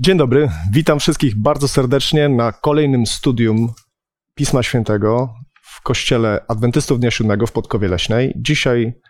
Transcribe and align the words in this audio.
Dzień 0.00 0.18
dobry, 0.18 0.48
witam 0.72 0.98
wszystkich 1.00 1.36
bardzo 1.36 1.68
serdecznie 1.68 2.28
na 2.28 2.52
kolejnym 2.52 3.06
studium 3.06 3.72
Pisma 4.34 4.62
Świętego 4.62 5.34
w 5.62 5.82
Kościele 5.82 6.44
Adwentystów 6.48 7.00
Dnia 7.00 7.10
Siódmego 7.10 7.46
w 7.46 7.52
Podkowie 7.52 7.88
Leśnej. 7.88 8.32
Dzisiaj 8.36 9.00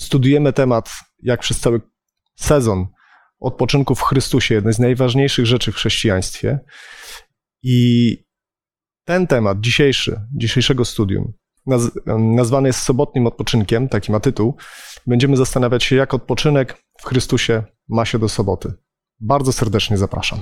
studiujemy 0.00 0.52
temat, 0.52 0.90
jak 1.22 1.40
przez 1.40 1.60
cały 1.60 1.80
sezon 2.36 2.86
odpoczynku 3.40 3.94
w 3.94 4.02
Chrystusie, 4.02 4.54
jednej 4.54 4.74
z 4.74 4.78
najważniejszych 4.78 5.46
rzeczy 5.46 5.72
w 5.72 5.76
chrześcijaństwie. 5.76 6.58
I 7.62 8.16
ten 9.04 9.26
temat 9.26 9.60
dzisiejszy, 9.60 10.20
dzisiejszego 10.36 10.84
studium, 10.84 11.32
naz 11.66 11.90
nazwany 12.18 12.68
jest 12.68 12.80
sobotnim 12.80 13.26
odpoczynkiem, 13.26 13.88
taki 13.88 14.12
ma 14.12 14.20
tytuł. 14.20 14.56
Będziemy 15.06 15.36
zastanawiać 15.36 15.84
się, 15.84 15.96
jak 15.96 16.14
odpoczynek 16.14 16.82
w 17.00 17.04
Chrystusie 17.04 17.62
ma 17.88 18.04
się 18.04 18.18
do 18.18 18.28
soboty. 18.28 18.72
Bardzo 19.20 19.52
serdecznie 19.52 19.98
zapraszam. 19.98 20.38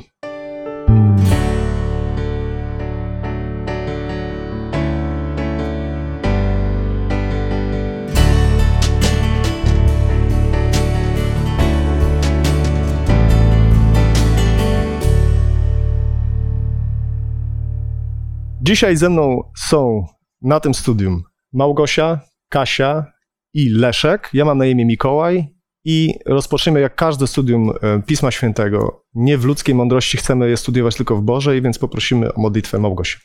Dzisiaj 18.63 18.97
ze 18.97 19.09
mną 19.09 19.51
są 19.57 20.07
na 20.43 20.61
tym 20.61 20.75
studium 20.75 21.23
Małgosia, 21.53 22.21
Kasia 22.49 23.13
i 23.55 23.69
Leszek. 23.71 24.31
Ja 24.33 24.45
mam 24.45 24.59
na 24.59 24.67
imię 24.67 24.87
Mikołaj 24.87 25.58
i 25.89 26.15
rozpoczniemy 26.27 26.81
jak 26.81 26.95
każde 26.95 27.27
studium 27.27 27.71
e, 27.71 28.03
Pisma 28.07 28.31
Świętego. 28.31 29.05
Nie 29.15 29.39
w 29.39 29.45
ludzkiej 29.45 29.75
mądrości 29.75 30.17
chcemy 30.17 30.51
je 30.51 30.57
studiować 30.57 30.97
tylko 30.97 31.17
w 31.17 31.23
Bożej, 31.23 31.63
więc 31.63 31.79
poprosimy 31.79 32.35
o 32.35 32.41
modlitwę 32.41 32.79
Małgosi. 32.79 33.19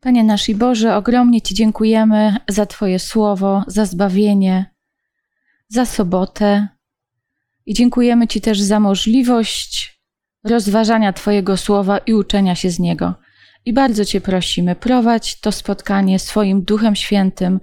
Panie 0.00 0.24
nasz 0.24 0.48
i 0.48 0.54
Boże, 0.54 0.96
ogromnie 0.96 1.42
Ci 1.42 1.54
dziękujemy 1.54 2.36
za 2.48 2.66
Twoje 2.66 2.98
słowo, 2.98 3.64
za 3.66 3.84
zbawienie, 3.84 4.74
za 5.68 5.86
sobotę 5.86 6.68
i 7.66 7.74
dziękujemy 7.74 8.26
Ci 8.26 8.40
też 8.40 8.60
za 8.60 8.80
możliwość 8.80 10.00
rozważania 10.44 11.12
Twojego 11.12 11.56
słowa 11.56 11.98
i 11.98 12.14
uczenia 12.14 12.54
się 12.54 12.70
z 12.70 12.78
niego. 12.78 13.14
I 13.64 13.72
bardzo 13.72 14.04
Cię 14.04 14.20
prosimy, 14.20 14.74
prowadź 14.74 15.40
to 15.40 15.52
spotkanie 15.52 16.18
swoim 16.18 16.62
Duchem 16.62 16.96
Świętym, 16.96 17.60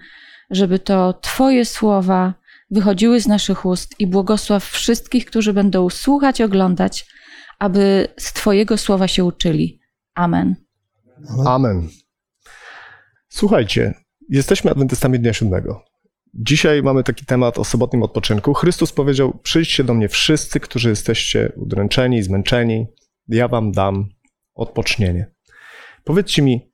żeby 0.49 0.79
to 0.79 1.13
Twoje 1.13 1.65
słowa 1.65 2.44
wychodziły 2.69 3.21
z 3.21 3.27
naszych 3.27 3.65
ust 3.65 3.99
i 3.99 4.07
błogosław 4.07 4.65
wszystkich, 4.65 5.25
którzy 5.25 5.53
będą 5.53 5.89
słuchać, 5.89 6.41
oglądać, 6.41 7.05
aby 7.59 8.07
z 8.17 8.33
Twojego 8.33 8.77
słowa 8.77 9.07
się 9.07 9.23
uczyli. 9.23 9.79
Amen. 10.15 10.55
Amen. 11.45 11.89
Słuchajcie, 13.29 13.93
jesteśmy 14.29 14.71
Adwentystami 14.71 15.19
Dnia 15.19 15.33
Siódmego. 15.33 15.83
Dzisiaj 16.33 16.83
mamy 16.83 17.03
taki 17.03 17.25
temat 17.25 17.59
o 17.59 17.63
sobotnim 17.63 18.03
odpoczynku. 18.03 18.53
Chrystus 18.53 18.93
powiedział: 18.93 19.39
Przyjdźcie 19.43 19.83
do 19.83 19.93
mnie 19.93 20.09
wszyscy, 20.09 20.59
którzy 20.59 20.89
jesteście 20.89 21.51
udręczeni, 21.55 22.23
zmęczeni, 22.23 22.85
ja 23.27 23.47
wam 23.47 23.71
dam 23.71 24.09
odpocznienie. 24.53 25.31
Powiedzcie 26.03 26.41
mi, 26.41 26.71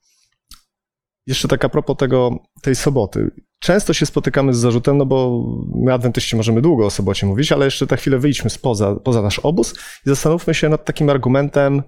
jeszcze 1.28 1.47
tak 1.47 1.66
a 1.66 1.69
propos 1.69 1.97
tego, 1.97 2.44
tej 2.62 2.75
soboty. 2.75 3.31
Często 3.62 3.94
się 3.94 4.06
spotykamy 4.06 4.54
z 4.54 4.58
zarzutem, 4.58 4.98
no 4.98 5.06
bo 5.06 5.44
my 5.76 5.94
adwentyści 5.94 6.36
możemy 6.36 6.62
długo 6.62 6.86
o 6.86 6.90
sobocie 6.90 7.28
mówić, 7.28 7.52
ale 7.52 7.66
jeszcze 7.66 7.86
na 7.92 7.98
chwilę 7.98 8.20
wyjdźmy 8.20 8.50
spoza, 8.50 8.95
poza 8.95 9.22
nasz 9.22 9.40
obóz 9.40 9.73
i 10.06 10.09
zastanówmy 10.09 10.53
się 10.53 10.70
nad 10.70 10.86
takim 10.86 11.09
argumentem, 11.09 11.84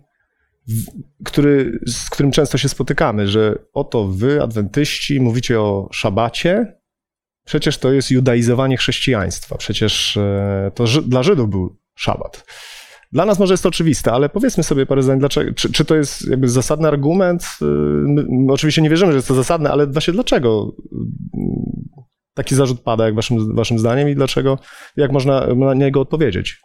który, 1.26 1.80
z 1.88 2.10
którym 2.10 2.32
często 2.32 2.58
się 2.58 2.70
spotykamy, 2.70 3.28
że 3.28 3.56
oto 3.74 4.08
wy, 4.08 4.42
adwentyści, 4.42 5.20
mówicie 5.20 5.62
o 5.62 5.90
szabacie, 5.92 6.78
przecież 7.46 7.78
to 7.78 7.94
jest 7.94 8.12
judaizowanie 8.12 8.78
chrześcijaństwa, 8.78 9.58
przecież 9.58 10.18
e, 10.18 10.72
to 10.76 10.86
dla 10.86 11.24
Żydów 11.24 11.50
był 11.50 11.78
szabat. 11.96 12.46
Dla 13.14 13.26
nas 13.26 13.40
może 13.40 13.54
jest 13.54 13.64
to 13.64 13.70
oczywiste, 13.70 14.12
ale 14.12 14.30
powiedzmy 14.30 14.64
sobie 14.64 14.86
parę 14.86 15.04
zdań, 15.04 15.20
dlaczego, 15.20 15.54
czy, 15.54 15.72
czy 15.72 15.86
to 15.86 15.96
jest 15.96 16.28
jakby 16.28 16.50
zasadny 16.50 16.88
argument? 16.88 17.44
Y, 17.62 17.66
my, 18.06 18.54
oczywiście 18.54 18.82
nie 18.82 18.90
wierzymy, 18.90 19.12
że 19.12 19.16
jest 19.16 19.28
to 19.28 19.36
zasadne, 19.36 19.72
ale 19.72 19.88
właśnie 19.88 20.14
dlaczego 20.14 20.76
y, 20.80 21.44
taki 22.34 22.56
zarzut 22.56 22.80
pada, 22.82 23.06
jak 23.06 23.16
waszym, 23.16 23.56
waszym 23.56 23.80
zdaniem 23.80 24.10
i 24.10 24.16
dlaczego, 24.16 24.60
jak 24.98 25.12
można 25.12 25.48
na 25.56 25.74
niego 25.74 26.02
odpowiedzieć? 26.02 26.60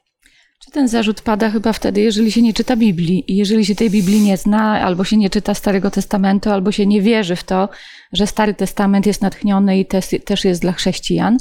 Czy 0.64 0.70
ten 0.70 0.88
zarzut 0.88 1.20
pada 1.20 1.50
chyba 1.50 1.72
wtedy, 1.72 2.00
jeżeli 2.00 2.32
się 2.32 2.42
nie 2.42 2.54
czyta 2.54 2.76
Biblii 2.76 3.32
i 3.32 3.37
jeżeli 3.37 3.64
się 3.64 3.75
tej 3.75 3.91
Biblii 3.91 4.20
nie 4.20 4.37
zna, 4.37 4.81
albo 4.81 5.04
się 5.04 5.16
nie 5.16 5.31
czyta 5.31 5.54
Starego 5.54 5.91
Testamentu, 5.91 6.50
albo 6.50 6.72
się 6.72 6.87
nie 6.87 7.03
wierzy 7.03 7.37
w 7.37 7.44
to, 7.44 7.69
że 8.12 8.26
Stary 8.26 8.54
Testament 8.54 9.06
jest 9.06 9.22
natchniony 9.22 9.78
i 9.78 9.87
też, 9.87 10.06
też 10.25 10.44
jest 10.44 10.62
dla 10.62 10.72
chrześcijan. 10.72 11.37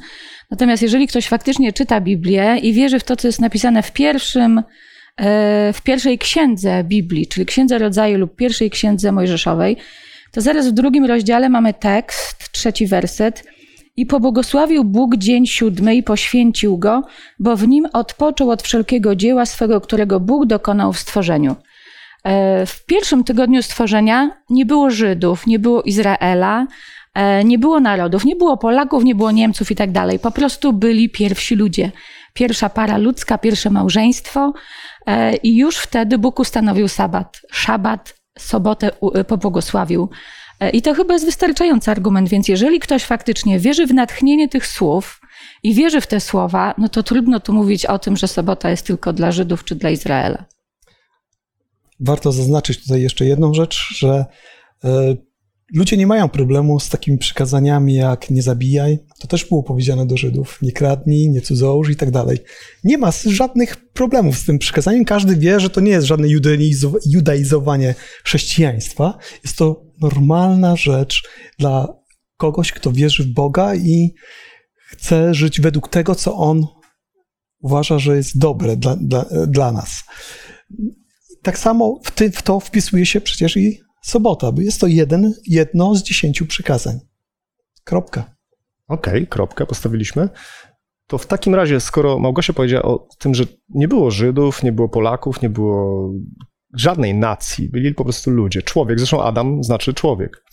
Natomiast 0.52 0.84
jeżeli 0.84 1.08
ktoś 1.08 1.28
faktycznie 1.28 1.74
czyta 1.74 2.02
Biblię 2.02 2.58
i 2.58 2.74
wierzy 2.74 3.00
w 3.00 3.04
to, 3.04 3.16
co 3.16 3.28
jest 3.28 3.42
napisane 3.42 3.84
w 3.84 3.92
pierwszym 3.92 4.62
w 5.74 5.82
pierwszej 5.84 6.18
księdze 6.18 6.84
Biblii, 6.84 7.28
czyli 7.28 7.46
księdze 7.46 7.78
rodzaju 7.78 8.18
lub 8.18 8.36
pierwszej 8.36 8.70
księdze 8.70 9.12
mojżeszowej, 9.12 9.78
to 10.32 10.42
zaraz 10.42 10.68
w 10.68 10.72
drugim 10.72 11.06
rozdziale 11.06 11.50
mamy 11.50 11.74
tekst, 11.74 12.52
trzeci 12.52 12.88
werset. 12.88 13.44
I 13.96 14.06
pobłogosławił 14.06 14.84
Bóg 14.84 15.16
dzień 15.16 15.48
siódmy 15.48 15.96
i 15.96 16.04
poświęcił 16.04 16.78
go, 16.78 17.04
bo 17.40 17.56
w 17.56 17.68
nim 17.68 17.88
odpoczął 17.94 18.50
od 18.50 18.62
wszelkiego 18.62 19.16
dzieła 19.16 19.46
swego, 19.46 19.82
którego 19.82 20.20
Bóg 20.20 20.46
dokonał 20.46 20.94
w 20.94 21.00
stworzeniu. 21.00 21.56
E, 22.24 22.66
w 22.66 22.86
pierwszym 22.86 23.24
tygodniu 23.24 23.64
stworzenia 23.64 24.32
nie 24.50 24.66
było 24.66 24.90
Żydów, 24.90 25.48
nie 25.48 25.60
było 25.60 25.82
Izraela, 25.82 26.68
e, 27.14 27.44
nie 27.44 27.60
było 27.60 27.80
narodów, 27.80 28.26
nie 28.26 28.36
było 28.36 28.58
Polaków, 28.58 29.04
nie 29.04 29.16
było 29.16 29.32
Niemców 29.32 29.72
i 29.72 29.76
tak 29.76 29.92
dalej. 29.92 30.20
Po 30.20 30.32
prostu 30.32 30.74
byli 30.74 31.10
pierwsi 31.10 31.56
ludzie. 31.56 31.92
Pierwsza 32.34 32.70
para 32.70 32.98
ludzka, 32.98 33.38
pierwsze 33.38 33.70
małżeństwo, 33.70 34.54
E, 34.97 34.97
I 35.44 35.58
już 35.58 35.78
wtedy 35.78 36.18
Bóg 36.18 36.40
ustanowił 36.40 36.88
sabat. 36.88 37.42
Szabat, 37.52 38.16
sobotę 38.40 38.92
e, 39.14 39.24
pobłogosławił. 39.24 40.10
E, 40.60 40.70
I 40.70 40.82
to 40.82 40.94
chyba 40.94 41.14
jest 41.14 41.26
wystarczający 41.26 41.92
argument, 41.92 42.30
więc 42.30 42.48
jeżeli 42.48 42.80
ktoś 42.80 43.04
faktycznie 43.04 43.60
wierzy 43.60 43.88
w 43.88 43.94
natchnienie 43.94 44.50
tych 44.50 44.68
słów 44.68 45.22
i 45.64 45.74
wierzy 45.74 46.02
w 46.02 46.08
te 46.08 46.20
słowa, 46.20 46.74
no 46.78 46.90
to 46.90 47.04
trudno 47.04 47.40
tu 47.40 47.54
mówić 47.54 47.86
o 47.86 48.00
tym, 48.00 48.18
że 48.18 48.28
sobota 48.28 48.70
jest 48.70 48.88
tylko 48.88 49.14
dla 49.14 49.32
Żydów 49.32 49.64
czy 49.64 49.76
dla 49.76 49.90
Izraela. 49.90 50.46
Warto 52.00 52.32
zaznaczyć 52.32 52.84
tutaj 52.84 53.02
jeszcze 53.02 53.26
jedną 53.26 53.54
rzecz, 53.54 53.80
że 53.98 54.26
Ludzie 55.74 55.98
nie 55.98 56.08
mają 56.08 56.30
problemu 56.30 56.80
z 56.80 56.90
takimi 56.90 57.18
przykazaniami 57.18 57.94
jak 57.94 58.30
nie 58.30 58.42
zabijaj. 58.42 59.00
To 59.20 59.28
też 59.28 59.46
było 59.46 59.64
powiedziane 59.64 60.06
do 60.06 60.18
Żydów. 60.18 60.60
Nie 60.62 60.72
kradnij, 60.72 61.30
nie 61.30 61.42
cudzołóż 61.42 61.90
i 61.90 61.96
tak 61.96 62.12
dalej. 62.12 62.38
Nie 62.84 62.98
ma 62.98 63.12
żadnych 63.26 63.76
problemów 63.76 64.38
z 64.38 64.46
tym 64.46 64.60
przykazaniem. 64.60 65.06
Każdy 65.06 65.36
wie, 65.36 65.60
że 65.60 65.70
to 65.70 65.82
nie 65.82 65.92
jest 65.92 66.08
żadne 66.08 66.28
judaizowanie 67.06 67.96
chrześcijaństwa. 68.24 69.18
Jest 69.44 69.58
to 69.58 69.86
normalna 70.02 70.76
rzecz 70.76 71.24
dla 71.60 71.88
kogoś, 72.38 72.72
kto 72.72 72.92
wierzy 72.92 73.24
w 73.24 73.34
Boga 73.34 73.76
i 73.76 74.14
chce 74.88 75.34
żyć 75.34 75.62
według 75.62 75.90
tego, 75.90 76.16
co 76.16 76.36
on 76.36 76.68
uważa, 77.60 78.00
że 78.00 78.16
jest 78.16 78.38
dobre 78.38 78.78
dla, 78.78 78.96
dla, 78.96 79.26
dla 79.48 79.72
nas. 79.72 80.04
Tak 81.42 81.60
samo 81.60 82.00
w, 82.04 82.12
ty, 82.12 82.32
w 82.32 82.42
to 82.42 82.60
wpisuje 82.60 83.06
się 83.06 83.22
przecież 83.22 83.58
i 83.58 83.87
sobota, 84.10 84.52
bo 84.52 84.62
jest 84.62 84.82
to 84.82 84.88
jeden, 84.88 85.34
jedno 85.48 85.96
z 85.96 86.04
dziesięciu 86.04 86.46
przykazań. 86.46 87.00
Kropka. 87.84 88.36
Okej, 88.88 89.14
okay, 89.14 89.28
kropkę 89.28 89.66
postawiliśmy. 89.66 90.30
To 91.08 91.18
w 91.18 91.28
takim 91.28 91.56
razie, 91.56 91.80
skoro 91.80 92.20
Małgosia 92.20 92.54
powiedziała 92.54 92.84
o 92.84 93.08
tym, 93.20 93.36
że 93.36 93.44
nie 93.70 93.88
było 93.88 94.12
Żydów, 94.12 94.64
nie 94.64 94.72
było 94.72 94.90
Polaków, 94.90 95.42
nie 95.42 95.50
było 95.50 96.12
żadnej 96.74 97.16
nacji, 97.16 97.70
byli 97.70 97.94
po 97.94 98.04
prostu 98.04 98.32
ludzie, 98.32 98.62
człowiek, 98.62 99.00
zresztą 99.00 99.24
Adam 99.24 99.64
znaczy 99.64 99.94
człowiek, 99.94 100.44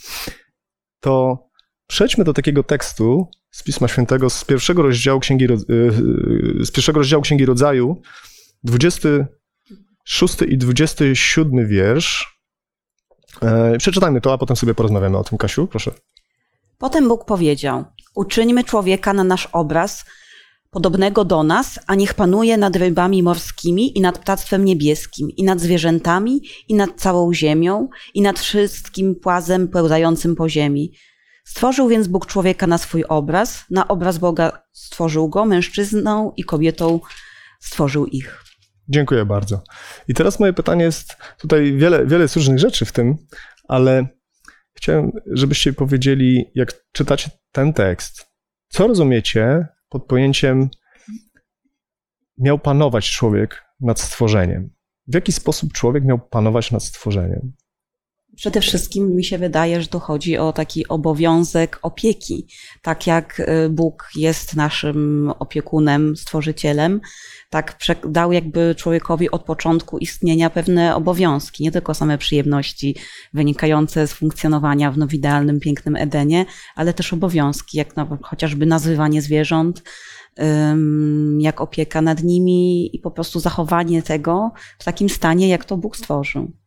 to 1.00 1.38
przejdźmy 1.87 2.25
do 2.25 2.32
takiego 2.32 2.62
tekstu 2.62 3.29
z 3.50 3.62
Pisma 3.62 3.88
Świętego, 3.88 4.31
z 4.31 4.44
pierwszego 4.44 4.82
rozdziału 4.82 5.20
Księgi, 5.20 5.44
y, 5.44 5.52
y, 5.52 6.64
z 6.64 6.70
pierwszego 6.70 6.99
rozdziału 6.99 7.23
Księgi 7.23 7.46
Rodzaju, 7.46 8.02
26 8.64 10.43
i 10.49 10.58
27 10.58 11.69
wiersz. 11.69 12.33
E, 13.42 13.78
przeczytajmy 13.78 14.20
to, 14.20 14.32
a 14.32 14.38
potem 14.38 14.56
sobie 14.56 14.75
porozmawiamy 14.75 15.19
o 15.19 15.25
tym. 15.25 15.38
Kasiu, 15.38 15.66
proszę. 15.66 15.90
Potem 16.78 17.08
Bóg 17.08 17.25
powiedział: 17.25 17.84
Uczyńmy 18.14 18.64
człowieka 18.64 19.12
na 19.12 19.25
nasz 19.25 19.48
obraz, 19.52 20.04
podobnego 20.70 21.25
do 21.25 21.42
nas, 21.42 21.78
a 21.86 21.94
niech 21.94 22.14
panuje 22.14 22.56
nad 22.56 22.76
rybami 22.76 23.22
morskimi 23.22 23.98
i 23.98 24.00
nad 24.00 24.19
ptactwem 24.19 24.64
niebieskim, 24.64 25.31
i 25.31 25.44
nad 25.44 25.60
zwierzętami, 25.60 26.40
i 26.69 26.75
nad 26.75 26.90
całą 26.96 27.34
ziemią, 27.34 27.88
i 28.14 28.22
nad 28.22 28.38
wszystkim 28.38 29.14
płazem 29.14 29.69
pełzającym 29.69 30.36
po 30.36 30.48
ziemi. 30.48 30.92
Stworzył 31.44 31.88
więc 31.88 32.08
Bóg 32.08 32.26
człowieka 32.26 32.66
na 32.66 32.78
swój 32.78 33.04
obraz, 33.04 33.64
na 33.70 33.88
obraz 33.88 34.19
Boga 34.19 34.62
stworzył 34.72 35.28
go, 35.28 35.44
mężczyzną 35.44 36.32
i 36.36 36.44
kobietą 36.44 37.00
stworzył 37.60 38.06
ich. 38.06 38.44
Dziękuję 38.88 39.25
bardzo. 39.25 39.62
I 40.08 40.14
teraz 40.14 40.40
moje 40.40 40.52
pytanie 40.52 40.84
jest, 40.84 41.16
tutaj 41.38 41.72
wiele, 41.76 42.06
wiele 42.06 42.22
jest 42.22 42.36
różnych 42.36 42.58
rzeczy 42.58 42.84
w 42.84 42.92
tym, 42.92 43.16
ale 43.69 44.06
chciałem, 44.75 45.12
żebyście 45.26 45.72
powiedzieli, 45.72 46.50
jak 46.54 46.72
czytacie 46.92 47.31
ten 47.52 47.72
tekst, 47.72 48.26
co 48.69 48.86
rozumiecie 48.86 49.66
pod 49.88 50.06
pojęciem 50.06 50.69
miał 52.38 52.58
panować 52.58 53.10
człowiek 53.10 53.64
nad 53.81 54.00
stworzeniem? 54.00 54.70
W 55.06 55.14
jaki 55.14 55.32
sposób 55.32 55.72
człowiek 55.72 56.04
miał 56.04 56.19
panować 56.19 56.70
nad 56.70 56.82
stworzeniem? 56.82 57.52
Przede 58.36 58.60
wszystkim 58.60 59.16
mi 59.16 59.25
się 59.25 59.38
wydaje, 59.38 59.81
że 59.81 59.86
tu 59.86 60.00
chodzi 60.00 60.38
o 60.38 60.52
taki 60.52 60.88
obowiązek 60.88 61.78
opieki. 61.82 62.46
Tak 62.82 63.06
jak 63.06 63.40
y, 63.40 63.69
Bóg 63.69 64.08
jest 64.16 64.56
naszym 64.56 65.31
opiekunem, 65.38 66.16
stworzycielem, 66.16 67.00
tak 67.50 67.78
dał 68.08 68.32
jakby 68.32 68.75
człowiekowi 68.75 69.31
od 69.31 69.44
początku 69.44 69.98
istnienia 69.98 70.50
pewne 70.50 70.96
obowiązki, 70.96 71.62
nie 71.62 71.72
tylko 71.72 71.94
same 71.94 72.19
przyjemności 72.19 72.96
wynikające 73.34 74.06
z 74.06 74.12
funkcjonowania 74.12 74.90
w 74.90 74.98
no, 74.98 75.06
w 75.06 75.14
idealnym, 75.14 75.60
pięknym 75.60 75.96
Edenie, 75.96 76.46
ale 76.75 76.94
też 76.94 77.12
obowiązki, 77.12 77.78
jak 77.78 77.94
chociażby 78.22 78.66
nazywanie 78.66 79.22
zwierząt, 79.22 79.82
jak 81.38 81.60
opieka 81.60 82.02
nad 82.02 82.22
nimi 82.22 82.90
i 82.96 82.98
po 82.98 83.10
prostu 83.10 83.40
zachowanie 83.40 84.02
tego 84.02 84.52
w 84.78 84.84
takim 84.84 85.08
stanie, 85.08 85.48
jak 85.48 85.64
to 85.64 85.76
Bóg 85.76 85.96
stworzył. 85.96 86.63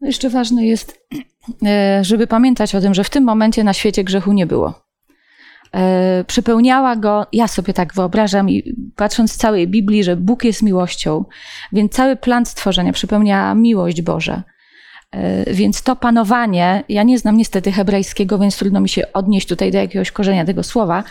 No 0.00 0.06
jeszcze 0.06 0.30
ważne 0.30 0.66
jest, 0.66 1.06
e, 1.66 2.00
żeby 2.04 2.26
pamiętać 2.26 2.74
o 2.74 2.80
tym, 2.80 2.94
że 2.94 3.04
w 3.04 3.10
tym 3.10 3.24
momencie 3.24 3.64
na 3.64 3.72
świecie 3.72 4.04
grzechu 4.04 4.32
nie 4.32 4.46
było. 4.46 4.82
E, 5.74 6.24
przypełniała 6.24 6.96
go, 6.96 7.26
ja 7.32 7.48
sobie 7.48 7.74
tak 7.74 7.94
wyobrażam, 7.94 8.50
i 8.50 8.74
patrząc 8.96 9.32
z 9.32 9.36
całej 9.36 9.68
Biblii, 9.68 10.04
że 10.04 10.16
Bóg 10.16 10.44
jest 10.44 10.62
miłością, 10.62 11.24
więc 11.72 11.92
cały 11.92 12.16
plan 12.16 12.46
stworzenia 12.46 12.92
przypełniała 12.92 13.54
miłość 13.54 14.02
Boża. 14.02 14.42
E, 15.12 15.54
więc 15.54 15.82
to 15.82 15.96
panowanie, 15.96 16.84
ja 16.88 17.02
nie 17.02 17.18
znam 17.18 17.36
niestety 17.36 17.72
hebrajskiego, 17.72 18.38
więc 18.38 18.56
trudno 18.56 18.80
mi 18.80 18.88
się 18.88 19.12
odnieść 19.12 19.48
tutaj 19.48 19.70
do 19.72 19.78
jakiegoś 19.78 20.10
korzenia 20.10 20.44
tego 20.44 20.62
słowa. 20.62 21.04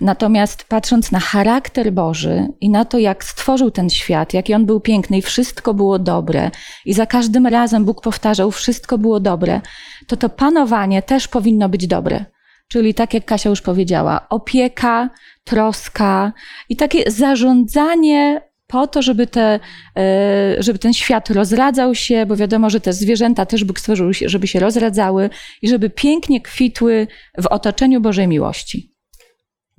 Natomiast 0.00 0.64
patrząc 0.64 1.12
na 1.12 1.20
charakter 1.20 1.92
Boży 1.92 2.48
i 2.60 2.70
na 2.70 2.84
to, 2.84 2.98
jak 2.98 3.24
stworzył 3.24 3.70
ten 3.70 3.90
świat, 3.90 4.34
jaki 4.34 4.54
on 4.54 4.66
był 4.66 4.80
piękny 4.80 5.18
i 5.18 5.22
wszystko 5.22 5.74
było 5.74 5.98
dobre, 5.98 6.50
i 6.84 6.94
za 6.94 7.06
każdym 7.06 7.46
razem 7.46 7.84
Bóg 7.84 8.02
powtarzał, 8.02 8.50
wszystko 8.50 8.98
było 8.98 9.20
dobre, 9.20 9.60
to 10.06 10.16
to 10.16 10.28
panowanie 10.28 11.02
też 11.02 11.28
powinno 11.28 11.68
być 11.68 11.86
dobre. 11.86 12.24
Czyli 12.68 12.94
tak 12.94 13.14
jak 13.14 13.24
Kasia 13.24 13.50
już 13.50 13.60
powiedziała, 13.60 14.28
opieka, 14.28 15.10
troska 15.44 16.32
i 16.68 16.76
takie 16.76 17.10
zarządzanie 17.10 18.49
po 18.70 18.86
to, 18.86 19.02
żeby, 19.02 19.26
te, 19.26 19.60
e, 19.96 20.56
żeby 20.62 20.78
ten 20.78 20.92
świat 20.94 21.30
rozradzał 21.30 21.94
się, 21.94 22.26
bo 22.26 22.36
wiadomo, 22.36 22.70
że 22.70 22.80
te 22.80 22.92
zwierzęta 22.92 23.46
też 23.46 23.64
Bóg 23.64 23.80
stworzył, 23.80 24.10
żeby 24.26 24.46
się 24.46 24.60
rozradzały 24.60 25.30
i 25.62 25.68
żeby 25.68 25.90
pięknie 25.90 26.40
kwitły 26.40 27.06
w 27.38 27.46
otoczeniu 27.46 28.00
Bożej 28.00 28.28
miłości. 28.28 28.94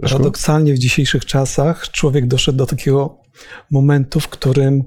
Paradoksalnie 0.01 0.73
w 0.73 0.79
dzisiejszych 0.79 1.25
czasach 1.25 1.91
człowiek 1.91 2.27
doszedł 2.27 2.57
do 2.57 2.65
takiego 2.65 3.17
momentu, 3.71 4.19
w 4.19 4.27
którym 4.27 4.83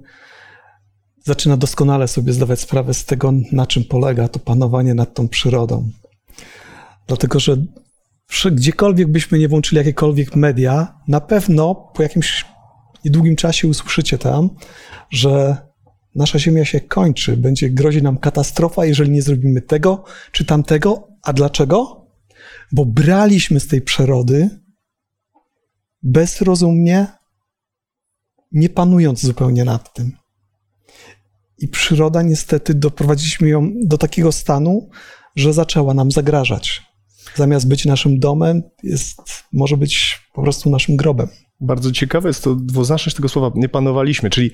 zaczyna 1.25 1.57
doskonale 1.57 2.09
sobie 2.09 2.33
zdawać 2.33 2.61
sprawę 2.61 2.95
z 2.95 3.05
tego, 3.05 3.33
na 3.53 3.67
czym 3.67 3.85
polega 3.85 4.29
to 4.29 4.39
panowanie 4.39 4.95
nad 4.95 5.15
tą 5.15 5.29
przyrodą. 5.29 5.91
Dlatego, 7.07 7.39
że 7.41 7.57
gdziekolwiek 8.51 9.09
byśmy 9.09 9.39
nie 9.39 9.49
włączyli 9.49 9.79
jakiekolwiek 9.79 10.37
media, 10.37 11.01
na 11.09 11.21
pewno 11.21 11.75
po 11.75 12.03
jakimś 12.03 12.54
niedługim 13.05 13.37
czasie 13.37 13.69
usłyszycie 13.69 14.19
tam, 14.19 14.51
że 15.11 15.57
nasza 16.15 16.39
Ziemia 16.39 16.65
się 16.65 16.81
kończy, 16.81 17.37
będzie 17.37 17.71
grozi 17.71 18.03
nam 18.03 18.19
katastrofa, 18.19 18.85
jeżeli 18.85 19.11
nie 19.11 19.23
zrobimy 19.23 19.63
tego 19.63 20.05
czy 20.33 20.45
tamtego. 20.45 21.09
A 21.23 21.33
dlaczego? 21.33 22.07
Bo 22.73 22.85
braliśmy 22.85 23.61
z 23.61 23.69
tej 23.69 23.83
przyrody 23.83 24.51
bezrozumnie, 26.03 27.07
nie 28.53 28.69
panując 28.69 29.21
zupełnie 29.21 29.65
nad 29.65 29.95
tym. 29.95 30.13
I 31.59 31.69
przyroda 31.69 32.23
niestety 32.23 32.75
doprowadziliśmy 32.75 33.49
ją 33.49 33.73
do 33.85 33.99
takiego 33.99 34.33
stanu, 34.33 34.89
że 35.37 35.53
zaczęła 35.53 35.95
nam 35.95 36.11
zagrażać. 36.11 36.83
Zamiast 37.37 37.69
być 37.69 37.85
naszym 37.85 38.19
domem, 38.19 38.63
jest, 38.83 39.23
może 39.53 39.77
być 39.77 40.21
po 40.35 40.43
prostu 40.43 40.71
naszym 40.71 40.97
grobem 40.97 41.29
bardzo 41.61 41.93
ciekawe 41.93 42.29
jest 42.29 42.45
to 42.45 42.55
dwuznaczność 42.55 43.17
tego 43.17 43.29
słowa, 43.29 43.53
nie 43.55 43.69
panowaliśmy, 43.69 44.31
czyli 44.31 44.51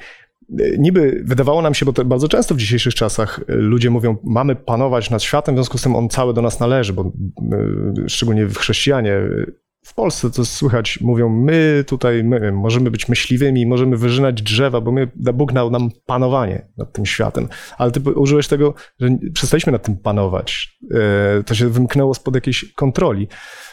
e, 0.58 0.78
niby 0.78 1.22
wydawało 1.24 1.62
nam 1.62 1.74
się, 1.74 1.86
bo 1.86 2.04
bardzo 2.04 2.28
często 2.28 2.54
w 2.54 2.58
dzisiejszych 2.58 2.94
czasach 2.94 3.40
e, 3.48 3.54
ludzie 3.54 3.90
mówią, 3.90 4.16
mamy 4.24 4.56
panować 4.56 5.10
nad 5.10 5.22
światem, 5.22 5.54
w 5.54 5.58
związku 5.58 5.78
z 5.78 5.82
tym 5.82 5.96
on 5.96 6.08
cały 6.08 6.34
do 6.34 6.42
nas 6.42 6.60
należy, 6.60 6.92
bo 6.92 7.02
e, 7.02 8.08
szczególnie 8.08 8.46
w 8.46 8.58
chrześcijanie, 8.58 9.20
w 9.84 9.94
Polsce 9.94 10.30
to 10.30 10.44
słychać, 10.44 11.00
mówią, 11.00 11.28
my 11.28 11.84
tutaj 11.86 12.24
my 12.24 12.52
możemy 12.52 12.90
być 12.90 13.08
myśliwymi, 13.08 13.66
możemy 13.66 13.96
wyżynać 13.96 14.42
drzewa, 14.42 14.80
bo 14.80 14.92
my, 14.92 15.10
Bóg 15.14 15.52
dał 15.52 15.70
nam 15.70 15.90
panowanie 16.06 16.68
nad 16.76 16.92
tym 16.92 17.06
światem. 17.06 17.48
Ale 17.78 17.90
ty 17.90 18.00
użyłeś 18.00 18.48
tego, 18.48 18.74
że 19.00 19.08
przestaliśmy 19.34 19.72
nad 19.72 19.82
tym 19.82 19.96
panować. 19.96 20.78
To 21.46 21.54
się 21.54 21.68
wymknęło 21.68 22.14
spod 22.14 22.34
jakiejś 22.34 22.72
kontroli. 22.72 23.28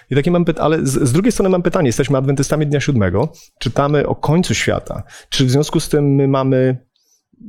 I 0.09 0.15
takie 0.15 0.31
mam 0.31 0.45
pytanie, 0.45 0.65
ale 0.65 0.85
z, 0.85 1.09
z, 1.09 1.11
drugiej 1.11 1.31
strony 1.31 1.49
mam 1.49 1.63
pytanie, 1.63 1.87
jesteśmy 1.87 2.17
adwentystami 2.17 2.67
dnia 2.67 2.79
siódmego, 2.79 3.31
czytamy 3.59 4.07
o 4.07 4.15
końcu 4.15 4.53
świata. 4.53 5.03
Czy 5.29 5.45
w 5.45 5.51
związku 5.51 5.79
z 5.79 5.89
tym 5.89 6.15
my 6.15 6.27
mamy, 6.27 6.77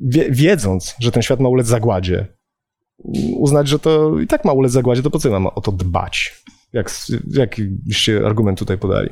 wie, 0.02 0.31
wiedząc, 0.31 0.94
że 1.00 1.12
ten 1.12 1.22
świat 1.22 1.40
ma 1.40 1.49
ulec 1.49 1.66
zagładzie, 1.66 2.26
uznać, 3.37 3.69
że 3.69 3.78
to 3.78 4.19
i 4.19 4.26
tak 4.26 4.44
ma 4.44 4.52
ulec 4.52 4.72
zagładzie, 4.72 5.02
to 5.02 5.10
po 5.10 5.19
co 5.19 5.31
mamy 5.31 5.55
o 5.55 5.60
to 5.60 5.72
dbać? 5.72 6.44
Jak, 6.72 6.90
jaki 7.32 7.62
byście 7.64 8.26
argument 8.26 8.58
tutaj 8.58 8.78
podali? 8.78 9.10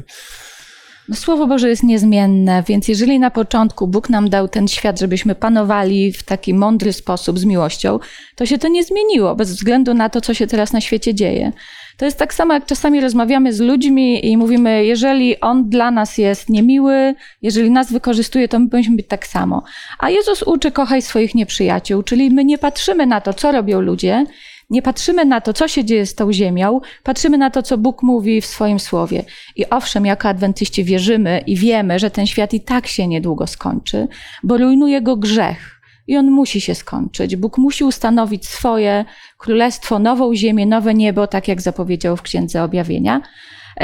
Słowo 1.14 1.46
Boże 1.46 1.68
jest 1.68 1.82
niezmienne, 1.82 2.62
więc 2.66 2.88
jeżeli 2.88 3.18
na 3.18 3.30
początku 3.30 3.86
Bóg 3.86 4.10
nam 4.10 4.30
dał 4.30 4.48
ten 4.48 4.68
świat, 4.68 5.00
żebyśmy 5.00 5.34
panowali 5.34 6.12
w 6.12 6.22
taki 6.22 6.54
mądry 6.54 6.92
sposób 6.92 7.38
z 7.38 7.44
miłością, 7.44 7.98
to 8.36 8.46
się 8.46 8.58
to 8.58 8.68
nie 8.68 8.84
zmieniło, 8.84 9.36
bez 9.36 9.50
względu 9.50 9.94
na 9.94 10.08
to, 10.08 10.20
co 10.20 10.34
się 10.34 10.46
teraz 10.46 10.72
na 10.72 10.80
świecie 10.80 11.14
dzieje. 11.14 11.52
To 11.96 12.04
jest 12.04 12.18
tak 12.18 12.34
samo, 12.34 12.54
jak 12.54 12.66
czasami 12.66 13.00
rozmawiamy 13.00 13.52
z 13.52 13.60
ludźmi 13.60 14.26
i 14.26 14.36
mówimy, 14.36 14.84
jeżeli 14.84 15.40
on 15.40 15.68
dla 15.68 15.90
nas 15.90 16.18
jest 16.18 16.48
niemiły, 16.48 17.14
jeżeli 17.42 17.70
nas 17.70 17.92
wykorzystuje, 17.92 18.48
to 18.48 18.58
my 18.58 18.68
powinniśmy 18.68 18.96
być 18.96 19.06
tak 19.08 19.26
samo. 19.26 19.62
A 19.98 20.10
Jezus 20.10 20.42
uczy, 20.42 20.72
kochaj 20.72 21.02
swoich 21.02 21.34
nieprzyjaciół, 21.34 22.02
czyli 22.02 22.30
my 22.30 22.44
nie 22.44 22.58
patrzymy 22.58 23.06
na 23.06 23.20
to, 23.20 23.34
co 23.34 23.52
robią 23.52 23.80
ludzie, 23.80 24.26
nie 24.70 24.82
patrzymy 24.82 25.24
na 25.24 25.40
to, 25.40 25.52
co 25.52 25.68
się 25.68 25.84
dzieje 25.84 26.06
z 26.06 26.14
tą 26.14 26.32
ziemią, 26.32 26.80
patrzymy 27.02 27.38
na 27.38 27.50
to, 27.50 27.62
co 27.62 27.78
Bóg 27.78 28.02
mówi 28.02 28.40
w 28.40 28.46
swoim 28.46 28.80
słowie. 28.80 29.24
I 29.56 29.70
owszem, 29.70 30.06
jako 30.06 30.28
adwentyści 30.28 30.84
wierzymy 30.84 31.42
i 31.46 31.56
wiemy, 31.56 31.98
że 31.98 32.10
ten 32.10 32.26
świat 32.26 32.54
i 32.54 32.60
tak 32.60 32.86
się 32.86 33.06
niedługo 33.06 33.46
skończy, 33.46 34.08
bo 34.42 34.58
rujnuje 34.58 35.02
go 35.02 35.16
grzech 35.16 35.80
i 36.06 36.16
on 36.16 36.30
musi 36.30 36.60
się 36.60 36.74
skończyć. 36.74 37.36
Bóg 37.36 37.58
musi 37.58 37.84
ustanowić 37.84 38.48
swoje 38.48 39.04
królestwo, 39.38 39.98
nową 39.98 40.34
ziemię, 40.34 40.66
nowe 40.66 40.94
niebo, 40.94 41.26
tak 41.26 41.48
jak 41.48 41.62
zapowiedział 41.62 42.16
w 42.16 42.22
Księdze 42.22 42.62
Objawienia, 42.62 43.20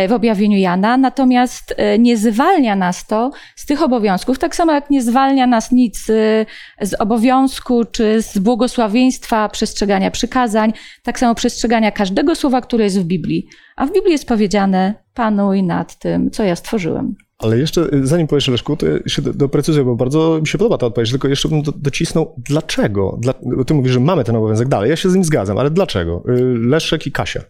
w 0.09 0.13
objawieniu 0.13 0.59
Jana, 0.59 0.97
natomiast 0.97 1.75
e, 1.77 1.99
nie 1.99 2.17
zwalnia 2.17 2.77
nas 2.77 3.07
to 3.07 3.31
z 3.57 3.67
tych 3.67 3.83
obowiązków, 3.83 4.39
tak 4.39 4.57
samo 4.57 4.73
jak 4.73 4.91
nie 4.91 5.03
zwalnia 5.03 5.47
nas 5.47 5.73
nic 5.73 6.11
e, 6.11 6.47
z 6.81 6.95
obowiązku 7.01 7.85
czy 7.85 8.23
z 8.23 8.39
błogosławieństwa 8.39 9.49
przestrzegania 9.49 10.11
przykazań, 10.11 10.73
tak 11.03 11.19
samo 11.19 11.35
przestrzegania 11.35 11.91
każdego 11.91 12.35
słowa, 12.35 12.61
które 12.61 12.85
jest 12.85 13.01
w 13.01 13.05
Biblii. 13.05 13.47
A 13.77 13.87
w 13.87 13.93
Biblii 13.93 14.13
jest 14.13 14.29
powiedziane: 14.29 14.95
Panuj 15.15 15.63
nad 15.63 15.99
tym, 15.99 16.31
co 16.31 16.45
ja 16.45 16.57
stworzyłem. 16.57 17.15
Ale 17.39 17.59
jeszcze, 17.59 17.89
zanim 18.03 18.27
powiesz 18.27 18.49
Leszku, 18.49 18.77
to 18.77 18.87
się 19.07 19.23
doprecyzuję, 19.23 19.85
bo 19.85 19.97
bardzo 19.97 20.39
mi 20.41 20.47
się 20.47 20.59
podoba 20.59 20.79
ta 20.79 20.87
odpowiedź, 20.87 21.11
tylko 21.11 21.29
jeszcze 21.29 21.49
bym 21.49 21.63
do, 21.63 21.73
docisnął, 21.73 22.35
dlaczego? 22.39 23.19
Dla, 23.21 23.35
ty 23.67 23.75
mówisz, 23.75 23.93
że 23.93 24.01
mamy 24.01 24.25
ten 24.25 24.37
obowiązek 24.37 24.69
dalej, 24.69 24.91
ja 24.91 24.97
się 24.97 25.11
z 25.11 25.15
nim 25.15 25.25
zgadzam, 25.25 25.59
ale 25.59 25.71
dlaczego? 25.71 26.23
Leszek 26.55 27.07
i 27.07 27.13
Kasia. 27.13 27.41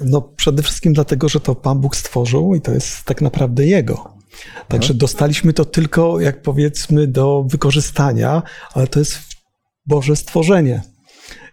No 0.00 0.20
przede 0.20 0.62
wszystkim 0.62 0.92
dlatego, 0.92 1.28
że 1.28 1.40
to 1.40 1.54
Pan 1.54 1.80
Bóg 1.80 1.96
stworzył 1.96 2.54
i 2.54 2.60
to 2.60 2.72
jest 2.72 3.04
tak 3.04 3.22
naprawdę 3.22 3.66
Jego. 3.66 4.14
Także 4.68 4.94
dostaliśmy 4.94 5.52
to 5.52 5.64
tylko, 5.64 6.20
jak 6.20 6.42
powiedzmy, 6.42 7.06
do 7.06 7.44
wykorzystania, 7.48 8.42
ale 8.74 8.86
to 8.86 8.98
jest 8.98 9.18
Boże 9.86 10.16
stworzenie. 10.16 10.82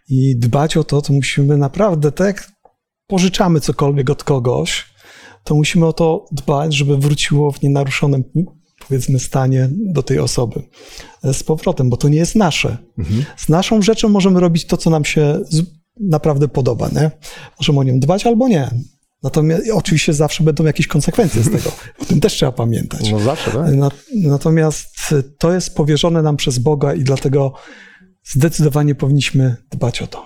I 0.09 0.37
dbać 0.39 0.77
o 0.77 0.83
to, 0.83 1.01
to 1.01 1.13
musimy 1.13 1.57
naprawdę, 1.57 2.11
tak 2.11 2.51
pożyczamy 3.07 3.59
cokolwiek 3.59 4.09
od 4.09 4.23
kogoś, 4.23 4.85
to 5.43 5.55
musimy 5.55 5.85
o 5.85 5.93
to 5.93 6.25
dbać, 6.31 6.75
żeby 6.75 6.97
wróciło 6.97 7.51
w 7.51 7.61
nienaruszonym, 7.61 8.23
powiedzmy, 8.87 9.19
stanie 9.19 9.69
do 9.71 10.03
tej 10.03 10.19
osoby 10.19 10.61
e, 11.23 11.33
z 11.33 11.43
powrotem, 11.43 11.89
bo 11.89 11.97
to 11.97 12.09
nie 12.09 12.17
jest 12.17 12.35
nasze. 12.35 12.77
Mhm. 12.97 13.25
Z 13.37 13.49
naszą 13.49 13.81
rzeczą 13.81 14.09
możemy 14.09 14.39
robić 14.39 14.65
to, 14.65 14.77
co 14.77 14.89
nam 14.89 15.05
się 15.05 15.39
naprawdę 15.99 16.47
podoba. 16.47 16.89
Nie? 16.89 17.11
Możemy 17.59 17.79
o 17.79 17.83
nią 17.83 17.99
dbać 17.99 18.25
albo 18.27 18.47
nie. 18.47 18.69
Natomiast 19.23 19.63
oczywiście 19.73 20.13
zawsze 20.13 20.43
będą 20.43 20.65
jakieś 20.65 20.87
konsekwencje 20.87 21.43
z 21.43 21.51
tego. 21.51 21.71
O 22.01 22.05
tym 22.05 22.19
też 22.19 22.33
trzeba 22.33 22.51
pamiętać. 22.51 23.11
No 23.11 23.19
zawsze, 23.19 23.51
tak? 23.51 23.73
Na- 23.75 23.91
Natomiast 24.15 24.89
to 25.37 25.53
jest 25.53 25.75
powierzone 25.75 26.21
nam 26.21 26.37
przez 26.37 26.59
Boga 26.59 26.93
i 26.93 27.03
dlatego 27.03 27.53
zdecydowanie 28.23 28.95
powinniśmy 28.95 29.55
dbać 29.71 30.01
o 30.01 30.07
to. 30.07 30.25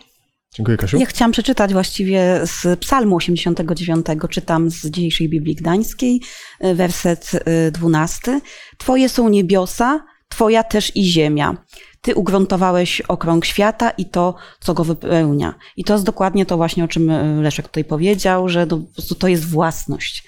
Dziękuję, 0.55 0.77
Kasiu. 0.77 0.97
Ja 0.97 1.05
chciałam 1.05 1.31
przeczytać 1.31 1.73
właściwie 1.73 2.41
z 2.43 2.79
Psalmu 2.79 3.15
89, 3.15 4.05
czytam 4.29 4.69
z 4.69 4.85
dzisiejszej 4.85 5.29
Biblii 5.29 5.55
Gdańskiej, 5.55 6.21
y, 6.65 6.75
werset 6.75 7.31
y, 7.67 7.71
12. 7.71 8.41
Twoje 8.77 9.09
są 9.09 9.29
niebiosa, 9.29 10.03
Twoja 10.31 10.63
też 10.63 10.95
i 10.95 11.03
ziemia. 11.03 11.57
Ty 12.01 12.15
ugruntowałeś 12.15 13.01
okrąg 13.01 13.45
świata 13.45 13.89
i 13.89 14.05
to, 14.05 14.35
co 14.59 14.73
go 14.73 14.83
wypełnia. 14.83 15.53
I 15.77 15.83
to 15.83 15.93
jest 15.93 16.05
dokładnie 16.05 16.45
to 16.45 16.57
właśnie, 16.57 16.83
o 16.83 16.87
czym 16.87 17.09
y, 17.09 17.41
Leszek 17.41 17.67
tutaj 17.67 17.85
powiedział, 17.85 18.49
że 18.49 18.67
to, 18.67 18.77
po 18.77 18.93
prostu 18.93 19.15
to 19.15 19.27
jest 19.27 19.45
własność 19.45 20.23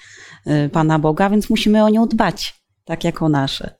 y, 0.46 0.68
Pana 0.72 0.98
Boga, 0.98 1.30
więc 1.30 1.50
musimy 1.50 1.84
o 1.84 1.88
nią 1.88 2.06
dbać, 2.08 2.54
tak 2.84 3.04
jak 3.04 3.22
o 3.22 3.28
nasze. 3.28 3.74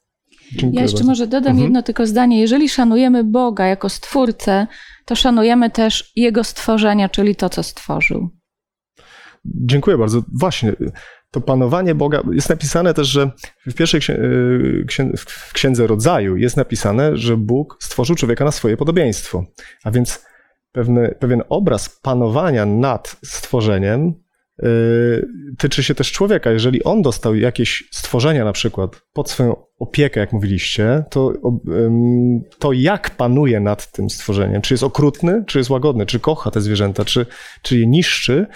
Dziękuję 0.53 0.73
Ja 0.77 0.83
jeszcze 0.83 0.97
bardzo. 0.97 1.11
może 1.11 1.27
dodam 1.27 1.51
Mhm. 1.51 1.65
jedno 1.65 1.83
tylko 1.83 2.07
zdanie. 2.07 2.41
Jeżeli 2.41 2.69
szanujemy 2.69 3.25
Boga 3.25 3.67
jako 3.67 3.89
Stwórcę, 3.89 4.67
to 5.05 5.17
szanujemy 5.17 5.71
też 5.71 6.13
Jego 6.17 6.45
stworzenia, 6.45 7.09
czyli 7.09 7.37
to, 7.37 7.49
co 7.49 7.63
stworzył. 7.63 8.29
Dziękuję 9.45 9.99
bardzo. 9.99 10.23
Właśnie, 10.41 10.73
to 11.35 11.41
panowanie 11.41 11.95
Boga, 11.95 12.23
jest 12.33 12.49
napisane 12.49 12.95
też, 12.95 13.09
że 13.09 13.31
w 13.67 13.75
pierwszej 13.75 14.01
księ- 14.01 14.19
y, 15.01 15.17
w 15.17 15.53
księdze 15.53 15.87
rodzaju 15.87 16.37
jest 16.37 16.57
napisane, 16.57 17.17
że 17.17 17.37
Bóg 17.37 17.77
stworzył 17.81 18.17
człowieka 18.17 18.45
na 18.45 18.51
swoje 18.51 18.77
podobieństwo. 18.77 19.45
A 19.85 19.91
więc 19.91 20.25
pewny, 20.73 21.15
pewien 21.19 21.43
obraz 21.49 21.89
panowania 22.03 22.67
nad 22.67 23.17
stworzeniem 23.25 24.15
y, 24.63 25.27
tyczy 25.59 25.83
się 25.83 25.95
też 25.95 26.13
człowieka. 26.13 26.51
Jeżeli 26.51 26.85
on 26.85 27.03
dostał 27.03 27.35
jakieś 27.35 27.89
stworzenia 27.93 28.45
na 28.45 28.53
przykład 28.53 29.03
pod 29.13 29.31
swoją 29.31 29.57
opiekę, 29.79 30.21
jak 30.21 30.33
mówiliście, 30.33 31.05
to, 31.11 31.33
ym, 31.69 32.43
to 32.59 32.73
jak 32.73 33.11
panuje 33.11 33.61
nad 33.61 33.93
tym 33.93 34.11
stworzeniem? 34.11 34.63
Czy 34.63 34.75
jest 34.75 34.85
okrutny, 34.85 35.45
czy 35.47 35.59
jest 35.59 35.71
łagodny, 35.71 36.07
czy 36.07 36.21
kocha 36.21 36.51
te 36.51 36.61
zwierzęta, 36.61 37.05
czy, 37.05 37.27
czy 37.63 37.79
je 37.79 37.87
niszczy, 37.87 38.47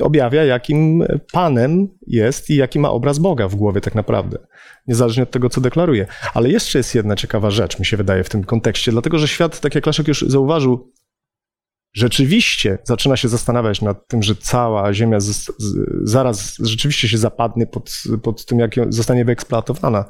objawia, 0.00 0.44
jakim 0.44 1.04
panem 1.32 1.88
jest 2.06 2.50
i 2.50 2.56
jaki 2.56 2.78
ma 2.78 2.90
obraz 2.90 3.18
Boga 3.18 3.48
w 3.48 3.54
głowie 3.54 3.80
tak 3.80 3.94
naprawdę. 3.94 4.38
Niezależnie 4.86 5.22
od 5.22 5.30
tego, 5.30 5.50
co 5.50 5.60
deklaruje. 5.60 6.06
Ale 6.34 6.48
jeszcze 6.48 6.78
jest 6.78 6.94
jedna 6.94 7.16
ciekawa 7.16 7.50
rzecz, 7.50 7.78
mi 7.78 7.86
się 7.86 7.96
wydaje, 7.96 8.24
w 8.24 8.28
tym 8.28 8.44
kontekście, 8.44 8.92
dlatego 8.92 9.18
że 9.18 9.28
świat, 9.28 9.60
tak 9.60 9.74
jak 9.74 9.86
Leszek 9.86 10.08
już 10.08 10.20
zauważył, 10.20 10.92
rzeczywiście 11.94 12.78
zaczyna 12.84 13.16
się 13.16 13.28
zastanawiać 13.28 13.82
nad 13.82 14.08
tym, 14.08 14.22
że 14.22 14.34
cała 14.34 14.94
Ziemia 14.94 15.20
z, 15.20 15.26
z, 15.26 15.52
zaraz 16.02 16.56
rzeczywiście 16.60 17.08
się 17.08 17.18
zapadnie 17.18 17.66
pod, 17.66 17.90
pod 18.22 18.46
tym, 18.46 18.58
jak 18.58 18.74
zostanie 18.88 19.24
wyeksploatowana. 19.24 20.04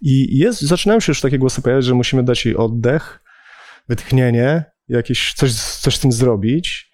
I 0.00 0.38
jest, 0.38 0.60
zaczynają 0.60 1.00
się 1.00 1.10
już 1.10 1.20
takie 1.20 1.38
głosy 1.38 1.62
pojawiać, 1.62 1.84
że 1.84 1.94
musimy 1.94 2.22
dać 2.22 2.46
jej 2.46 2.56
oddech, 2.56 3.20
wytchnienie, 3.88 4.64
jakieś 4.88 5.34
coś, 5.34 5.52
coś 5.54 5.96
z 5.96 6.00
tym 6.00 6.12
zrobić. 6.12 6.87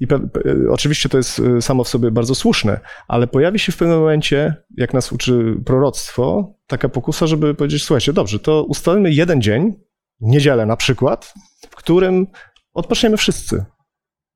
I 0.00 0.06
pe, 0.06 0.18
pe, 0.18 0.40
oczywiście 0.70 1.08
to 1.08 1.16
jest 1.16 1.38
y, 1.38 1.62
samo 1.62 1.84
w 1.84 1.88
sobie 1.88 2.10
bardzo 2.10 2.34
słuszne, 2.34 2.80
ale 3.08 3.26
pojawi 3.26 3.58
się 3.58 3.72
w 3.72 3.76
pewnym 3.76 3.98
momencie, 3.98 4.54
jak 4.76 4.94
nas 4.94 5.12
uczy 5.12 5.56
proroctwo, 5.66 6.54
taka 6.66 6.88
pokusa, 6.88 7.26
żeby 7.26 7.54
powiedzieć: 7.54 7.84
Słuchajcie, 7.84 8.12
dobrze, 8.12 8.38
to 8.38 8.64
ustalmy 8.64 9.12
jeden 9.12 9.42
dzień, 9.42 9.74
niedzielę 10.20 10.66
na 10.66 10.76
przykład, 10.76 11.34
w 11.70 11.76
którym 11.76 12.26
odpoczniemy 12.74 13.16
wszyscy. 13.16 13.64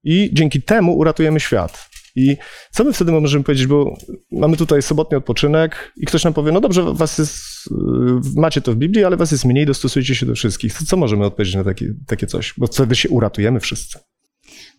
I 0.05 0.31
dzięki 0.33 0.63
temu 0.63 0.97
uratujemy 0.97 1.41
świat. 1.41 1.89
I 2.17 2.37
co 2.71 2.85
my 2.85 2.93
wtedy 2.93 3.13
możemy 3.13 3.45
powiedzieć, 3.45 3.67
bo 3.67 3.97
mamy 4.33 4.57
tutaj 4.57 4.83
sobotni 4.83 5.17
odpoczynek 5.17 5.93
i 5.97 6.07
ktoś 6.07 6.25
nam 6.25 6.33
powie, 6.33 6.53
no 6.53 6.61
dobrze, 6.61 6.95
was 6.95 7.19
jest, 7.19 7.37
y, 7.67 8.41
macie 8.41 8.61
to 8.61 8.73
w 8.73 8.77
Biblii, 8.77 9.05
ale 9.05 9.17
was 9.17 9.33
jest 9.33 9.45
mniej, 9.45 9.67
dostosujcie 9.67 10.15
się 10.15 10.27
do 10.27 10.35
wszystkich. 10.35 10.73
Co 10.73 10.97
możemy 10.97 11.25
odpowiedzieć 11.25 11.55
na 11.55 11.65
takie, 11.65 11.95
takie 12.07 12.27
coś? 12.27 12.55
Bo 12.57 12.67
wtedy 12.67 12.97
się 12.97 13.09
uratujemy 13.09 13.61
wszyscy. 13.61 13.99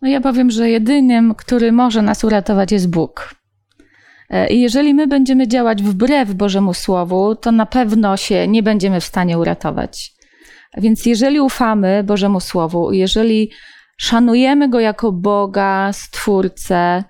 No 0.02 0.08
ja 0.08 0.22
powiem, 0.22 0.52
że 0.52 0.70
jedynym, 0.70 1.36
który 1.36 1.72
może 1.72 2.02
nas 2.02 2.24
uratować, 2.24 2.72
jest 2.72 2.90
Bóg. 2.90 3.36
E, 4.30 4.48
I 4.48 4.62
jeżeli 4.62 4.94
my 4.94 5.08
będziemy 5.08 5.48
działać 5.48 5.84
wbrew 5.84 6.34
Bożemu 6.34 6.74
Słowu, 6.74 7.36
to 7.36 7.52
na 7.52 7.66
pewno 7.66 8.18
się 8.18 8.48
nie 8.48 8.64
będziemy 8.64 9.02
w 9.02 9.06
stanie 9.06 9.38
uratować. 9.40 10.12
Więc 10.78 11.06
jeżeli 11.06 11.40
ufamy 11.40 12.04
Bożemu 12.04 12.40
Słowu, 12.40 12.92
jeżeli 12.92 13.52
szanujemy 13.98 14.70
Go 14.70 14.80
jako 14.80 15.12
Boga, 15.12 15.94
Stwórcę, 15.94 17.04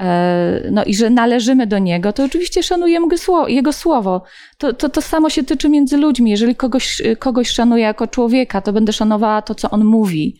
e, 0.00 0.68
no 0.70 0.84
i 0.84 0.94
że 0.94 1.10
należymy 1.10 1.66
do 1.66 1.78
Niego, 1.78 2.12
to 2.12 2.24
oczywiście 2.24 2.62
szanujemy 2.62 3.06
Jego 3.46 3.72
Słowo. 3.72 4.22
To, 4.58 4.72
to, 4.72 4.88
to 4.88 5.02
samo 5.02 5.30
się 5.30 5.44
tyczy 5.44 5.68
między 5.68 5.96
ludźmi. 5.96 6.30
Jeżeli 6.30 6.56
kogoś, 6.56 7.02
kogoś 7.18 7.48
szanuję 7.48 7.82
jako 7.82 8.06
człowieka, 8.06 8.60
to 8.60 8.72
będę 8.72 8.92
szanowała 8.92 9.42
to, 9.42 9.54
co 9.54 9.70
on 9.70 9.84
mówi. 9.84 10.36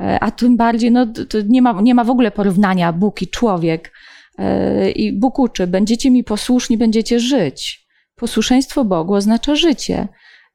E, 0.00 0.18
A 0.20 0.30
tym 0.30 0.56
bardziej, 0.56 0.90
no, 0.90 1.06
to 1.06 1.38
nie, 1.48 1.62
ma, 1.62 1.80
nie 1.80 1.94
ma 1.94 2.04
w 2.04 2.10
ogóle 2.10 2.30
porównania 2.30 2.92
Bóg 2.92 3.22
i 3.22 3.28
człowiek. 3.28 3.92
E, 4.38 4.90
I 4.90 5.18
Bóg 5.18 5.38
uczy, 5.38 5.66
będziecie 5.66 6.10
mi 6.10 6.24
posłuszni, 6.24 6.78
będziecie 6.78 7.20
żyć. 7.20 7.86
Posłuszeństwo 8.16 8.84
Bogu 8.84 9.14
oznacza 9.14 9.54
życie. 9.54 10.08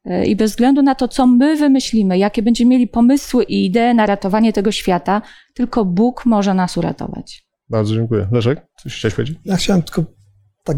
E, 0.04 0.26
I 0.26 0.36
bez 0.36 0.50
względu 0.50 0.82
na 0.82 0.94
to, 0.94 1.08
co 1.08 1.26
my 1.26 1.56
wymyślimy, 1.56 2.18
jakie 2.18 2.42
będziemy 2.42 2.70
mieli 2.70 2.88
pomysły 2.88 3.44
i 3.44 3.66
idee 3.66 3.94
na 3.94 4.06
ratowanie 4.06 4.52
tego 4.52 4.72
świata, 4.72 5.22
tylko 5.54 5.84
Bóg 5.84 6.26
może 6.26 6.54
nas 6.54 6.76
uratować. 6.76 7.46
Bardzo 7.70 7.94
dziękuję. 7.94 8.28
Leszek, 8.32 8.66
coś 8.82 8.96
chciałeś 8.96 9.14
powiedzieć? 9.14 9.38
Ja 9.44 9.56
chciałem 9.56 9.82
tylko 9.82 10.04
tak 10.64 10.76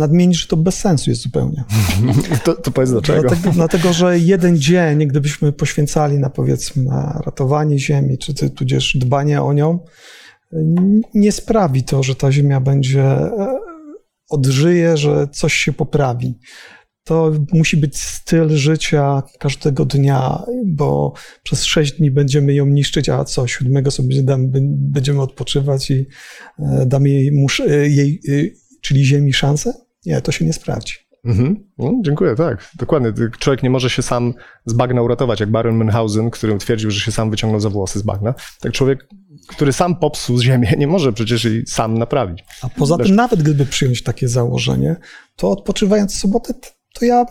nadmienić, 0.00 0.40
że 0.40 0.46
to 0.46 0.56
bez 0.56 0.74
sensu 0.74 1.10
jest 1.10 1.22
zupełnie. 1.22 1.64
To, 2.44 2.54
to 2.54 2.70
powiedz 2.70 2.90
dlaczego. 2.90 3.20
Dlatego, 3.20 3.50
dlatego, 3.50 3.92
że 3.92 4.18
jeden 4.18 4.58
dzień, 4.58 5.06
gdybyśmy 5.06 5.52
poświęcali 5.52 6.18
na 6.18 6.30
powiedzmy 6.30 6.82
na 6.84 7.22
ratowanie 7.26 7.78
Ziemi, 7.78 8.18
czy 8.18 8.50
tudzież 8.50 8.96
dbanie 9.00 9.42
o 9.42 9.52
nią, 9.52 9.78
nie 11.14 11.32
sprawi 11.32 11.82
to, 11.82 12.02
że 12.02 12.14
ta 12.14 12.32
Ziemia 12.32 12.60
będzie 12.60 13.02
e, 13.02 13.58
odżyje, 14.30 14.96
że 14.96 15.28
coś 15.32 15.54
się 15.54 15.72
poprawi. 15.72 16.38
To 17.04 17.32
musi 17.52 17.76
być 17.76 18.00
styl 18.00 18.48
życia 18.48 19.22
każdego 19.38 19.84
dnia, 19.84 20.42
bo 20.66 21.12
przez 21.42 21.64
sześć 21.64 21.92
dni 21.92 22.10
będziemy 22.10 22.54
ją 22.54 22.66
niszczyć, 22.66 23.08
a 23.08 23.24
co, 23.24 23.46
siódmego 23.46 23.90
sobie 23.90 24.22
damy, 24.22 24.48
będziemy 24.70 25.22
odpoczywać 25.22 25.90
i 25.90 26.06
e, 26.58 26.86
damy 26.86 27.08
jej, 27.08 27.32
e, 27.68 27.88
jej 27.88 28.20
czyli 28.80 29.04
Ziemi 29.04 29.32
szansę? 29.32 29.72
Nie, 30.06 30.20
to 30.20 30.32
się 30.32 30.44
nie 30.44 30.52
sprawdzi. 30.52 30.94
Mhm. 31.24 31.68
No, 31.78 31.92
dziękuję, 32.02 32.34
tak. 32.36 32.70
Dokładnie. 32.78 33.12
Człowiek 33.38 33.62
nie 33.62 33.70
może 33.70 33.90
się 33.90 34.02
sam 34.02 34.34
z 34.66 34.72
bagna 34.72 35.02
uratować, 35.02 35.40
jak 35.40 35.50
Baron 35.50 35.78
Münchhausen, 35.78 36.30
który 36.30 36.58
twierdził, 36.58 36.90
że 36.90 37.00
się 37.00 37.12
sam 37.12 37.30
wyciągnął 37.30 37.60
za 37.60 37.70
włosy 37.70 37.98
z 37.98 38.02
bagna. 38.02 38.34
Tak 38.60 38.72
człowiek, 38.72 39.08
który 39.48 39.72
sam 39.72 39.96
popsuł 39.96 40.40
ziemię, 40.42 40.74
nie 40.78 40.86
może 40.86 41.12
przecież 41.12 41.44
jej 41.44 41.66
sam 41.66 41.98
naprawić. 41.98 42.44
A 42.62 42.68
poza 42.68 42.96
Też- 42.96 43.06
tym, 43.06 43.16
nawet 43.16 43.42
gdyby 43.42 43.66
przyjąć 43.66 44.02
takie 44.02 44.28
założenie, 44.28 44.96
to 45.36 45.50
odpoczywając 45.50 46.14
w 46.14 46.18
sobotę, 46.18 46.54
to 46.94 47.04
ja 47.04 47.26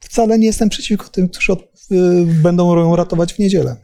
wcale 0.00 0.38
nie 0.38 0.46
jestem 0.46 0.68
przeciwko 0.68 1.08
tym, 1.08 1.28
którzy 1.28 1.52
od, 1.52 1.60
y, 1.92 2.26
będą 2.26 2.76
ją 2.76 2.96
ratować 2.96 3.34
w 3.34 3.38
niedzielę. 3.38 3.76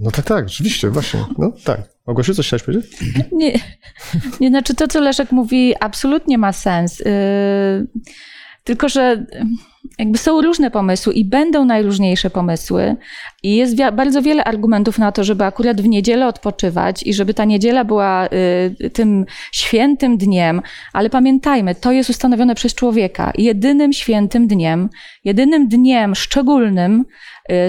No 0.00 0.10
tak, 0.10 0.24
tak, 0.24 0.48
rzeczywiście, 0.48 0.90
właśnie. 0.90 1.24
No 1.38 1.52
tak. 1.64 1.80
Małgosiu, 2.06 2.34
coś 2.34 2.46
chciałeś 2.46 2.62
powiedzieć? 2.62 2.86
Nie, 3.32 3.52
nie 4.40 4.48
znaczy 4.48 4.74
to, 4.74 4.88
co 4.88 5.00
Leszek 5.00 5.32
mówi, 5.32 5.74
absolutnie 5.80 6.38
ma 6.38 6.52
sens. 6.52 6.98
Yy, 6.98 7.06
tylko, 8.64 8.88
że 8.88 9.26
jakby 9.98 10.18
są 10.18 10.42
różne 10.42 10.70
pomysły 10.70 11.12
i 11.12 11.24
będą 11.24 11.64
najróżniejsze 11.64 12.30
pomysły. 12.30 12.96
I 13.42 13.56
jest 13.56 13.76
bardzo 13.92 14.22
wiele 14.22 14.44
argumentów 14.44 14.98
na 14.98 15.12
to, 15.12 15.24
żeby 15.24 15.44
akurat 15.44 15.80
w 15.80 15.88
niedzielę 15.88 16.26
odpoczywać 16.26 17.02
i 17.02 17.14
żeby 17.14 17.34
ta 17.34 17.44
niedziela 17.44 17.84
była 17.84 18.28
y, 18.80 18.90
tym 18.90 19.24
świętym 19.52 20.18
dniem. 20.18 20.62
Ale 20.92 21.10
pamiętajmy, 21.10 21.74
to 21.74 21.92
jest 21.92 22.10
ustanowione 22.10 22.54
przez 22.54 22.74
człowieka. 22.74 23.32
Jedynym 23.38 23.92
świętym 23.92 24.46
dniem, 24.46 24.88
jedynym 25.24 25.68
dniem 25.68 26.14
szczególnym 26.14 27.00
y, 27.00 27.04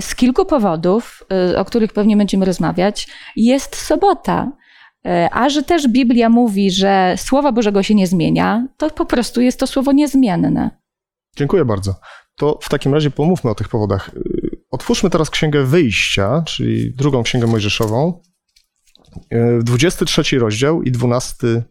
z 0.01 0.15
kilku 0.15 0.45
powodów, 0.45 1.23
y, 1.51 1.57
o 1.57 1.65
których 1.65 1.93
pewnie 1.93 2.17
będziemy 2.17 2.45
rozmawiać, 2.45 3.07
jest 3.35 3.75
sobota. 3.75 4.51
E, 5.05 5.29
A 5.31 5.49
że 5.49 5.63
też 5.63 5.87
Biblia 5.87 6.29
mówi, 6.29 6.71
że 6.71 7.15
Słowa 7.17 7.51
Bożego 7.51 7.83
się 7.83 7.95
nie 7.95 8.07
zmienia, 8.07 8.67
to 8.77 8.89
po 8.89 9.05
prostu 9.05 9.41
jest 9.41 9.59
to 9.59 9.67
słowo 9.67 9.91
niezmienne. 9.91 10.69
Dziękuję 11.37 11.65
bardzo. 11.65 11.95
To 12.35 12.59
w 12.61 12.69
takim 12.69 12.93
razie 12.93 13.11
pomówmy 13.11 13.49
o 13.51 13.55
tych 13.55 13.69
powodach. 13.69 14.11
Otwórzmy 14.71 15.09
teraz 15.09 15.29
Księgę 15.29 15.63
Wyjścia, 15.63 16.43
czyli 16.47 16.95
drugą 16.95 17.23
Księgę 17.23 17.47
Mojżeszową, 17.47 18.21
Yy, 19.31 19.63
23 19.63 20.39
rozdział 20.39 20.83
i 20.83 20.91
12 20.91 21.63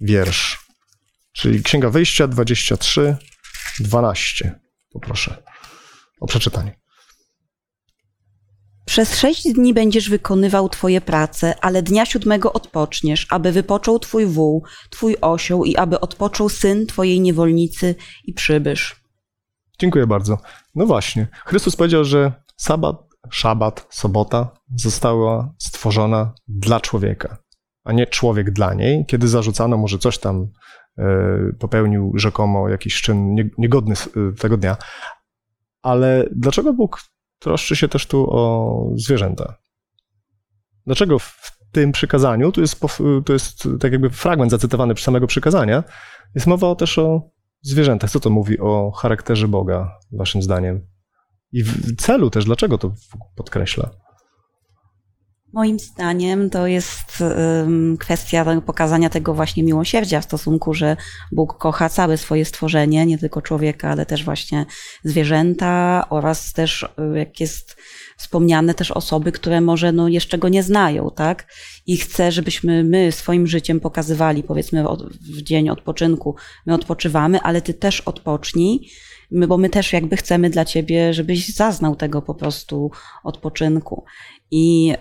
wiersz. 0.00 0.66
Czyli 1.32 1.62
Księga 1.62 1.90
Wyjścia 1.90 2.28
23, 2.28 3.16
12. 3.80 4.60
Poproszę 4.92 5.42
o 6.20 6.26
przeczytanie. 6.26 6.78
Przez 8.86 9.16
sześć 9.18 9.52
dni 9.52 9.74
będziesz 9.74 10.10
wykonywał 10.10 10.68
twoje 10.68 11.00
prace, 11.00 11.54
ale 11.60 11.82
dnia 11.82 12.06
siódmego 12.06 12.52
odpoczniesz, 12.52 13.26
aby 13.30 13.52
wypoczął 13.52 13.98
twój 13.98 14.26
wół, 14.26 14.64
twój 14.90 15.16
osioł 15.20 15.64
i 15.64 15.76
aby 15.76 16.00
odpoczął 16.00 16.48
syn 16.48 16.86
twojej 16.86 17.20
niewolnicy 17.20 17.94
i 18.24 18.32
przybysz. 18.32 19.00
Dziękuję 19.78 20.06
bardzo. 20.06 20.38
No 20.74 20.86
właśnie. 20.86 21.28
Chrystus 21.46 21.76
powiedział, 21.76 22.04
że 22.04 22.32
sabat, 22.56 22.96
szabat, 23.30 23.86
sobota 23.90 24.50
została 24.76 25.54
stworzona 25.58 26.34
dla 26.48 26.80
człowieka, 26.80 27.38
a 27.84 27.92
nie 27.92 28.06
człowiek 28.06 28.50
dla 28.50 28.74
niej. 28.74 29.04
Kiedy 29.06 29.28
zarzucano 29.28 29.76
mu, 29.76 29.88
że 29.88 29.98
coś 29.98 30.18
tam 30.18 30.48
e, 30.98 31.04
popełnił 31.58 32.12
rzekomo 32.14 32.68
jakiś 32.68 33.02
czyn 33.02 33.34
nie- 33.34 33.50
niegodny 33.58 33.94
e, 33.94 34.32
tego 34.32 34.56
dnia. 34.56 34.76
Ale 35.82 36.28
dlaczego 36.36 36.72
Bóg 36.72 37.00
troszczy 37.38 37.76
się 37.76 37.88
też 37.88 38.06
tu 38.06 38.26
o 38.30 38.90
zwierzęta? 38.96 39.54
Dlaczego 40.86 41.18
w 41.18 41.56
tym 41.72 41.92
przykazaniu, 41.92 42.52
tu 42.52 42.60
jest, 42.60 42.80
tu 43.24 43.32
jest 43.32 43.68
tak 43.80 43.92
jakby 43.92 44.10
fragment 44.10 44.50
zacytowany 44.50 44.94
przy 44.94 45.04
samego 45.04 45.26
przykazania, 45.26 45.84
jest 46.34 46.46
mowa 46.46 46.74
też 46.74 46.98
o 46.98 47.30
zwierzętach. 47.62 48.10
Co 48.10 48.20
to 48.20 48.30
mówi 48.30 48.58
o 48.58 48.90
charakterze 48.90 49.48
Boga, 49.48 49.98
waszym 50.12 50.42
zdaniem? 50.42 50.86
I 51.52 51.64
w 51.64 51.96
celu 51.96 52.30
też, 52.30 52.44
dlaczego 52.44 52.78
to 52.78 52.94
podkreśla? 53.36 53.90
Moim 55.56 55.78
zdaniem 55.78 56.50
to 56.50 56.66
jest 56.66 57.22
kwestia 57.98 58.60
pokazania 58.66 59.10
tego 59.10 59.34
właśnie 59.34 59.62
miłosierdzia 59.62 60.20
w 60.20 60.24
stosunku, 60.24 60.74
że 60.74 60.96
Bóg 61.32 61.58
kocha 61.58 61.88
całe 61.88 62.18
swoje 62.18 62.44
stworzenie, 62.44 63.06
nie 63.06 63.18
tylko 63.18 63.42
człowieka, 63.42 63.90
ale 63.90 64.06
też 64.06 64.24
właśnie 64.24 64.66
zwierzęta 65.04 66.06
oraz 66.10 66.52
też, 66.52 66.82
y, 66.82 67.18
jak 67.18 67.40
jest 67.40 67.76
wspomniane, 68.16 68.74
też 68.74 68.90
osoby, 68.90 69.32
które 69.32 69.60
może 69.60 69.92
no, 69.92 70.08
jeszcze 70.08 70.38
go 70.38 70.48
nie 70.48 70.62
znają, 70.62 71.10
tak? 71.16 71.52
I 71.86 71.96
chce, 71.96 72.32
żebyśmy 72.32 72.84
my 72.84 73.12
swoim 73.12 73.46
życiem 73.46 73.80
pokazywali, 73.80 74.42
powiedzmy 74.42 74.84
w 75.20 75.42
dzień 75.42 75.68
odpoczynku, 75.68 76.36
my 76.66 76.74
odpoczywamy, 76.74 77.40
ale 77.40 77.62
ty 77.62 77.74
też 77.74 78.00
odpocznij, 78.00 78.90
my, 79.30 79.46
bo 79.46 79.58
my 79.58 79.70
też 79.70 79.92
jakby 79.92 80.16
chcemy 80.16 80.50
dla 80.50 80.64
ciebie, 80.64 81.14
żebyś 81.14 81.48
zaznał 81.48 81.96
tego 81.96 82.22
po 82.22 82.34
prostu 82.34 82.90
odpoczynku. 83.24 84.04
I 84.50 84.94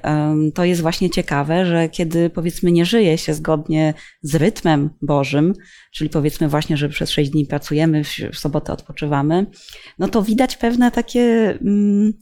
to 0.53 0.63
jest 0.63 0.81
właśnie 0.81 1.09
ciekawe, 1.09 1.65
że 1.65 1.89
kiedy 1.89 2.29
powiedzmy 2.29 2.71
nie 2.71 2.85
żyje 2.85 3.17
się 3.17 3.33
zgodnie 3.33 3.93
z 4.21 4.35
rytmem 4.35 4.89
Bożym, 5.01 5.53
czyli 5.93 6.09
powiedzmy 6.09 6.49
właśnie, 6.49 6.77
że 6.77 6.89
przez 6.89 7.09
sześć 7.09 7.31
dni 7.31 7.45
pracujemy, 7.45 8.03
w, 8.03 8.39
sobotę 8.39 8.73
odpoczywamy, 8.73 9.45
no 9.99 10.07
to 10.07 10.21
widać 10.21 10.57
pewne 10.57 10.91
takie, 10.91 11.57
um, 11.65 12.13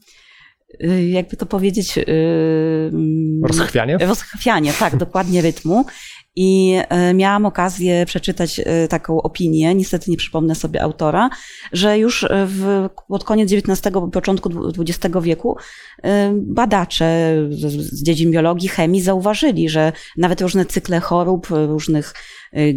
jakby 1.12 1.38
to 1.38 1.46
powiedzieć, 1.46 1.98
um, 1.98 3.46
Rozchwianie? 3.46 3.98
Rozchwianie, 3.98 4.74
tak, 4.80 4.98
dokładnie 4.98 5.42
rytmu. 5.42 5.86
I 6.36 6.76
e, 6.90 7.14
miałam 7.14 7.46
okazję 7.46 8.06
przeczytać 8.06 8.60
e, 8.60 8.88
taką 8.88 9.22
opinię, 9.22 9.76
niestety 9.76 10.12
nie 10.12 10.18
przypomnę 10.18 10.56
sobie 10.56 10.82
autora, 10.82 11.30
że 11.72 12.00
już 12.00 12.26
w, 12.46 12.90
pod 13.08 13.24
koniec 13.24 13.54
XIX, 13.54 13.96
początku 14.12 14.50
XX 14.80 15.16
wieku 15.22 15.58
e, 16.04 16.34
badacze 16.36 17.36
z 17.78 18.04
dziedzin 18.04 18.32
biologii, 18.32 18.70
chemii 18.70 19.02
zauważyli, 19.02 19.70
że 19.70 19.92
nawet 20.18 20.42
różne 20.42 20.66
cykle 20.66 21.00
chorób, 21.00 21.48
różnych 21.50 22.14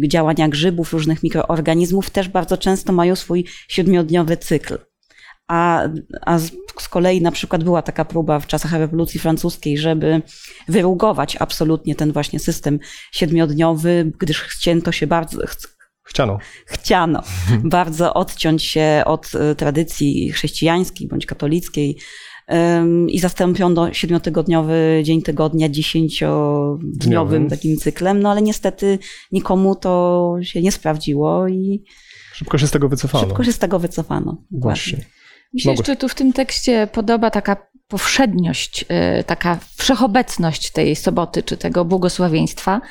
działania 0.07 0.47
grzybów, 0.47 0.93
różnych 0.93 1.23
mikroorganizmów 1.23 2.09
też 2.09 2.29
bardzo 2.29 2.57
często 2.57 2.93
mają 2.93 3.15
swój 3.15 3.45
siedmiodniowy 3.67 4.37
cykl. 4.37 4.77
A, 5.47 5.81
a 6.21 6.39
z, 6.39 6.51
z 6.79 6.89
kolei 6.89 7.21
na 7.21 7.31
przykład 7.31 7.63
była 7.63 7.81
taka 7.81 8.05
próba 8.05 8.39
w 8.39 8.47
czasach 8.47 8.73
rewolucji 8.73 9.19
francuskiej, 9.19 9.77
żeby 9.77 10.21
wyrugować 10.67 11.37
absolutnie 11.39 11.95
ten 11.95 12.11
właśnie 12.11 12.39
system 12.39 12.79
siedmiodniowy, 13.11 14.11
gdyż 14.19 14.41
chcięto 14.41 14.91
się 14.91 15.07
bardzo, 15.07 15.41
Chciano. 16.07 16.37
Chciano 16.65 17.23
bardzo 17.63 18.13
odciąć 18.13 18.63
się 18.63 19.01
od 19.05 19.31
tradycji 19.57 20.31
chrześcijańskiej 20.31 21.07
bądź 21.07 21.25
katolickiej 21.25 21.97
um, 22.47 23.09
i 23.09 23.19
zastąpiono 23.19 23.93
siedmiotygodniowy 23.93 25.01
dzień 25.03 25.21
tygodnia 25.21 25.69
dziesięciodniowym 25.69 26.89
Dniowym. 26.99 27.49
takim 27.49 27.77
cyklem, 27.77 28.19
no 28.19 28.31
ale 28.31 28.41
niestety 28.41 28.99
nikomu 29.31 29.75
to 29.75 30.33
się 30.41 30.61
nie 30.61 30.71
sprawdziło 30.71 31.47
i 31.47 31.83
Szybko 32.33 32.57
się 32.57 32.67
z 32.67 32.71
tego 32.71 32.89
wycofano. 32.89 33.27
szybko 33.27 33.43
się 33.43 33.51
z 33.51 33.59
tego 33.59 33.79
wycofano. 33.79 34.37
Właśnie. 34.51 35.05
Mi 35.53 35.61
się 35.61 35.69
Mogę- 35.69 35.79
jeszcze 35.79 35.95
tu 35.95 36.09
w 36.09 36.15
tym 36.15 36.33
tekście 36.33 36.87
podoba 36.91 37.31
taka 37.31 37.67
powszedniość, 37.87 38.85
y, 39.19 39.23
taka 39.23 39.59
wszechobecność 39.75 40.71
tej 40.71 40.95
soboty 40.95 41.43
czy 41.43 41.57
tego 41.57 41.85
błogosławieństwa. 41.85 42.81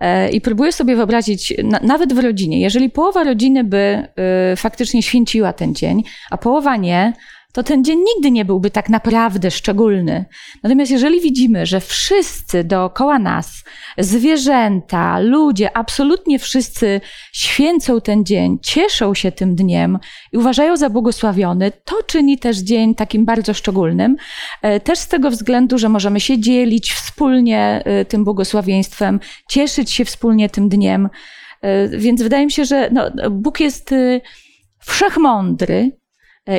E, 0.00 0.30
I 0.30 0.40
próbuję 0.40 0.72
sobie 0.72 0.96
wyobrazić, 0.96 1.54
na, 1.64 1.80
nawet 1.82 2.12
w 2.12 2.18
rodzinie, 2.18 2.60
jeżeli 2.60 2.90
połowa 2.90 3.24
rodziny 3.24 3.64
by 3.64 4.08
y, 4.52 4.56
faktycznie 4.56 5.02
święciła 5.02 5.52
ten 5.52 5.74
dzień, 5.74 6.02
a 6.30 6.38
połowa 6.38 6.76
nie, 6.76 7.12
to 7.54 7.62
ten 7.62 7.84
dzień 7.84 7.98
nigdy 7.98 8.30
nie 8.30 8.44
byłby 8.44 8.70
tak 8.70 8.88
naprawdę 8.88 9.50
szczególny. 9.50 10.24
Natomiast 10.62 10.90
jeżeli 10.90 11.20
widzimy, 11.20 11.66
że 11.66 11.80
wszyscy 11.80 12.64
dookoła 12.64 13.18
nas, 13.18 13.64
zwierzęta, 13.98 15.18
ludzie, 15.18 15.76
absolutnie 15.76 16.38
wszyscy 16.38 17.00
święcą 17.32 18.00
ten 18.00 18.24
dzień, 18.24 18.58
cieszą 18.62 19.14
się 19.14 19.32
tym 19.32 19.54
dniem 19.54 19.98
i 20.32 20.38
uważają 20.38 20.76
za 20.76 20.90
błogosławiony, 20.90 21.72
to 21.84 22.02
czyni 22.02 22.38
też 22.38 22.56
dzień 22.58 22.94
takim 22.94 23.24
bardzo 23.24 23.54
szczególnym. 23.54 24.16
E, 24.62 24.80
Też 24.80 24.98
z 24.98 25.08
tego 25.08 25.30
względu, 25.30 25.78
że 25.78 25.88
możemy 25.88 26.20
się 26.20 26.38
dzielić 26.38 26.92
wspólnie 26.92 27.82
e, 27.84 28.04
tym 28.04 28.24
błogosławieństwem, 28.24 29.20
cieszyć 29.48 29.92
się 29.92 30.04
wspólnie 30.04 30.48
tym 30.48 30.68
dniem. 30.68 31.08
E, 31.62 31.88
Więc 31.88 32.22
wydaje 32.22 32.44
mi 32.46 32.52
się, 32.52 32.64
że 32.64 32.90
no, 32.92 33.30
Bóg 33.30 33.60
jest 33.60 33.94
wszechmądry 34.78 36.03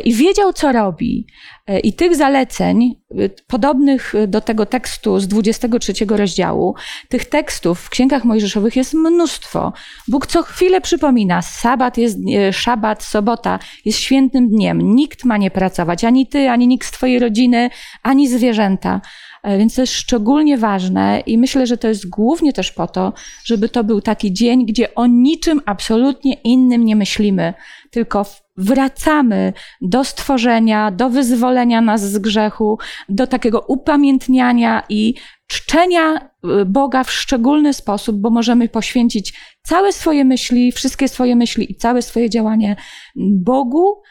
i 0.03 0.13
wiedział, 0.13 0.53
co 0.53 0.71
robi. 0.71 1.27
E, 1.67 1.79
I 1.79 1.93
tych 1.93 2.15
zaleceń, 2.15 2.95
e, 3.11 3.29
podobnych 3.47 4.13
do 4.27 4.41
tego 4.41 4.65
tekstu 4.65 5.19
z 5.19 5.27
23 5.27 6.17
rozdziału, 6.17 6.75
tych 7.09 7.25
tekstów 7.25 7.79
w 7.79 7.89
księgach 7.89 8.25
mojżeszowych 8.25 8.75
jest 8.75 8.93
mnóstwo. 8.93 9.73
Bóg 10.07 10.27
co 10.27 10.43
chwilę 10.43 10.81
przypomina, 10.81 11.41
sabat 11.41 11.97
jest, 11.97 12.17
e, 12.35 12.53
szabat, 12.53 13.03
sobota 13.03 13.59
jest 13.85 13.99
świętym 13.99 14.49
dniem. 14.49 14.95
Nikt 14.95 15.23
ma 15.25 15.37
nie 15.37 15.51
pracować, 15.51 16.03
ani 16.03 16.27
ty, 16.27 16.49
ani 16.49 16.67
nikt 16.67 16.87
z 16.87 16.91
twojej 16.91 17.19
rodziny, 17.19 17.69
ani 18.03 18.27
zwierzęta. 18.27 19.01
E, 19.45 19.57
Więc 19.57 19.75
to 19.75 19.81
jest 19.81 19.93
szczególnie 19.93 20.57
ważne 20.57 21.23
i 21.25 21.37
myślę, 21.37 21.67
że 21.67 21.77
to 21.77 21.87
jest 21.87 22.09
głównie 22.09 22.53
też 22.53 22.71
po 22.71 22.87
to, 22.87 23.13
żeby 23.43 23.69
to 23.69 23.83
był 23.83 24.01
taki 24.01 24.33
dzień, 24.33 24.65
gdzie 24.65 24.95
o 24.95 25.07
niczym 25.07 25.61
absolutnie 25.65 26.33
innym 26.33 26.85
nie 26.85 26.95
myślimy, 26.95 27.53
tylko 27.91 28.25
wracamy 28.57 29.53
do 29.81 30.03
stworzenia, 30.03 30.91
do 30.91 31.09
wyzwolenia 31.09 31.81
nas 31.81 32.11
z 32.11 32.17
grzechu, 32.17 32.77
do 33.09 33.27
takiego 33.27 33.59
upamiętniania 33.59 34.83
i 34.89 35.13
czczenia 35.47 36.15
y, 36.15 36.65
Boga 36.65 37.03
w 37.03 37.11
szczególny 37.11 37.73
sposób, 37.73 38.15
bo 38.15 38.29
możemy 38.29 38.69
poświęcić 38.69 39.33
całe 39.63 39.93
swoje 39.93 40.25
myśli, 40.25 40.71
wszystkie 40.71 41.07
swoje 41.07 41.35
myśli 41.35 41.71
i 41.71 41.75
całe 41.75 42.01
swoje 42.01 42.29
działanie 42.29 42.75
Bogu 43.15 44.01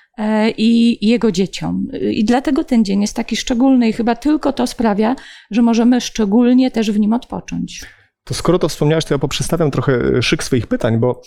i 0.56 0.98
Jego 1.06 1.32
dzieciom. 1.32 1.86
I 2.10 2.24
dlatego 2.24 2.64
ten 2.64 2.84
dzień 2.84 3.00
jest 3.00 3.16
taki 3.16 3.36
szczególny 3.36 3.88
i 3.88 3.92
chyba 3.92 4.16
tylko 4.16 4.52
to 4.52 4.66
sprawia, 4.66 5.16
że 5.50 5.62
możemy 5.62 6.00
szczególnie 6.00 6.70
też 6.70 6.90
w 6.90 7.00
nim 7.00 7.12
odpocząć. 7.12 7.84
To 8.24 8.34
skoro 8.34 8.58
to 8.58 8.68
wspomniałeś, 8.68 9.04
to 9.04 9.14
ja 9.14 9.18
poprzestawiam 9.18 9.70
trochę 9.70 10.22
szyk 10.22 10.44
swoich 10.44 10.66
pytań, 10.66 10.98
bo 10.98 11.22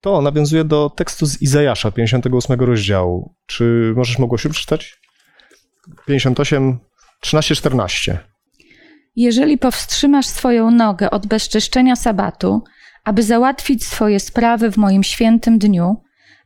to 0.00 0.22
nawiązuje 0.22 0.64
do 0.64 0.90
tekstu 0.90 1.26
z 1.26 1.42
Izajasza, 1.42 1.90
58 1.90 2.60
rozdziału. 2.60 3.34
Czy 3.46 3.92
możesz 3.96 4.18
Mogłosiu 4.18 4.50
przeczytać? 4.50 4.96
58, 6.06 6.78
13, 7.20 7.54
14. 7.54 8.18
Jeżeli 9.16 9.58
powstrzymasz 9.58 10.26
swoją 10.26 10.70
nogę 10.70 11.10
od 11.10 11.26
bezczyszczenia 11.26 11.96
sabatu, 11.96 12.62
aby 13.04 13.22
załatwić 13.22 13.84
swoje 13.84 14.20
sprawy 14.20 14.70
w 14.70 14.76
moim 14.76 15.02
świętym 15.02 15.58
dniu, 15.58 15.96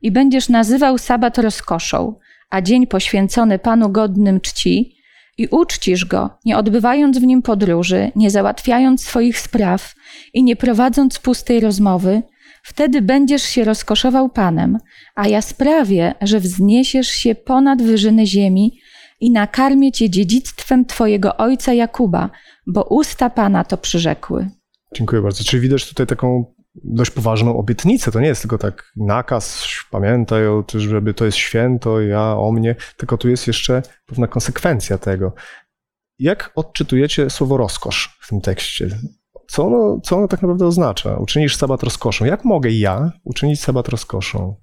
i 0.02 0.12
będziesz 0.12 0.48
nazywał 0.48 0.98
sabat 0.98 1.38
rozkoszą, 1.38 2.14
a 2.50 2.62
dzień 2.62 2.86
poświęcony 2.86 3.58
Panu 3.58 3.88
godnym 3.88 4.40
czci, 4.40 5.02
i 5.38 5.48
uczcisz 5.48 6.04
go, 6.04 6.30
nie 6.44 6.56
odbywając 6.56 7.18
w 7.18 7.22
nim 7.22 7.42
podróży, 7.42 8.12
nie 8.16 8.30
załatwiając 8.30 9.04
swoich 9.04 9.38
spraw 9.38 9.94
i 10.34 10.44
nie 10.44 10.56
prowadząc 10.56 11.18
pustej 11.18 11.60
rozmowy, 11.60 12.22
wtedy 12.62 13.02
będziesz 13.02 13.42
się 13.42 13.64
rozkoszował 13.64 14.28
Panem, 14.28 14.78
a 15.14 15.28
ja 15.28 15.42
sprawię, 15.42 16.14
że 16.20 16.40
wzniesiesz 16.40 17.08
się 17.08 17.34
ponad 17.34 17.82
wyżyny 17.82 18.26
ziemi 18.26 18.78
i 19.20 19.30
nakarmię 19.30 19.92
cię 19.92 20.10
dziedzictwem 20.10 20.84
twojego 20.84 21.36
ojca 21.36 21.72
Jakuba, 21.72 22.30
bo 22.66 22.84
usta 22.84 23.30
Pana 23.30 23.64
to 23.64 23.76
przyrzekły. 23.76 24.48
Dziękuję 24.94 25.22
bardzo. 25.22 25.44
Czyli 25.44 25.62
widać 25.62 25.88
tutaj 25.88 26.06
taką 26.06 26.44
dość 26.74 27.10
poważną 27.10 27.56
obietnicę. 27.58 28.10
To 28.12 28.20
nie 28.20 28.26
jest 28.26 28.40
tylko 28.40 28.58
tak 28.58 28.92
nakaz, 28.96 29.66
pamiętaj, 29.90 30.42
żeby 30.74 31.14
to 31.14 31.24
jest 31.24 31.38
święto, 31.38 32.00
ja 32.00 32.36
o 32.36 32.52
mnie, 32.52 32.76
tylko 32.96 33.18
tu 33.18 33.28
jest 33.28 33.46
jeszcze 33.46 33.82
pewna 34.06 34.26
konsekwencja 34.26 34.98
tego. 34.98 35.32
jak 36.18 36.52
odczytujecie 36.54 37.30
słowo 37.30 37.56
rozkosz 37.56 38.18
w 38.20 38.28
tym 38.28 38.40
tekście? 38.40 38.88
Co 39.48 39.66
ono, 39.66 40.00
co 40.00 40.16
ono 40.16 40.28
tak 40.28 40.42
naprawdę 40.42 40.66
oznacza? 40.66 41.16
Uczynisz 41.16 41.56
sabat 41.56 41.82
rozkoszą. 41.82 42.24
Jak 42.24 42.44
mogę 42.44 42.70
ja 42.70 43.12
uczynić 43.24 43.60
sabat 43.60 43.88
rozkoszą? 43.88 44.56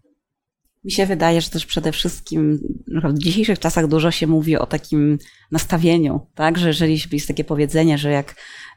Mi 0.84 0.92
się 0.92 1.06
wydaje, 1.06 1.42
że 1.42 1.50
też 1.50 1.66
przede 1.66 1.92
wszystkim 1.92 2.60
w 2.88 3.18
dzisiejszych 3.18 3.60
czasach 3.60 3.88
dużo 3.88 4.12
się 4.12 4.28
mówi 4.28 4.58
o 4.58 4.66
takim 4.66 5.18
nastawieniu, 5.52 6.28
tak? 6.36 6.58
Że 6.58 6.68
jeżeli 6.68 7.00
jest 7.12 7.28
takie 7.28 7.44
powiedzenie, 7.44 7.98
że 7.98 8.12
jak 8.12 8.36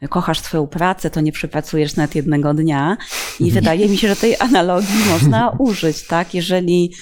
kochasz 0.09 0.41
swoją 0.41 0.67
pracę, 0.67 1.11
to 1.11 1.21
nie 1.21 1.33
przepracujesz 1.33 1.97
nawet 1.97 2.15
jednego 2.15 2.55
dnia. 2.55 2.97
I 3.41 3.51
wydaje 3.51 3.89
mi 3.89 3.99
się, 3.99 4.09
że 4.09 4.17
tej 4.17 4.37
analogii 4.39 5.05
można 5.13 5.51
użyć, 5.59 6.07
tak? 6.07 6.35
Jeżeli 6.35 6.95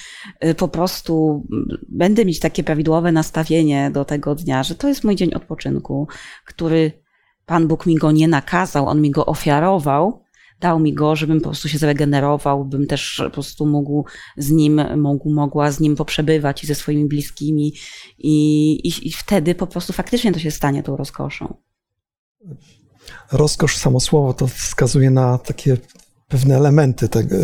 y, 0.44 0.54
po 0.54 0.68
prostu 0.68 1.46
będę 1.88 2.24
mieć 2.24 2.40
takie 2.40 2.64
prawidłowe 2.64 3.12
nastawienie 3.12 3.90
do 3.90 4.04
tego 4.04 4.34
dnia, 4.34 4.62
że 4.62 4.74
to 4.74 4.88
jest 4.88 5.04
mój 5.04 5.16
dzień 5.16 5.34
odpoczynku, 5.34 6.08
który 6.46 6.92
Pan 7.46 7.68
Bóg 7.68 7.86
mi 7.86 7.94
go 7.94 8.12
nie 8.12 8.28
nakazał, 8.28 8.86
on 8.86 9.00
mi 9.00 9.10
go 9.10 9.26
ofiarował, 9.26 10.24
dał 10.60 10.80
mi 10.80 10.94
go, 10.94 11.16
żebym 11.16 11.40
po 11.40 11.48
prostu 11.48 11.68
się 11.68 11.78
zregenerował, 11.78 12.64
bym 12.64 12.86
też 12.86 13.22
po 13.24 13.30
prostu 13.30 13.66
mógł 13.66 14.04
z 14.36 14.50
nim, 14.50 15.00
mógł, 15.00 15.30
mogła 15.30 15.70
z 15.70 15.80
nim 15.80 15.96
poprzebywać 15.96 16.64
i 16.64 16.66
ze 16.66 16.74
swoimi 16.74 17.06
bliskimi 17.06 17.72
i, 18.18 18.72
i, 18.88 19.08
i 19.08 19.12
wtedy 19.12 19.54
po 19.54 19.66
prostu 19.66 19.92
faktycznie 19.92 20.32
to 20.32 20.38
się 20.38 20.50
stanie 20.50 20.82
tą 20.82 20.96
rozkoszą. 20.96 21.54
Rozkosz, 23.32 23.76
samo 23.76 24.00
słowo, 24.00 24.34
to 24.34 24.46
wskazuje 24.46 25.10
na 25.10 25.38
takie 25.38 25.76
pewne 26.28 26.56
elementy 26.56 27.08
tego, 27.08 27.36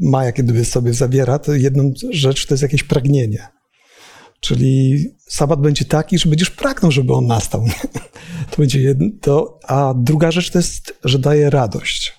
Maja, 0.00 0.32
kiedy 0.32 0.64
sobie 0.64 0.94
zawiera, 0.94 1.38
to 1.38 1.54
jedną 1.54 1.92
rzecz 2.10 2.46
to 2.46 2.54
jest 2.54 2.62
jakieś 2.62 2.82
pragnienie. 2.82 3.48
Czyli 4.42 5.06
sabat 5.18 5.60
będzie 5.60 5.84
taki, 5.84 6.18
że 6.18 6.28
będziesz 6.28 6.50
pragnął, 6.50 6.90
żeby 6.90 7.12
on 7.12 7.26
nastał. 7.26 7.64
To 8.50 8.56
będzie 8.56 8.80
jedno, 8.80 9.58
a 9.68 9.94
druga 9.96 10.30
rzecz 10.30 10.50
to 10.50 10.58
jest, 10.58 10.98
że 11.04 11.18
daje 11.18 11.50
radość. 11.50 12.18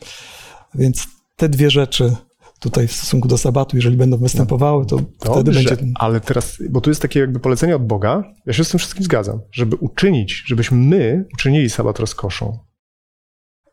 Więc 0.75 1.07
te 1.35 1.49
dwie 1.49 1.69
rzeczy 1.69 2.15
tutaj 2.59 2.87
w 2.87 2.93
stosunku 2.93 3.27
do 3.27 3.37
sabatu, 3.37 3.75
jeżeli 3.75 3.97
będą 3.97 4.17
występowały, 4.17 4.85
to 4.85 4.95
Dobrze, 4.95 5.31
wtedy 5.31 5.51
będzie. 5.51 5.77
Ale 5.95 6.21
teraz, 6.21 6.57
bo 6.69 6.81
tu 6.81 6.89
jest 6.89 7.01
takie 7.01 7.19
jakby 7.19 7.39
polecenie 7.39 7.75
od 7.75 7.87
Boga, 7.87 8.23
ja 8.45 8.53
się 8.53 8.63
z 8.63 8.69
tym 8.69 8.79
wszystkim 8.79 9.03
zgadzam, 9.03 9.41
żeby 9.51 9.75
uczynić, 9.75 10.43
żebyśmy 10.45 10.77
my 10.77 11.25
uczynili 11.33 11.69
sabat 11.69 11.99
rozkoszą. 11.99 12.59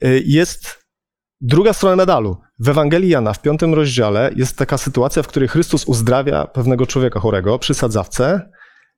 Y, 0.04 0.22
jest 0.26 0.79
druga 1.40 1.72
strona 1.72 1.96
medalu. 1.96 2.36
W 2.58 2.68
Ewangelii 2.68 3.10
Jana 3.10 3.32
w 3.32 3.42
piątym 3.42 3.74
rozdziale 3.74 4.30
jest 4.36 4.56
taka 4.56 4.78
sytuacja, 4.78 5.22
w 5.22 5.26
której 5.26 5.48
Chrystus 5.48 5.84
uzdrawia 5.84 6.46
pewnego 6.46 6.86
człowieka 6.86 7.20
chorego 7.20 7.58
przy 7.58 7.74
sadzawce. 7.74 8.50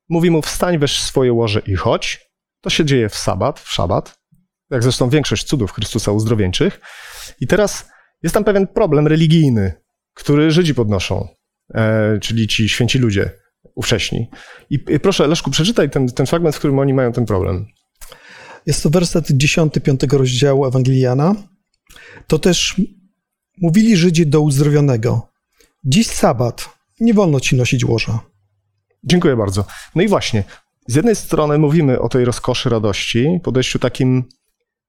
Mówi 0.09 0.31
mu: 0.31 0.43
Wstań, 0.43 0.79
weź 0.79 1.01
swoje 1.01 1.33
łoże 1.33 1.63
i 1.67 1.75
chodź. 1.75 2.33
To 2.61 2.71
się 2.71 2.85
dzieje 2.85 3.09
w 3.09 3.15
sabat, 3.15 3.61
w 3.61 3.73
szabat, 3.73 4.19
jak 4.71 4.83
zresztą 4.83 5.09
większość 5.09 5.45
cudów 5.45 5.73
Chrystusa 5.73 6.13
uzdrowieńczych. 6.13 6.81
I 7.41 7.47
teraz 7.47 7.91
jest 8.23 8.35
tam 8.35 8.45
pewien 8.45 8.67
problem 8.67 9.07
religijny, 9.07 9.73
który 10.15 10.51
Żydzi 10.51 10.75
podnoszą, 10.75 11.29
e, 11.75 12.19
czyli 12.19 12.49
ci 12.49 12.69
święci 12.69 12.99
ludzie 12.99 13.31
ówcześni. 13.75 14.31
I, 14.71 14.79
proszę, 14.79 15.27
Leszku, 15.27 15.51
przeczytaj 15.51 15.91
ten, 15.91 16.09
ten 16.09 16.27
fragment, 16.27 16.57
w 16.57 16.59
którym 16.59 16.79
oni 16.79 16.95
mają 16.95 17.13
ten 17.13 17.27
problem. 17.27 17.67
Jest 18.67 18.83
to 18.83 18.91
werset 18.91 19.27
10, 19.31 19.75
5 19.85 20.01
rozdziału 20.13 20.67
Ewangeliana. 20.67 21.35
To 22.27 22.39
też 22.39 22.81
mówili 23.61 23.97
Żydzi 23.97 24.27
do 24.27 24.41
uzdrowionego. 24.41 25.29
Dziś 25.85 26.07
sabat, 26.07 26.69
nie 27.01 27.15
wolno 27.15 27.41
ci 27.41 27.57
nosić 27.57 27.85
łoża. 27.85 28.21
Dziękuję 29.05 29.37
bardzo. 29.37 29.65
No 29.95 30.03
i 30.03 30.09
właśnie, 30.09 30.45
z 30.87 30.95
jednej 30.95 31.17
strony 31.17 31.59
mówimy 31.59 32.01
o 32.01 32.09
tej 32.09 32.25
rozkoszy, 32.25 32.69
radości, 32.69 33.41
podejściu 33.43 33.79
takim 33.79 34.25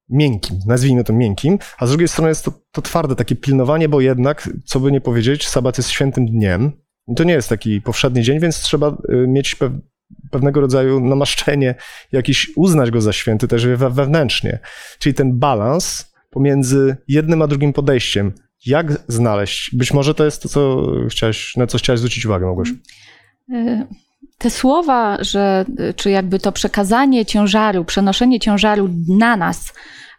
miękkim, 0.08 0.58
nazwijmy 0.66 1.04
to 1.04 1.12
miękkim, 1.12 1.58
a 1.78 1.86
z 1.86 1.88
drugiej 1.88 2.08
strony 2.08 2.28
jest 2.28 2.44
to, 2.44 2.52
to 2.72 2.82
twarde 2.82 3.16
takie 3.16 3.36
pilnowanie, 3.36 3.88
bo 3.88 4.00
jednak, 4.00 4.48
co 4.64 4.80
by 4.80 4.92
nie 4.92 5.00
powiedzieć, 5.00 5.48
sabat 5.48 5.78
jest 5.78 5.90
świętym 5.90 6.26
dniem. 6.26 6.72
I 7.08 7.14
to 7.14 7.24
nie 7.24 7.32
jest 7.32 7.48
taki 7.48 7.80
powszedni 7.80 8.22
dzień, 8.22 8.40
więc 8.40 8.60
trzeba 8.60 8.88
y, 8.88 9.26
mieć 9.28 9.54
pe 9.54 9.70
pewnego 10.30 10.60
rodzaju 10.60 11.00
namaszczenie, 11.00 11.74
jakiś 12.12 12.50
uznać 12.56 12.90
go 12.90 13.00
za 13.00 13.12
święty 13.12 13.48
też 13.48 13.66
wewnętrznie. 13.66 14.58
Czyli 14.98 15.14
ten 15.14 15.38
balans 15.38 16.13
pomiędzy 16.34 16.96
jednym 17.08 17.42
a 17.42 17.46
drugim 17.46 17.72
podejściem. 17.72 18.32
Jak 18.66 18.86
znaleźć? 19.08 19.76
Być 19.76 19.92
może 19.92 20.14
to 20.14 20.24
jest 20.24 20.42
to, 20.42 20.48
co 20.48 20.86
chciałeś, 21.08 21.56
na 21.56 21.66
co 21.66 21.78
chciałaś 21.78 21.98
zwrócić 21.98 22.26
uwagę, 22.26 22.46
Małgosiu. 22.46 22.74
Y, 23.52 23.86
te 24.38 24.50
słowa, 24.50 25.18
że, 25.20 25.64
czy 25.96 26.10
jakby 26.10 26.38
to 26.38 26.52
przekazanie 26.52 27.26
ciężaru, 27.26 27.84
przenoszenie 27.84 28.40
ciężaru 28.40 28.88
na 29.08 29.36
nas, 29.36 29.72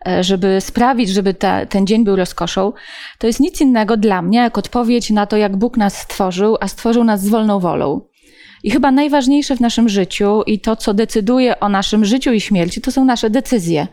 e, 0.07 0.23
żeby 0.23 0.61
sprawić, 0.61 1.09
żeby 1.09 1.33
ta, 1.33 1.65
ten 1.65 1.87
dzień 1.87 2.03
był 2.03 2.15
rozkoszą, 2.15 2.73
to 3.19 3.27
jest 3.27 3.39
nic 3.39 3.61
innego 3.61 3.97
dla 3.97 4.21
mnie, 4.21 4.37
jak 4.37 4.57
odpowiedź 4.57 5.09
na 5.09 5.25
to, 5.25 5.37
jak 5.37 5.57
Bóg 5.57 5.77
nas 5.77 6.01
stworzył, 6.01 6.57
a 6.59 6.67
stworzył 6.67 7.03
nas 7.03 7.21
z 7.21 7.29
wolną 7.29 7.59
wolą. 7.59 8.01
I 8.63 8.71
chyba 8.71 8.91
najważniejsze 8.91 9.55
w 9.55 9.59
naszym 9.59 9.89
życiu 9.89 10.41
i 10.47 10.59
to, 10.59 10.75
co 10.75 10.93
decyduje 10.93 11.59
o 11.59 11.69
naszym 11.69 12.05
życiu 12.05 12.33
i 12.33 12.41
śmierci, 12.41 12.81
to 12.81 12.91
są 12.91 13.05
nasze 13.05 13.29
decyzje 13.29 13.87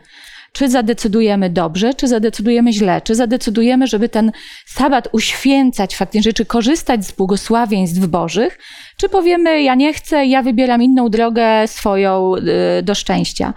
czy 0.53 0.69
zadecydujemy 0.69 1.49
dobrze, 1.49 1.93
czy 1.93 2.07
zadecydujemy 2.07 2.73
źle, 2.73 3.01
czy 3.01 3.15
zadecydujemy, 3.15 3.87
żeby 3.87 4.09
ten 4.09 4.31
sabat 4.65 5.07
uświęcać 5.11 5.95
faktycznie, 5.95 6.33
czy 6.33 6.45
korzystać 6.45 7.05
z 7.05 7.11
błogosławieństw 7.11 8.07
Bożych, 8.07 8.59
czy 8.97 9.09
powiemy, 9.09 9.61
ja 9.61 9.75
nie 9.75 9.93
chcę, 9.93 10.25
ja 10.25 10.43
wybieram 10.43 10.81
inną 10.81 11.09
drogę 11.09 11.67
swoją 11.67 12.35
y, 12.79 12.83
do 12.83 12.95
szczęścia. 12.95 13.53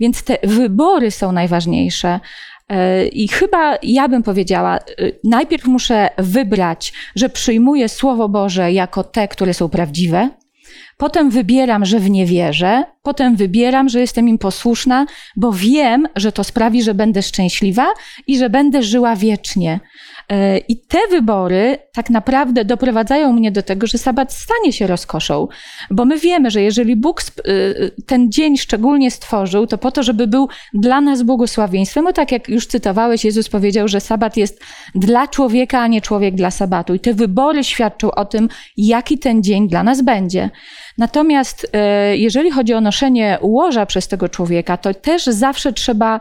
Więc 0.00 0.22
te 0.22 0.38
wybory 0.44 1.10
są 1.10 1.32
najważniejsze. 1.32 2.20
Y, 2.72 3.08
I 3.08 3.28
chyba 3.28 3.78
ja 3.82 4.08
bym 4.08 4.22
powiedziała, 4.22 4.78
y, 4.78 5.20
najpierw 5.24 5.64
muszę 5.64 6.10
wybrać, 6.18 6.92
że 7.16 7.28
przyjmuję 7.28 7.88
Słowo 7.88 8.28
Boże 8.28 8.72
jako 8.72 9.04
te, 9.04 9.28
które 9.28 9.54
są 9.54 9.68
prawdziwe, 9.68 10.30
Potem 10.96 11.30
wybieram, 11.30 11.84
że 11.84 12.00
w 12.00 12.10
nie 12.10 12.26
wierzę, 12.26 12.84
potem 13.02 13.36
wybieram, 13.36 13.88
że 13.88 14.00
jestem 14.00 14.28
im 14.28 14.38
posłuszna, 14.38 15.06
bo 15.36 15.52
wiem, 15.52 16.08
że 16.16 16.32
to 16.32 16.44
sprawi, 16.44 16.82
że 16.82 16.94
będę 16.94 17.22
szczęśliwa 17.22 17.86
i 18.26 18.38
że 18.38 18.50
będę 18.50 18.82
żyła 18.82 19.16
wiecznie. 19.16 19.80
E, 20.32 20.58
I 20.58 20.76
te 20.76 20.98
wybory 21.10 21.78
tak 21.92 22.10
naprawdę 22.10 22.64
doprowadzają 22.64 23.32
mnie 23.32 23.52
do 23.52 23.62
tego, 23.62 23.86
że 23.86 23.98
sabat 23.98 24.32
stanie 24.32 24.72
się 24.72 24.86
rozkoszą, 24.86 25.48
bo 25.90 26.04
my 26.04 26.18
wiemy, 26.18 26.50
że 26.50 26.62
jeżeli 26.62 26.96
Bóg 26.96 27.22
e, 27.22 27.42
ten 28.06 28.32
dzień 28.32 28.56
szczególnie 28.56 29.10
stworzył, 29.10 29.66
to 29.66 29.78
po 29.78 29.90
to, 29.90 30.02
żeby 30.02 30.26
był 30.26 30.48
dla 30.74 31.00
nas 31.00 31.22
błogosławieństwem, 31.22 32.04
bo 32.04 32.12
tak 32.12 32.32
jak 32.32 32.48
już 32.48 32.66
cytowałeś, 32.66 33.24
Jezus 33.24 33.48
powiedział, 33.48 33.88
że 33.88 34.00
sabat 34.00 34.36
jest 34.36 34.60
dla 34.94 35.28
człowieka, 35.28 35.80
a 35.80 35.86
nie 35.86 36.00
człowiek 36.00 36.34
dla 36.34 36.50
sabatu. 36.50 36.94
I 36.94 37.00
te 37.00 37.14
wybory 37.14 37.64
świadczą 37.64 38.10
o 38.10 38.24
tym, 38.24 38.48
jaki 38.76 39.18
ten 39.18 39.42
dzień 39.42 39.68
dla 39.68 39.82
nas 39.82 40.02
będzie. 40.02 40.50
Natomiast 40.98 41.70
e, 41.72 42.16
jeżeli 42.16 42.50
chodzi 42.50 42.74
o 42.74 42.80
noszenie 42.80 43.38
łoża 43.42 43.86
przez 43.86 44.08
tego 44.08 44.28
człowieka, 44.28 44.76
to 44.76 44.94
też 44.94 45.24
zawsze 45.24 45.72
trzeba 45.72 46.20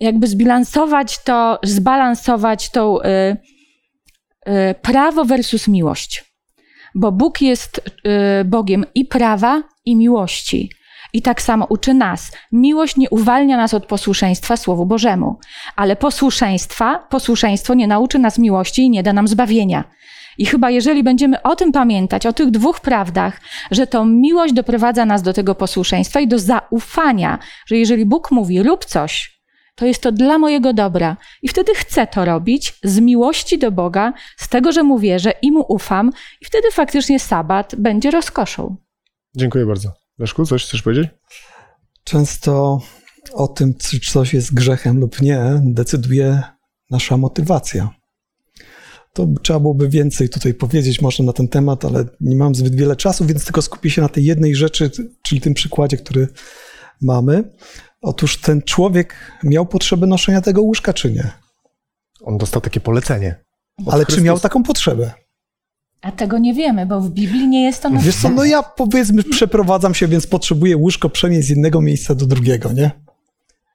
jakby 0.00 0.26
zbilansować 0.26 1.22
to, 1.24 1.58
zbalansować 1.62 2.70
to 2.70 3.06
y, 3.06 3.36
y, 4.48 4.74
prawo 4.82 5.24
versus 5.24 5.68
miłość. 5.68 6.34
Bo 6.94 7.12
Bóg 7.12 7.40
jest 7.40 7.78
y, 7.78 8.44
Bogiem 8.44 8.84
i 8.94 9.04
prawa, 9.04 9.62
i 9.84 9.96
miłości. 9.96 10.70
I 11.12 11.22
tak 11.22 11.42
samo 11.42 11.66
uczy 11.68 11.94
nas. 11.94 12.32
Miłość 12.52 12.96
nie 12.96 13.10
uwalnia 13.10 13.56
nas 13.56 13.74
od 13.74 13.86
posłuszeństwa 13.86 14.56
Słowu 14.56 14.86
Bożemu, 14.86 15.38
ale 15.76 15.96
posłuszeństwa, 15.96 16.98
posłuszeństwo 17.10 17.74
nie 17.74 17.86
nauczy 17.86 18.18
nas 18.18 18.38
miłości 18.38 18.82
i 18.82 18.90
nie 18.90 19.02
da 19.02 19.12
nam 19.12 19.28
zbawienia. 19.28 19.84
I 20.38 20.46
chyba 20.46 20.70
jeżeli 20.70 21.02
będziemy 21.02 21.42
o 21.42 21.56
tym 21.56 21.72
pamiętać, 21.72 22.26
o 22.26 22.32
tych 22.32 22.50
dwóch 22.50 22.80
prawdach, 22.80 23.40
że 23.70 23.86
to 23.86 24.04
miłość 24.04 24.54
doprowadza 24.54 25.04
nas 25.04 25.22
do 25.22 25.32
tego 25.32 25.54
posłuszeństwa 25.54 26.20
i 26.20 26.28
do 26.28 26.38
zaufania, 26.38 27.38
że 27.66 27.76
jeżeli 27.76 28.06
Bóg 28.06 28.30
mówi 28.30 28.62
rób 28.62 28.84
coś, 28.84 29.33
to 29.74 29.86
jest 29.86 30.02
to 30.02 30.12
dla 30.12 30.38
mojego 30.38 30.72
dobra. 30.72 31.16
I 31.42 31.48
wtedy 31.48 31.74
chcę 31.74 32.06
to 32.06 32.24
robić 32.24 32.74
z 32.84 32.98
miłości 33.00 33.58
do 33.58 33.72
Boga, 33.72 34.12
z 34.36 34.48
tego, 34.48 34.72
że 34.72 34.82
mu 34.82 34.98
wierzę 34.98 35.32
i 35.42 35.52
mu 35.52 35.64
ufam, 35.68 36.10
i 36.40 36.44
wtedy 36.44 36.70
faktycznie 36.72 37.20
sabat 37.20 37.74
będzie 37.78 38.10
rozkoszą. 38.10 38.76
Dziękuję 39.36 39.66
bardzo. 39.66 39.92
Leszku, 40.18 40.46
coś 40.46 40.64
chcesz 40.64 40.82
powiedzieć? 40.82 41.08
Często 42.04 42.78
o 43.32 43.48
tym, 43.48 43.74
czy 43.74 44.00
coś 44.00 44.34
jest 44.34 44.54
grzechem 44.54 45.00
lub 45.00 45.22
nie, 45.22 45.60
decyduje 45.64 46.42
nasza 46.90 47.16
motywacja. 47.16 47.90
To 49.12 49.26
trzeba 49.42 49.60
byłoby 49.60 49.88
więcej 49.88 50.28
tutaj 50.28 50.54
powiedzieć 50.54 51.02
może 51.02 51.22
na 51.22 51.32
ten 51.32 51.48
temat, 51.48 51.84
ale 51.84 52.04
nie 52.20 52.36
mam 52.36 52.54
zbyt 52.54 52.74
wiele 52.74 52.96
czasu, 52.96 53.24
więc 53.24 53.44
tylko 53.44 53.62
skupię 53.62 53.90
się 53.90 54.02
na 54.02 54.08
tej 54.08 54.24
jednej 54.24 54.54
rzeczy, 54.54 54.90
czyli 55.22 55.40
tym 55.40 55.54
przykładzie, 55.54 55.96
który 55.96 56.28
mamy. 57.02 57.44
Otóż 58.02 58.36
ten 58.40 58.62
człowiek 58.62 59.14
miał 59.42 59.66
potrzebę 59.66 60.06
noszenia 60.06 60.40
tego 60.40 60.62
łóżka, 60.62 60.92
czy 60.92 61.12
nie? 61.12 61.30
On 62.22 62.38
dostał 62.38 62.60
takie 62.60 62.80
polecenie. 62.80 63.44
Ale 63.86 64.04
Chrystus. 64.04 64.14
czy 64.14 64.22
miał 64.22 64.40
taką 64.40 64.62
potrzebę? 64.62 65.12
A 66.00 66.12
tego 66.12 66.38
nie 66.38 66.54
wiemy, 66.54 66.86
bo 66.86 67.00
w 67.00 67.10
Biblii 67.10 67.48
nie 67.48 67.64
jest 67.64 67.82
to 67.82 67.90
napisane. 67.90 68.12
Wiesz 68.12 68.22
co, 68.22 68.30
no 68.30 68.44
ja 68.44 68.62
powiedzmy 68.62 69.22
przeprowadzam 69.22 69.94
się, 69.94 70.08
więc 70.08 70.26
potrzebuję 70.26 70.76
łóżko 70.76 71.10
przenieść 71.10 71.46
z 71.46 71.50
jednego 71.50 71.80
miejsca 71.80 72.14
do 72.14 72.26
drugiego, 72.26 72.72
nie? 72.72 72.90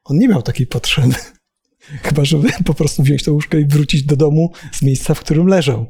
On 0.03 0.17
nie 0.17 0.27
miał 0.27 0.41
takiej 0.41 0.67
potrzeby. 0.67 1.15
Chyba, 2.03 2.25
żeby 2.25 2.49
po 2.65 2.73
prostu 2.73 3.03
wziąć 3.03 3.23
to 3.23 3.33
łóżko 3.33 3.57
i 3.57 3.65
wrócić 3.65 4.03
do 4.03 4.15
domu 4.15 4.51
z 4.71 4.81
miejsca, 4.81 5.13
w 5.13 5.19
którym 5.19 5.47
leżał. 5.47 5.85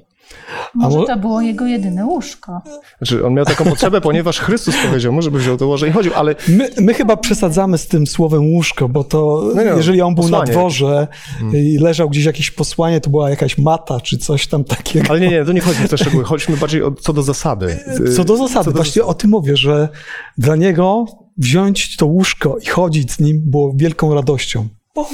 Może 0.74 0.98
mo- 0.98 1.06
to 1.06 1.18
było 1.18 1.42
jego 1.42 1.66
jedyne 1.68 2.06
łóżko. 2.06 2.62
Znaczy, 2.98 3.26
on 3.26 3.34
miał 3.34 3.46
taką 3.46 3.66
potrzebę, 3.66 4.02
ponieważ 4.02 4.40
Chrystus 4.40 4.76
powiedział 4.88 5.14
mu, 5.14 5.22
żeby 5.22 5.40
wziął 5.40 5.58
to 5.58 5.68
łoże 5.68 5.88
i 5.88 5.92
chodził, 5.92 6.12
ale 6.16 6.36
My, 6.48 6.70
my 6.82 6.94
chyba 6.94 7.18
przesadzamy 7.18 7.78
z 7.78 7.88
tym 7.88 8.08
słowem 8.08 8.52
łóżko, 8.54 8.90
bo 8.90 9.04
to 9.04 9.52
No 9.56 9.64
nie, 9.64 9.70
jeżeli 9.70 10.02
on 10.02 10.16
był 10.16 10.24
posłanie. 10.24 10.46
na 10.46 10.52
dworze 10.52 11.08
i 11.54 11.78
leżał 11.78 12.10
gdzieś 12.10 12.26
jakieś 12.26 12.52
posłanie, 12.52 13.02
to 13.02 13.10
była 13.10 13.30
jakaś 13.30 13.58
mata 13.58 14.00
czy 14.00 14.18
coś 14.18 14.48
tam 14.48 14.64
takiego. 14.64 15.06
Ale 15.10 15.20
nie, 15.20 15.28
nie, 15.30 15.46
to 15.46 15.52
nie 15.52 15.62
chodzi 15.62 15.80
w 15.80 15.90
te 15.90 15.98
szczegóły. 15.98 16.24
Chodźmy 16.24 16.58
bardziej 16.58 16.84
o, 16.84 16.92
co 16.92 17.14
do 17.14 17.24
zasady. 17.24 17.80
Co 18.16 18.24
do 18.24 18.38
zasady, 18.38 18.66
Co 18.66 18.72
do 18.72 18.76
właśnie 18.78 19.04
o 19.04 19.14
tym 19.14 19.30
mówię, 19.32 19.58
że 19.58 19.90
dla 20.38 20.56
niego 20.56 21.06
wziąć 21.38 21.96
to 21.98 22.06
łóżko 22.06 22.58
i 22.58 22.66
chodzić 22.66 23.12
z 23.12 23.20
nim 23.20 23.42
było 23.46 23.74
wielką 23.76 24.14
radością. 24.16 24.68
Bo 24.96 25.08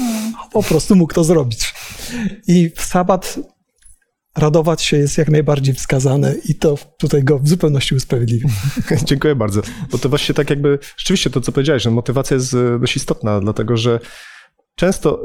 po 0.52 0.64
prostu 0.64 0.96
mógł 0.96 1.14
to 1.14 1.24
zrobić. 1.24 1.74
I 2.48 2.72
w 2.76 2.82
sabat 2.82 3.40
radować 4.38 4.82
się 4.82 4.98
jest 4.98 5.18
jak 5.18 5.30
najbardziej 5.30 5.76
wskazane 5.76 6.36
i 6.50 6.56
to 6.56 6.78
tutaj 6.98 7.24
go 7.24 7.40
w 7.40 7.48
zupełności 7.48 7.96
usprawiedliwia. 7.96 8.50
Dziękuję 9.06 9.36
bardzo. 9.36 9.62
Bo 9.92 9.98
to 9.98 10.10
właśnie 10.10 10.36
tak 10.36 10.50
jakby, 10.50 10.80
rzeczywiście 10.98 11.30
to, 11.30 11.42
co 11.42 11.52
powiedziałeś, 11.52 11.84
że 11.84 11.92
motywacja 11.92 12.36
jest 12.36 12.54
e, 12.54 12.80
dość 12.80 12.96
istotna, 12.96 13.40
dlatego 13.40 13.78
że 13.78 14.00
często 14.76 15.24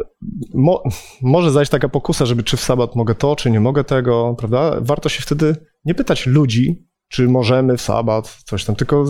mo, 0.55 0.83
może 1.23 1.51
zajść 1.51 1.71
taka 1.71 1.89
pokusa, 1.89 2.27
żeby 2.27 2.43
czy 2.43 2.57
w 2.57 2.61
sabat 2.61 2.97
mogę 2.97 3.15
to, 3.15 3.37
czy 3.37 3.51
nie 3.51 3.61
mogę 3.61 3.85
tego, 3.85 4.35
prawda? 4.39 4.77
Warto 4.81 5.09
się 5.09 5.23
wtedy 5.23 5.57
nie 5.85 5.95
pytać 5.95 6.27
ludzi, 6.27 6.90
czy 7.11 7.29
możemy 7.29 7.77
w 7.77 7.83
sabat, 7.83 8.39
coś 8.45 8.65
tam, 8.65 8.77
tylko 8.77 9.05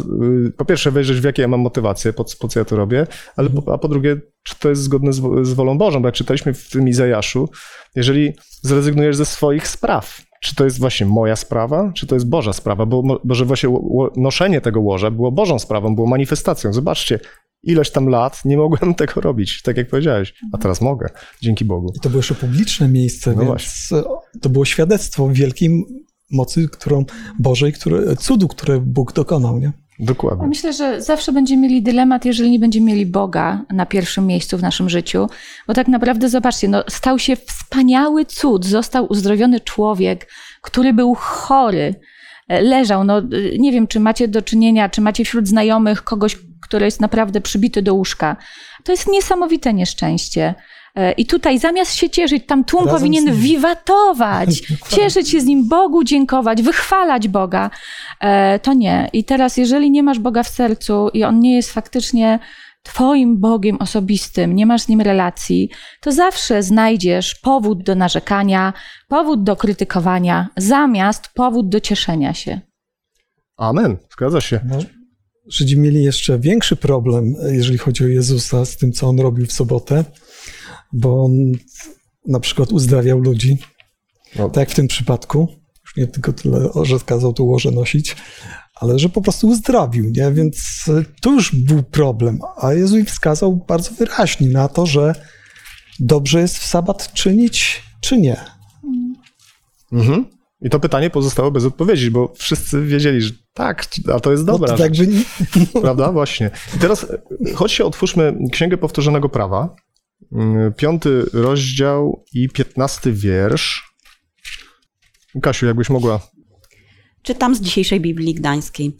y, 0.46 0.52
po 0.56 0.64
pierwsze 0.64 0.90
wejrzeć 0.90 1.20
w 1.20 1.24
jakie 1.24 1.42
ja 1.42 1.48
mam 1.48 1.60
motywacje, 1.60 2.12
po, 2.12 2.24
po 2.40 2.48
co 2.48 2.58
ja 2.58 2.64
to 2.64 2.76
robię, 2.76 3.06
ale 3.36 3.50
po, 3.50 3.74
a 3.74 3.78
po 3.78 3.88
drugie, 3.88 4.20
czy 4.42 4.54
to 4.58 4.68
jest 4.68 4.82
zgodne 4.82 5.12
z, 5.12 5.20
z 5.42 5.52
wolą 5.52 5.78
Bożą, 5.78 6.02
bo 6.02 6.08
jak 6.08 6.14
czytaliśmy 6.14 6.54
w 6.54 6.70
tym 6.70 6.88
Izajaszu, 6.88 7.48
jeżeli 7.96 8.32
zrezygnujesz 8.62 9.16
ze 9.16 9.26
swoich 9.26 9.68
spraw, 9.68 10.22
czy 10.40 10.54
to 10.54 10.64
jest 10.64 10.78
właśnie 10.78 11.06
moja 11.06 11.36
sprawa, 11.36 11.92
czy 11.94 12.06
to 12.06 12.14
jest 12.14 12.28
Boża 12.28 12.52
sprawa, 12.52 12.86
bo, 12.86 13.02
bo 13.24 13.34
że 13.34 13.44
właśnie 13.44 13.68
noszenie 14.16 14.60
tego 14.60 14.80
łoża 14.80 15.10
było 15.10 15.32
Bożą 15.32 15.58
sprawą, 15.58 15.94
było 15.94 16.06
manifestacją. 16.06 16.72
Zobaczcie, 16.72 17.20
ileś 17.62 17.90
tam 17.90 18.08
lat 18.08 18.44
nie 18.44 18.56
mogłem 18.56 18.94
tego 19.00 19.20
robić, 19.20 19.62
tak 19.62 19.76
jak 19.76 19.88
powiedziałeś, 19.88 20.34
a 20.52 20.58
teraz 20.58 20.80
mogę, 20.80 21.08
dzięki 21.42 21.64
Bogu. 21.64 21.92
I 21.96 22.00
to 22.00 22.10
było 22.10 22.18
jeszcze 22.18 22.34
publiczne 22.34 22.88
miejsce, 22.88 23.34
No 23.36 23.44
więc 23.44 23.90
to 24.40 24.48
było 24.48 24.64
świadectwo 24.64 25.28
wielkiej 25.28 25.84
mocy, 26.30 26.68
którą 26.68 27.04
Bożej, 27.38 27.72
które, 27.72 28.16
cudu, 28.16 28.48
które 28.48 28.80
Bóg 28.80 29.12
dokonał, 29.12 29.58
nie? 29.58 29.72
Dokładnie. 30.00 30.46
myślę, 30.46 30.72
że 30.72 31.02
zawsze 31.02 31.32
będziemy 31.32 31.62
mieli 31.62 31.82
dylemat, 31.82 32.24
jeżeli 32.24 32.50
nie 32.50 32.58
będziemy 32.58 32.86
mieli 32.86 33.06
Boga 33.06 33.64
na 33.70 33.86
pierwszym 33.86 34.26
miejscu 34.26 34.58
w 34.58 34.62
naszym 34.62 34.90
życiu. 34.90 35.28
Bo 35.66 35.74
tak 35.74 35.88
naprawdę, 35.88 36.28
zobaczcie, 36.28 36.68
no, 36.68 36.84
stał 36.88 37.18
się 37.18 37.36
wspaniały 37.36 38.24
cud. 38.24 38.66
Został 38.66 39.06
uzdrowiony 39.12 39.60
człowiek, 39.60 40.28
który 40.62 40.92
był 40.92 41.14
chory, 41.14 41.94
e, 42.48 42.62
leżał. 42.62 43.04
No, 43.04 43.18
y, 43.18 43.56
nie 43.58 43.72
wiem, 43.72 43.86
czy 43.86 44.00
macie 44.00 44.28
do 44.28 44.42
czynienia, 44.42 44.88
czy 44.88 45.00
macie 45.00 45.24
wśród 45.24 45.48
znajomych 45.48 46.04
kogoś, 46.04 46.38
który 46.62 46.84
jest 46.84 47.00
naprawdę 47.00 47.40
przybity 47.40 47.82
do 47.82 47.94
łóżka. 47.94 48.36
To 48.84 48.92
jest 48.92 49.08
niesamowite 49.08 49.74
nieszczęście. 49.74 50.54
E, 50.94 51.12
I 51.12 51.26
tutaj 51.26 51.58
zamiast 51.58 51.94
się 51.94 52.10
cieszyć, 52.10 52.46
tam 52.46 52.64
tłum 52.64 52.84
Razem 52.84 52.98
powinien 52.98 53.34
wiwatować, 53.34 54.62
cieszyć 54.96 55.30
się 55.30 55.40
z 55.40 55.44
nim, 55.44 55.68
Bogu 55.68 56.04
dziękować, 56.04 56.62
wychwalać 56.62 57.28
Boga. 57.28 57.70
E, 58.20 58.58
to 58.58 58.72
nie. 58.72 59.08
I 59.12 59.24
teraz, 59.24 59.56
jeżeli 59.56 59.90
nie 59.90 60.02
masz 60.02 60.18
Boga 60.18 60.42
w 60.42 60.48
sercu 60.48 61.08
i 61.08 61.24
on 61.24 61.40
nie 61.40 61.56
jest 61.56 61.72
faktycznie 61.72 62.38
Twoim 62.82 63.40
Bogiem 63.40 63.76
osobistym, 63.76 64.54
nie 64.54 64.66
masz 64.66 64.82
z 64.82 64.88
nim 64.88 65.00
relacji, 65.00 65.70
to 66.00 66.12
zawsze 66.12 66.62
znajdziesz 66.62 67.34
powód 67.34 67.82
do 67.82 67.94
narzekania, 67.94 68.72
powód 69.08 69.42
do 69.42 69.56
krytykowania, 69.56 70.48
zamiast 70.56 71.28
powód 71.34 71.68
do 71.68 71.80
cieszenia 71.80 72.34
się. 72.34 72.60
Amen, 73.56 73.96
zgadza 74.12 74.40
się. 74.40 74.60
No, 74.64 74.78
Żydzi 75.48 75.78
mieli 75.78 76.02
jeszcze 76.02 76.38
większy 76.38 76.76
problem, 76.76 77.34
jeżeli 77.52 77.78
chodzi 77.78 78.04
o 78.04 78.08
Jezusa, 78.08 78.64
z 78.64 78.76
tym, 78.76 78.92
co 78.92 79.08
on 79.08 79.20
robił 79.20 79.46
w 79.46 79.52
sobotę, 79.52 80.04
bo 80.92 81.24
on 81.24 81.32
na 82.26 82.40
przykład 82.40 82.72
uzdrawiał 82.72 83.18
ludzi, 83.20 83.58
No. 84.36 84.48
tak 84.48 84.56
jak 84.56 84.70
w 84.70 84.74
tym 84.74 84.88
przypadku. 84.88 85.48
Już 85.84 85.96
nie 85.96 86.06
tylko 86.06 86.32
tyle, 86.32 86.68
że 86.82 86.98
kazał 87.06 87.32
to 87.32 87.44
łoże 87.44 87.70
nosić, 87.70 88.16
ale 88.74 88.98
że 88.98 89.08
po 89.08 89.22
prostu 89.22 89.48
uzdrowił, 89.48 90.04
nie? 90.10 90.32
Więc 90.32 90.84
y, 90.88 91.04
to 91.20 91.32
już 91.32 91.54
był 91.54 91.82
problem. 91.82 92.38
A 92.60 92.72
Jezus 92.72 92.98
im 92.98 93.06
wskazał 93.06 93.56
bardzo 93.68 93.90
wyraźnie 93.90 94.48
na 94.48 94.68
to, 94.68 94.86
że 94.86 95.14
dobrze 96.00 96.40
jest 96.40 96.58
w 96.58 96.66
sabat 96.66 97.12
czynić, 97.12 97.82
czy 98.00 98.18
nie. 98.18 98.36
Mhm. 99.92 100.26
I 100.62 100.70
to 100.70 100.80
pytanie 100.80 101.10
pozostało 101.10 101.50
bez 101.50 101.64
odpowiedzi, 101.64 102.10
bo 102.10 102.32
wszyscy 102.36 102.82
wiedzieli, 102.86 103.22
że 103.22 103.30
tak, 103.54 103.86
a 104.14 104.20
to 104.20 104.30
jest 104.32 104.46
No, 104.46 104.52
dobra 104.52 104.76
to 104.76 104.82
jakby 104.82 105.06
nie- 105.06 105.80
Prawda? 105.82 106.12
Właśnie. 106.12 106.50
I 106.76 106.78
teraz 106.78 107.06
e, 107.10 107.52
chodźcie, 107.54 107.84
otwórzmy 107.84 108.38
Księgę 108.52 108.76
Powtórzonego 108.76 109.28
Prawa, 109.28 109.74
piąty 110.76 111.24
rozdział 111.32 112.24
i 112.32 112.48
piętnasty 112.48 113.12
wiersz. 113.12 113.94
Kasiu, 115.42 115.66
jakbyś 115.66 115.90
mogła. 115.90 116.20
Czytam 117.22 117.54
z 117.54 117.60
dzisiejszej 117.60 118.00
Biblii 118.00 118.34
Gdańskiej. 118.34 118.96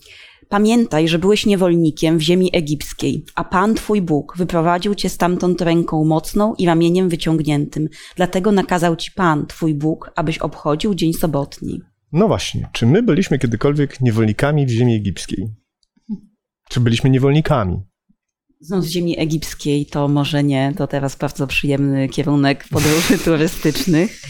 Pamiętaj, 0.49 1.09
że 1.09 1.19
byłeś 1.19 1.47
niewolnikiem 1.47 2.19
w 2.19 2.21
ziemi 2.21 2.51
egipskiej, 2.53 3.25
a 3.35 3.45
Pan 3.45 3.75
Twój 3.75 4.03
Bóg 4.03 4.37
wyprowadził 4.37 4.95
cię 4.95 5.09
stamtąd 5.09 5.61
ręką 5.61 6.05
mocną 6.05 6.55
i 6.55 6.67
ramieniem 6.67 7.09
wyciągniętym. 7.09 7.89
Dlatego 8.17 8.53
nakazał 8.53 8.97
ci 8.97 9.13
Pan, 9.13 9.47
Twój 9.47 9.75
Bóg, 9.75 10.11
abyś 10.17 10.39
obchodził 10.39 10.95
dzień 10.95 11.13
sobotni. 11.13 11.81
No 12.13 12.29
właśnie, 12.29 12.69
czy 12.73 12.87
my 12.87 13.03
byliśmy 13.03 13.39
kiedykolwiek 13.39 14.01
niewolnikami 14.01 14.67
w 14.67 14.71
ziemi 14.71 14.95
egipskiej? 14.95 15.55
Czy 16.69 16.81
byliśmy 16.81 17.11
niewolnikami? 17.11 17.81
Znów 18.61 18.85
z 18.85 18.89
ziemi 18.89 19.19
egipskiej 19.19 19.87
to 19.87 20.09
może 20.09 20.45
nie, 20.45 20.73
to 20.77 20.87
teraz 20.87 21.17
bardzo 21.17 21.47
przyjemny 21.47 22.09
kierunek 22.09 22.65
podróży 22.71 23.19
turystycznych, 23.25 24.23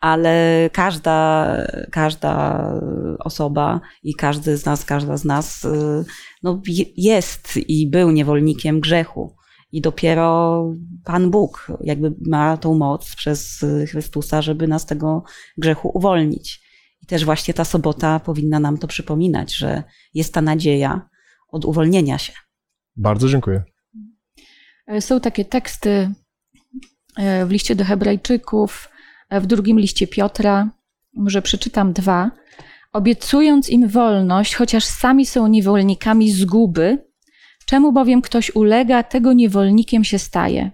ale 0.00 0.70
każda, 0.72 1.46
każda 1.92 2.62
osoba 3.18 3.80
i 4.02 4.14
każdy 4.14 4.56
z 4.56 4.64
nas, 4.64 4.84
każda 4.84 5.16
z 5.16 5.24
nas 5.24 5.64
y, 5.64 6.04
no, 6.42 6.62
je- 6.68 6.84
jest 6.96 7.56
i 7.56 7.90
był 7.90 8.10
niewolnikiem 8.10 8.80
grzechu. 8.80 9.36
I 9.72 9.80
dopiero 9.80 10.62
Pan 11.04 11.30
Bóg 11.30 11.66
jakby 11.80 12.14
ma 12.26 12.56
tą 12.56 12.74
moc 12.74 13.14
przez 13.16 13.64
Chrystusa, 13.90 14.42
żeby 14.42 14.68
nas 14.68 14.86
tego 14.86 15.22
grzechu 15.58 15.90
uwolnić. 15.94 16.62
I 17.02 17.06
też 17.06 17.24
właśnie 17.24 17.54
ta 17.54 17.64
sobota 17.64 18.20
powinna 18.20 18.60
nam 18.60 18.78
to 18.78 18.86
przypominać, 18.86 19.54
że 19.56 19.82
jest 20.14 20.34
ta 20.34 20.42
nadzieja 20.42 21.08
od 21.48 21.64
uwolnienia 21.64 22.18
się. 22.18 22.32
Bardzo 22.96 23.28
dziękuję. 23.28 23.62
E, 24.86 25.00
Są 25.00 25.20
takie 25.20 25.44
teksty 25.44 26.10
e, 27.16 27.46
w 27.46 27.50
liście 27.50 27.74
do 27.74 27.84
Hebrajczyków, 27.84 28.88
e, 29.30 29.40
w 29.40 29.46
drugim 29.46 29.78
liście 29.78 30.06
Piotra. 30.06 30.70
Może 31.14 31.42
przeczytam 31.42 31.92
dwa. 31.92 32.30
Obiecując 32.92 33.70
im 33.70 33.88
wolność, 33.88 34.54
chociaż 34.54 34.84
sami 34.84 35.26
są 35.26 35.46
niewolnikami 35.46 36.32
zguby, 36.32 37.04
czemu 37.66 37.92
bowiem 37.92 38.22
ktoś 38.22 38.54
ulega, 38.54 39.02
tego 39.02 39.32
niewolnikiem 39.32 40.04
się 40.04 40.18
staje. 40.18 40.70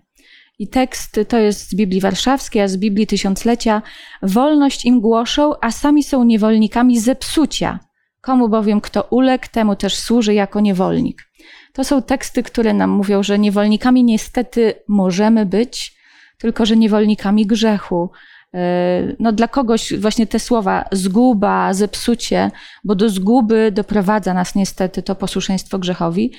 I 0.58 0.68
tekst 0.68 1.20
to 1.28 1.38
jest 1.38 1.70
z 1.70 1.74
Biblii 1.74 2.00
Warszawskiej, 2.00 2.62
a 2.62 2.68
z 2.68 2.76
Biblii 2.76 3.06
Tysiąclecia. 3.06 3.82
Wolność 4.22 4.84
im 4.84 5.00
głoszą, 5.00 5.52
a 5.60 5.70
sami 5.70 6.02
są 6.02 6.24
niewolnikami 6.24 7.00
zepsucia. 7.00 7.78
Komu 8.20 8.48
bowiem 8.48 8.80
kto 8.80 9.02
uległ, 9.02 9.46
temu 9.52 9.76
też 9.76 9.96
służy 9.96 10.34
jako 10.34 10.60
niewolnik. 10.60 11.31
To 11.72 11.84
są 11.84 12.02
teksty, 12.02 12.42
które 12.42 12.74
nam 12.74 12.90
mówią, 12.90 13.22
że 13.22 13.38
niewolnikami 13.38 14.04
niestety 14.04 14.74
możemy 14.88 15.46
być, 15.46 15.96
tylko 16.38 16.66
że 16.66 16.76
niewolnikami 16.76 17.46
grzechu. 17.46 18.10
E, 18.54 19.02
No 19.18 19.32
dla 19.32 19.48
kogoś 19.48 19.98
właśnie 19.98 20.26
te 20.26 20.38
słowa 20.38 20.84
zguba, 20.92 21.74
zepsucie, 21.74 22.50
bo 22.84 22.94
do 22.94 23.08
zguby 23.08 23.72
doprowadza 23.72 24.34
nas 24.34 24.54
niestety 24.54 25.02
to 25.02 25.14
posłuszeństwo 25.14 25.78
grzechowi. 25.78 26.32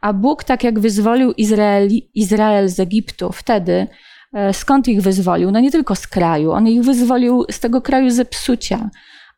A 0.00 0.12
Bóg, 0.12 0.44
tak 0.44 0.64
jak 0.64 0.78
wyzwolił 0.80 1.32
Izraeli, 1.32 2.10
Izrael 2.14 2.68
z 2.68 2.80
Egiptu 2.80 3.32
wtedy, 3.32 3.86
e, 4.32 4.52
skąd 4.52 4.88
ich 4.88 5.02
wyzwolił? 5.02 5.50
No 5.50 5.60
nie 5.60 5.70
tylko 5.70 5.94
z 5.94 6.06
kraju, 6.06 6.52
on 6.52 6.68
ich 6.68 6.82
wyzwolił 6.82 7.44
z 7.50 7.60
tego 7.60 7.82
kraju 7.82 8.10
zepsucia. 8.10 8.90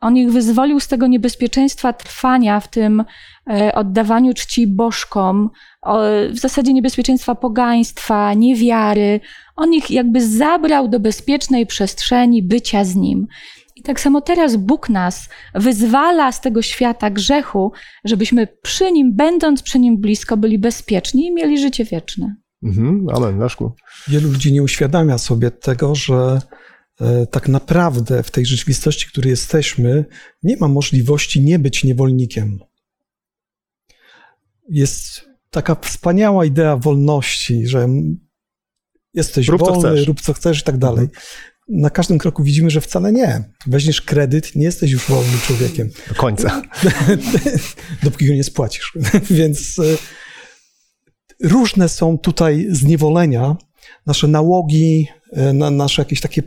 On 0.02 0.16
ich 0.16 0.32
wyzwolił 0.32 0.80
z 0.80 0.88
tego 0.88 1.06
niebezpieczeństwa 1.06 1.92
trwania 1.92 2.60
w 2.60 2.68
tym 2.68 3.04
e, 3.50 3.74
oddawaniu 3.74 4.34
czci 4.34 4.66
bożkom, 4.66 5.50
w 6.30 6.38
zasadzie 6.38 6.72
niebezpieczeństwa 6.72 7.34
pogaństwa, 7.34 8.34
niewiary. 8.34 9.20
On 9.56 9.74
ich 9.74 9.90
jakby 9.90 10.28
zabrał 10.28 10.88
do 10.88 11.00
bezpiecznej 11.00 11.66
przestrzeni 11.66 12.42
bycia 12.42 12.84
z 12.84 12.96
nim. 12.96 13.26
I 13.76 13.82
tak 13.82 14.00
samo 14.00 14.20
teraz 14.20 14.56
Bóg 14.56 14.88
nas 14.88 15.28
wyzwala 15.54 16.32
z 16.32 16.40
tego 16.40 16.62
świata 16.62 17.10
grzechu, 17.10 17.72
żebyśmy 18.04 18.46
przy 18.62 18.92
nim, 18.92 19.16
będąc 19.16 19.62
przy 19.62 19.78
nim 19.78 19.98
blisko, 20.00 20.36
byli 20.36 20.58
bezpieczni 20.58 21.26
i 21.26 21.34
mieli 21.34 21.58
życie 21.58 21.84
wieczne. 21.84 22.36
Mhm, 22.62 23.06
amen, 23.14 23.38
Leszku. 23.38 23.72
Wielu 24.08 24.30
ludzi 24.30 24.52
nie 24.52 24.62
uświadamia 24.62 25.18
sobie 25.18 25.50
tego, 25.50 25.94
że 25.94 26.40
tak 27.30 27.48
naprawdę 27.48 28.22
w 28.22 28.30
tej 28.30 28.46
rzeczywistości, 28.46 29.06
w 29.06 29.12
której 29.12 29.30
jesteśmy, 29.30 30.04
nie 30.42 30.56
ma 30.56 30.68
możliwości 30.68 31.40
nie 31.40 31.58
być 31.58 31.84
niewolnikiem. 31.84 32.58
Jest 34.68 35.20
taka 35.50 35.74
wspaniała 35.74 36.44
idea 36.44 36.76
wolności, 36.76 37.66
że 37.66 37.88
jesteś 39.14 39.48
Rób, 39.48 39.60
co 39.60 39.66
wolny, 39.72 39.88
chcesz. 39.88 40.06
rób 40.06 40.20
co 40.20 40.32
chcesz 40.32 40.60
i 40.60 40.62
tak 40.62 40.78
dalej. 40.78 41.08
Na 41.68 41.90
każdym 41.90 42.18
kroku 42.18 42.42
widzimy, 42.42 42.70
że 42.70 42.80
wcale 42.80 43.12
nie. 43.12 43.44
Weźmiesz 43.66 44.02
kredyt, 44.02 44.56
nie 44.56 44.64
jesteś 44.64 44.90
już 44.90 45.08
wolnym 45.08 45.38
człowiekiem. 45.46 45.90
Do 46.08 46.14
końca. 46.14 46.62
dopóki 48.02 48.26
go 48.26 48.34
nie 48.34 48.44
spłacisz. 48.44 48.98
Więc 49.30 49.78
e, 49.78 49.82
różne 51.48 51.88
są 51.88 52.18
tutaj 52.18 52.66
zniewolenia, 52.70 53.56
nasze 54.06 54.28
nałogi, 54.28 55.08
e, 55.32 55.52
na, 55.52 55.70
nasze 55.70 56.02
jakieś 56.02 56.20
takie 56.20 56.42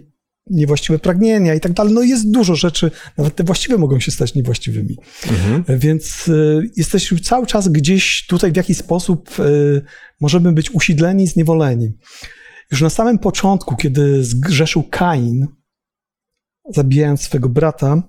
niewłaściwe 0.47 0.99
pragnienia 0.99 1.55
i 1.55 1.59
tak 1.59 1.73
dalej. 1.73 1.93
No 1.93 2.03
jest 2.03 2.31
dużo 2.31 2.55
rzeczy, 2.55 2.91
nawet 3.17 3.35
te 3.35 3.43
właściwe 3.43 3.77
mogą 3.77 3.99
się 3.99 4.11
stać 4.11 4.35
niewłaściwymi. 4.35 4.97
Mhm. 5.31 5.79
Więc 5.79 6.29
e, 6.29 6.61
jesteśmy 6.75 7.19
cały 7.19 7.47
czas 7.47 7.67
gdzieś 7.67 8.25
tutaj 8.27 8.51
w 8.51 8.55
jakiś 8.55 8.77
sposób 8.77 9.29
e, 9.39 9.43
możemy 10.21 10.53
być 10.53 10.71
usidleni, 10.71 11.27
zniewoleni. 11.27 11.93
Już 12.71 12.81
na 12.81 12.89
samym 12.89 13.19
początku, 13.19 13.75
kiedy 13.75 14.23
zgrzeszył 14.23 14.83
Kain, 14.83 15.47
zabijając 16.73 17.21
swego 17.21 17.49
brata, 17.49 18.03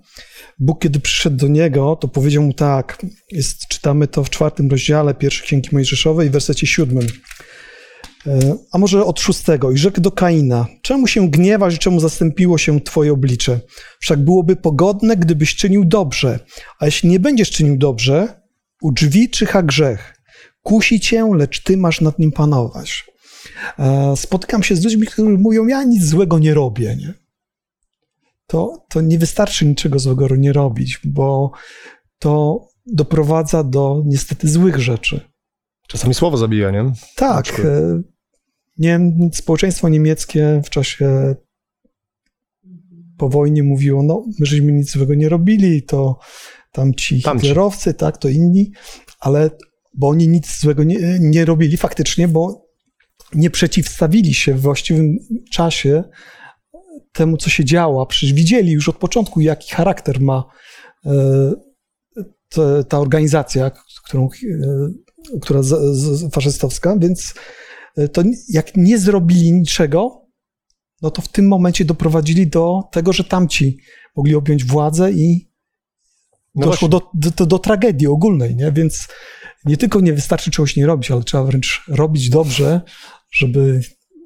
Bóg, 0.59 0.81
kiedy 0.81 0.99
przyszedł 0.99 1.37
do 1.37 1.47
niego, 1.47 1.95
to 1.95 2.07
powiedział 2.07 2.43
mu 2.43 2.53
tak, 2.53 3.05
jest, 3.31 3.67
czytamy 3.67 4.07
to 4.07 4.23
w 4.23 4.29
czwartym 4.29 4.69
rozdziale 4.69 5.13
pierwszej 5.13 5.47
Księgi 5.47 5.69
Mojżeszowej, 5.71 6.29
w 6.29 6.31
wersecie 6.31 6.67
siódmym. 6.67 7.07
E, 8.25 8.57
A 8.71 8.77
może 8.77 9.05
od 9.05 9.19
szóstego. 9.19 9.71
I 9.71 9.77
rzekł 9.77 10.01
do 10.01 10.11
Kaina, 10.11 10.67
czemu 10.81 11.07
się 11.07 11.29
gniewasz 11.29 11.75
i 11.75 11.77
czemu 11.77 11.99
zastąpiło 11.99 12.57
się 12.57 12.81
twoje 12.81 13.13
oblicze? 13.13 13.59
Wszak 13.99 14.23
byłoby 14.23 14.55
pogodne, 14.55 15.17
gdybyś 15.17 15.55
czynił 15.55 15.85
dobrze. 15.85 16.39
A 16.79 16.85
jeśli 16.85 17.09
nie 17.09 17.19
będziesz 17.19 17.51
czynił 17.51 17.77
dobrze, 17.77 18.41
u 18.81 18.91
drzwi 18.91 19.29
czyha 19.29 19.63
grzech. 19.63 20.13
Kusi 20.61 20.99
cię, 20.99 21.29
lecz 21.35 21.63
ty 21.63 21.77
masz 21.77 22.01
nad 22.01 22.19
nim 22.19 22.31
panować. 22.31 23.05
E, 23.79 24.13
Spotykam 24.17 24.63
się 24.63 24.75
z 24.75 24.83
ludźmi, 24.83 25.07
którzy 25.07 25.29
mówią, 25.29 25.67
ja 25.67 25.83
nic 25.83 26.05
złego 26.05 26.39
nie 26.39 26.53
robię. 26.53 26.95
Nie? 26.95 27.13
To, 28.47 28.85
to 28.89 29.01
nie 29.01 29.19
wystarczy 29.19 29.65
niczego 29.65 29.99
złego 29.99 30.35
nie 30.35 30.53
robić, 30.53 30.99
bo 31.03 31.51
to 32.19 32.61
doprowadza 32.85 33.63
do 33.63 34.01
niestety 34.05 34.49
złych 34.49 34.79
rzeczy. 34.79 35.21
Czasami 35.87 36.13
słowo 36.13 36.37
zabija, 36.37 36.71
nie? 36.71 36.91
Tak. 37.15 37.61
Nie, 38.77 38.99
społeczeństwo 39.33 39.89
niemieckie 39.89 40.61
w 40.65 40.69
czasie 40.69 41.35
po 43.17 43.29
wojnie 43.29 43.63
mówiło, 43.63 44.03
no 44.03 44.25
my 44.39 44.45
żeśmy 44.45 44.71
nic 44.71 44.91
złego 44.91 45.15
nie 45.15 45.29
robili, 45.29 45.83
to 45.83 46.19
tam 46.71 46.93
ci 46.93 47.21
Tamci. 47.21 47.39
hitlerowcy, 47.39 47.93
tak, 47.93 48.17
to 48.17 48.29
inni, 48.29 48.71
ale 49.19 49.49
bo 49.93 50.07
oni 50.07 50.27
nic 50.27 50.59
złego 50.59 50.83
nie, 50.83 51.17
nie 51.19 51.45
robili 51.45 51.77
faktycznie, 51.77 52.27
bo 52.27 52.67
nie 53.33 53.49
przeciwstawili 53.49 54.33
się 54.33 54.53
w 54.53 54.61
właściwym 54.61 55.17
czasie 55.51 56.03
temu, 57.11 57.37
co 57.37 57.49
się 57.49 57.65
działo. 57.65 58.01
a 58.01 58.05
Przecież 58.05 58.33
widzieli 58.33 58.71
już 58.71 58.89
od 58.89 58.97
początku, 58.97 59.41
jaki 59.41 59.75
charakter 59.75 60.21
ma 60.21 60.43
e, 61.05 61.53
ta 62.89 62.99
organizacja, 62.99 63.71
którą, 64.05 64.25
e, 64.25 64.29
która 65.41 65.63
z, 65.63 65.97
z, 65.97 66.33
faszystowska, 66.33 66.97
więc 66.97 67.33
e, 67.97 68.07
to 68.07 68.23
jak 68.49 68.75
nie 68.75 68.99
zrobili 68.99 69.53
niczego, 69.53 70.25
no 71.01 71.11
to 71.11 71.21
w 71.21 71.27
tym 71.27 71.47
momencie 71.47 71.85
doprowadzili 71.85 72.47
do 72.47 72.81
tego, 72.91 73.13
że 73.13 73.23
tamci 73.23 73.79
mogli 74.15 74.35
objąć 74.35 74.65
władzę 74.65 75.11
i 75.11 75.47
No 76.55 76.65
doszło 76.65 76.87
do, 76.87 77.01
do, 77.13 77.31
do, 77.31 77.45
do 77.45 77.59
tragedii 77.59 78.07
ogólnej, 78.07 78.55
nie? 78.55 78.71
Więc 78.71 79.07
nie 79.65 79.77
tylko 79.77 79.99
nie 79.99 80.13
wystarczy 80.13 80.51
czegoś 80.51 80.75
nie 80.75 80.85
robić, 80.85 81.11
ale 81.11 81.23
trzeba 81.23 81.43
wręcz 81.43 81.83
robić 81.87 82.29
dobrze, 82.29 82.81
żeby 83.31 83.81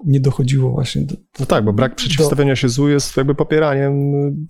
nie 0.05 0.19
dochodziło 0.19 0.71
właśnie 0.71 1.01
do... 1.01 1.15
No 1.39 1.45
tak, 1.45 1.65
bo 1.65 1.73
brak 1.73 1.95
przeciwstawienia 1.95 2.55
się 2.55 2.69
złu 2.69 2.87
jest 2.87 3.17
jakby 3.17 3.35
popieraniem, 3.35 3.95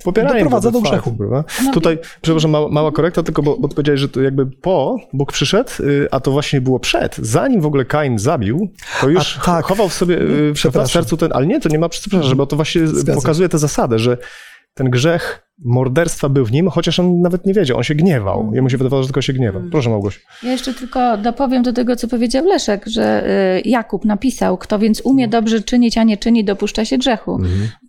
popieraniem 0.03 0.43
Doprowadza 0.43 0.71
do 0.71 0.81
grzechu. 0.81 1.17
No 1.65 1.71
Tutaj, 1.73 1.99
przepraszam, 2.21 2.51
mała, 2.51 2.69
mała 2.69 2.91
korekta, 2.91 3.23
tylko 3.23 3.43
bo, 3.43 3.57
bo 3.59 3.67
powiedziałeś, 3.67 4.01
że 4.01 4.09
to 4.09 4.21
jakby 4.21 4.45
po 4.45 4.97
Bóg 5.13 5.31
przyszedł, 5.31 5.69
y, 5.79 6.07
a 6.11 6.19
to 6.19 6.31
właśnie 6.31 6.61
było 6.61 6.79
przed. 6.79 7.15
Zanim 7.17 7.61
w 7.61 7.65
ogóle 7.65 7.85
Kain 7.85 8.19
zabił, 8.19 8.69
to 9.01 9.09
już 9.09 9.37
A 9.37 9.41
tak. 9.41 9.65
chował 9.65 9.89
w 9.89 9.93
sobie 9.93 10.21
y, 10.21 10.53
w 10.53 10.91
sercu 10.91 11.17
ten, 11.17 11.29
ale 11.33 11.47
nie, 11.47 11.59
to 11.59 11.69
nie 11.69 11.79
ma 11.79 11.89
przepraszam, 11.89 12.37
bo 12.37 12.45
to 12.45 12.55
właśnie 12.55 12.87
Zgadzam. 12.87 13.15
pokazuje 13.15 13.49
tę 13.49 13.57
zasadę, 13.59 13.99
że 13.99 14.17
ten 14.73 14.89
grzech 14.89 15.51
morderstwa 15.65 16.29
był 16.29 16.45
w 16.45 16.51
nim, 16.51 16.69
chociaż 16.69 16.99
on 16.99 17.21
nawet 17.21 17.45
nie 17.45 17.53
wiedział, 17.53 17.77
on 17.77 17.83
się 17.83 17.95
gniewał. 17.95 18.51
Jemu 18.53 18.69
się 18.69 18.77
wydawało, 18.77 19.03
że 19.03 19.07
tylko 19.07 19.21
się 19.21 19.33
gniewa. 19.33 19.59
Proszę 19.71 19.89
Małgoś. 19.89 20.25
Ja 20.43 20.51
jeszcze 20.51 20.73
tylko 20.73 21.17
dopowiem 21.17 21.63
do 21.63 21.73
tego, 21.73 21.95
co 21.95 22.07
powiedział 22.07 22.45
Leszek, 22.45 22.85
że 22.87 23.29
y, 23.57 23.69
Jakub 23.69 24.05
napisał, 24.05 24.57
kto 24.57 24.79
więc 24.79 25.01
umie 25.01 25.27
dobrze 25.27 25.61
czynić, 25.61 25.97
a 25.97 26.03
nie 26.03 26.17
czyni, 26.17 26.43
dopuszcza 26.45 26.85
się 26.85 26.97
grzechu. 26.97 27.39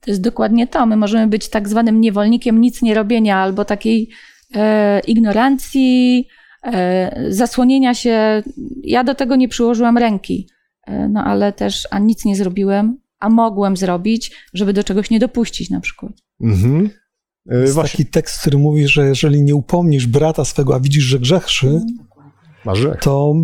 To 0.01 0.11
jest 0.11 0.21
dokładnie 0.21 0.67
to. 0.67 0.87
My 0.87 0.97
możemy 0.97 1.27
być 1.27 1.49
tak 1.49 1.69
zwanym 1.69 2.01
niewolnikiem 2.01 2.61
nic 2.61 2.83
nie 2.83 2.95
robienia 2.95 3.37
albo 3.37 3.65
takiej 3.65 4.11
e, 4.55 5.01
ignorancji, 5.01 6.29
e, 6.65 7.25
zasłonienia 7.29 7.95
się. 7.95 8.43
Ja 8.83 9.05
do 9.05 9.15
tego 9.15 9.37
nie 9.37 9.49
przyłożyłam 9.49 9.99
ręki, 9.99 10.49
e, 10.87 11.09
no 11.09 11.25
ale 11.25 11.53
też 11.53 11.89
a 11.91 11.99
nic 11.99 12.25
nie 12.25 12.37
zrobiłem, 12.37 13.02
a 13.23 13.29
mogłem 13.29 13.77
zrobić, 13.77 14.33
żeby 14.55 14.73
do 14.73 14.85
czegoś 14.85 15.11
nie 15.11 15.19
dopuścić 15.19 15.71
na 15.71 15.81
przykład. 15.81 16.13
Mhm. 16.41 16.91
Jest 17.47 17.75
właśnie, 17.75 17.99
taki 17.99 18.11
tekst, 18.11 18.41
który 18.41 18.59
mówi, 18.59 18.89
że 18.89 19.09
jeżeli 19.09 19.43
nie 19.43 19.55
upomnisz 19.55 20.07
brata 20.07 20.45
swego, 20.45 20.75
a 20.75 20.81
widzisz, 20.81 21.05
że 21.05 21.19
grzechszy, 21.19 21.81
grzech. 22.73 23.01
to 23.01 23.35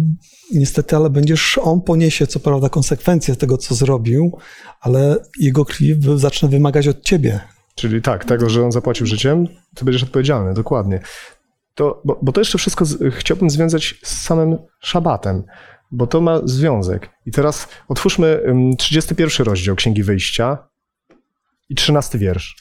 niestety, 0.54 0.96
ale 0.96 1.10
będziesz, 1.10 1.58
on 1.58 1.80
poniesie 1.80 2.26
co 2.26 2.40
prawda 2.40 2.68
konsekwencje 2.68 3.36
tego, 3.36 3.58
co 3.58 3.74
zrobił, 3.74 4.38
ale 4.80 5.16
jego 5.40 5.64
krwi 5.64 5.94
zacznie 6.16 6.48
wymagać 6.48 6.88
od 6.88 7.02
ciebie. 7.02 7.40
Czyli 7.74 8.02
tak, 8.02 8.24
tego, 8.24 8.50
że 8.50 8.64
on 8.64 8.72
zapłacił 8.72 9.06
życiem, 9.06 9.46
ty 9.74 9.84
będziesz 9.84 10.02
odpowiedzialny, 10.02 10.54
dokładnie. 10.54 11.00
To, 11.74 12.02
bo, 12.04 12.18
bo 12.22 12.32
to 12.32 12.40
jeszcze 12.40 12.58
wszystko 12.58 12.84
z, 12.84 13.14
chciałbym 13.14 13.50
związać 13.50 13.94
z 14.04 14.20
samym 14.20 14.58
szabatem, 14.80 15.44
bo 15.90 16.06
to 16.06 16.20
ma 16.20 16.40
związek. 16.44 17.10
I 17.26 17.30
teraz 17.30 17.68
otwórzmy 17.88 18.40
ym, 18.46 18.76
31 18.76 19.46
rozdział 19.46 19.76
Księgi 19.76 20.02
Wyjścia 20.02 20.58
i 21.68 21.74
13 21.74 22.18
wiersz. 22.18 22.56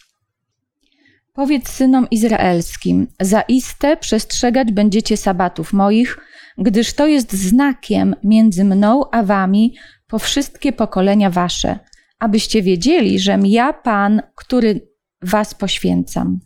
Powiedz 1.34 1.70
synom 1.70 2.10
izraelskim: 2.12 3.08
Zaiste 3.22 3.98
przestrzegać 3.98 4.72
będziecie 4.72 5.18
sabatów 5.18 5.74
moich, 5.74 6.18
gdyż 6.58 6.94
to 6.94 7.08
jest 7.08 7.34
znakiem 7.34 8.16
między 8.24 8.64
mną 8.64 9.04
a 9.12 9.24
wami 9.24 9.76
po 10.08 10.20
wszystkie 10.20 10.74
pokolenia 10.74 11.30
wasze, 11.30 11.80
abyście 12.20 12.62
wiedzieli, 12.62 13.20
żem 13.20 13.46
ja 13.46 13.74
Pan, 13.74 14.22
który 14.36 14.88
was 15.22 15.54
poświęcam. 15.54 16.40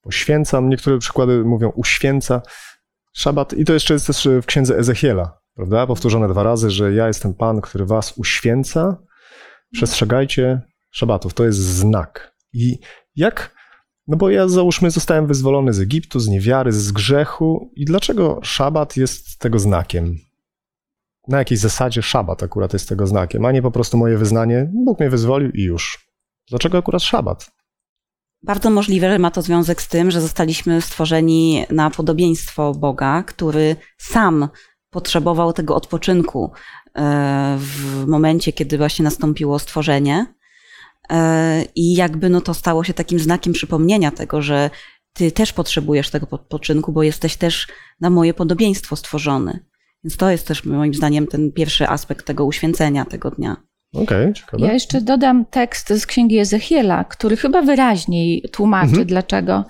Poświęcam, 0.00 0.68
niektóre 0.68 0.98
przykłady 0.98 1.44
mówią 1.44 1.72
uświęca. 1.76 2.42
Szabat, 3.12 3.52
i 3.52 3.64
to 3.64 3.72
jeszcze 3.72 3.94
jest 3.94 4.06
też 4.06 4.28
w 4.42 4.46
Księdze 4.46 4.78
Ezechiela, 4.78 5.38
prawda? 5.58 5.86
Powtórzone 5.86 6.28
dwa 6.28 6.42
razy, 6.42 6.70
że 6.70 6.92
ja 6.92 7.06
jestem 7.06 7.34
Pan, 7.34 7.60
który 7.60 7.86
was 7.86 8.18
uświęca. 8.18 8.96
Przestrzegajcie 9.72 10.60
szabatów. 10.90 11.34
To 11.34 11.44
jest 11.44 11.58
znak. 11.58 12.34
I 12.52 12.78
jak 13.16 13.58
No 14.06 14.16
bo 14.16 14.30
ja 14.30 14.48
załóżmy 14.48 14.90
zostałem 14.90 15.26
wyzwolony 15.26 15.72
z 15.72 15.80
Egiptu, 15.80 16.20
z 16.20 16.28
niewiary, 16.28 16.72
z 16.72 16.92
grzechu. 16.92 17.72
I 17.76 17.84
dlaczego 17.84 18.40
szabat 18.42 18.96
jest 18.96 19.38
tego 19.38 19.58
znakiem? 19.58 20.18
Na 21.28 21.38
jakiej 21.38 21.58
zasadzie 21.58 22.02
szabat 22.02 22.42
akurat 22.42 22.72
jest 22.72 22.88
tego 22.88 23.06
znakiem, 23.06 23.44
a 23.44 23.52
nie 23.52 23.62
po 23.62 23.70
prostu 23.70 23.98
moje 23.98 24.18
wyznanie, 24.18 24.70
Bóg 24.84 25.00
mnie 25.00 25.10
wyzwolił 25.10 25.50
i 25.50 25.62
już. 25.62 26.08
Dlaczego 26.48 26.78
akurat 26.78 27.02
szabat? 27.02 27.50
Bardzo 28.42 28.70
możliwe, 28.70 29.10
że 29.10 29.18
ma 29.18 29.30
to 29.30 29.42
związek 29.42 29.82
z 29.82 29.88
tym, 29.88 30.10
że 30.10 30.20
zostaliśmy 30.20 30.82
stworzeni 30.82 31.64
na 31.70 31.90
podobieństwo 31.90 32.72
Boga, 32.74 33.22
który 33.22 33.76
sam 33.98 34.48
potrzebował 34.90 35.52
tego 35.52 35.76
odpoczynku 35.76 36.50
e, 36.94 37.56
w 37.58 38.06
momencie, 38.06 38.52
kiedy 38.52 38.78
właśnie 38.78 39.02
nastąpiło 39.02 39.58
stworzenie. 39.58 40.26
E, 41.10 41.64
I 41.74 41.94
jakby 41.94 42.30
no 42.30 42.40
to 42.40 42.54
stało 42.54 42.84
się 42.84 42.94
takim 42.94 43.18
znakiem 43.18 43.52
przypomnienia 43.52 44.10
tego, 44.10 44.42
że 44.42 44.70
ty 45.12 45.32
też 45.32 45.52
potrzebujesz 45.52 46.10
tego 46.10 46.26
odpoczynku, 46.30 46.92
bo 46.92 47.02
jesteś 47.02 47.36
też 47.36 47.66
na 48.00 48.10
moje 48.10 48.34
podobieństwo 48.34 48.96
stworzony. 48.96 49.64
Więc 50.04 50.16
to 50.16 50.30
jest 50.30 50.46
też 50.46 50.64
moim 50.64 50.94
zdaniem 50.94 51.26
ten 51.26 51.52
pierwszy 51.52 51.88
aspekt 51.88 52.26
tego 52.26 52.44
uświęcenia 52.44 53.04
tego 53.04 53.30
dnia. 53.30 53.56
Okej, 53.94 54.32
ciekawe. 54.32 54.66
Ja 54.66 54.72
jeszcze 54.72 55.00
dodam 55.00 55.44
tekst 55.44 55.88
z 55.88 56.06
księgi 56.06 56.38
Ezechiela, 56.38 57.04
który 57.04 57.36
chyba 57.36 57.62
wyraźniej 57.62 58.44
tłumaczy 58.52 58.88
Mhm. 58.88 59.06
dlaczego. 59.06 59.64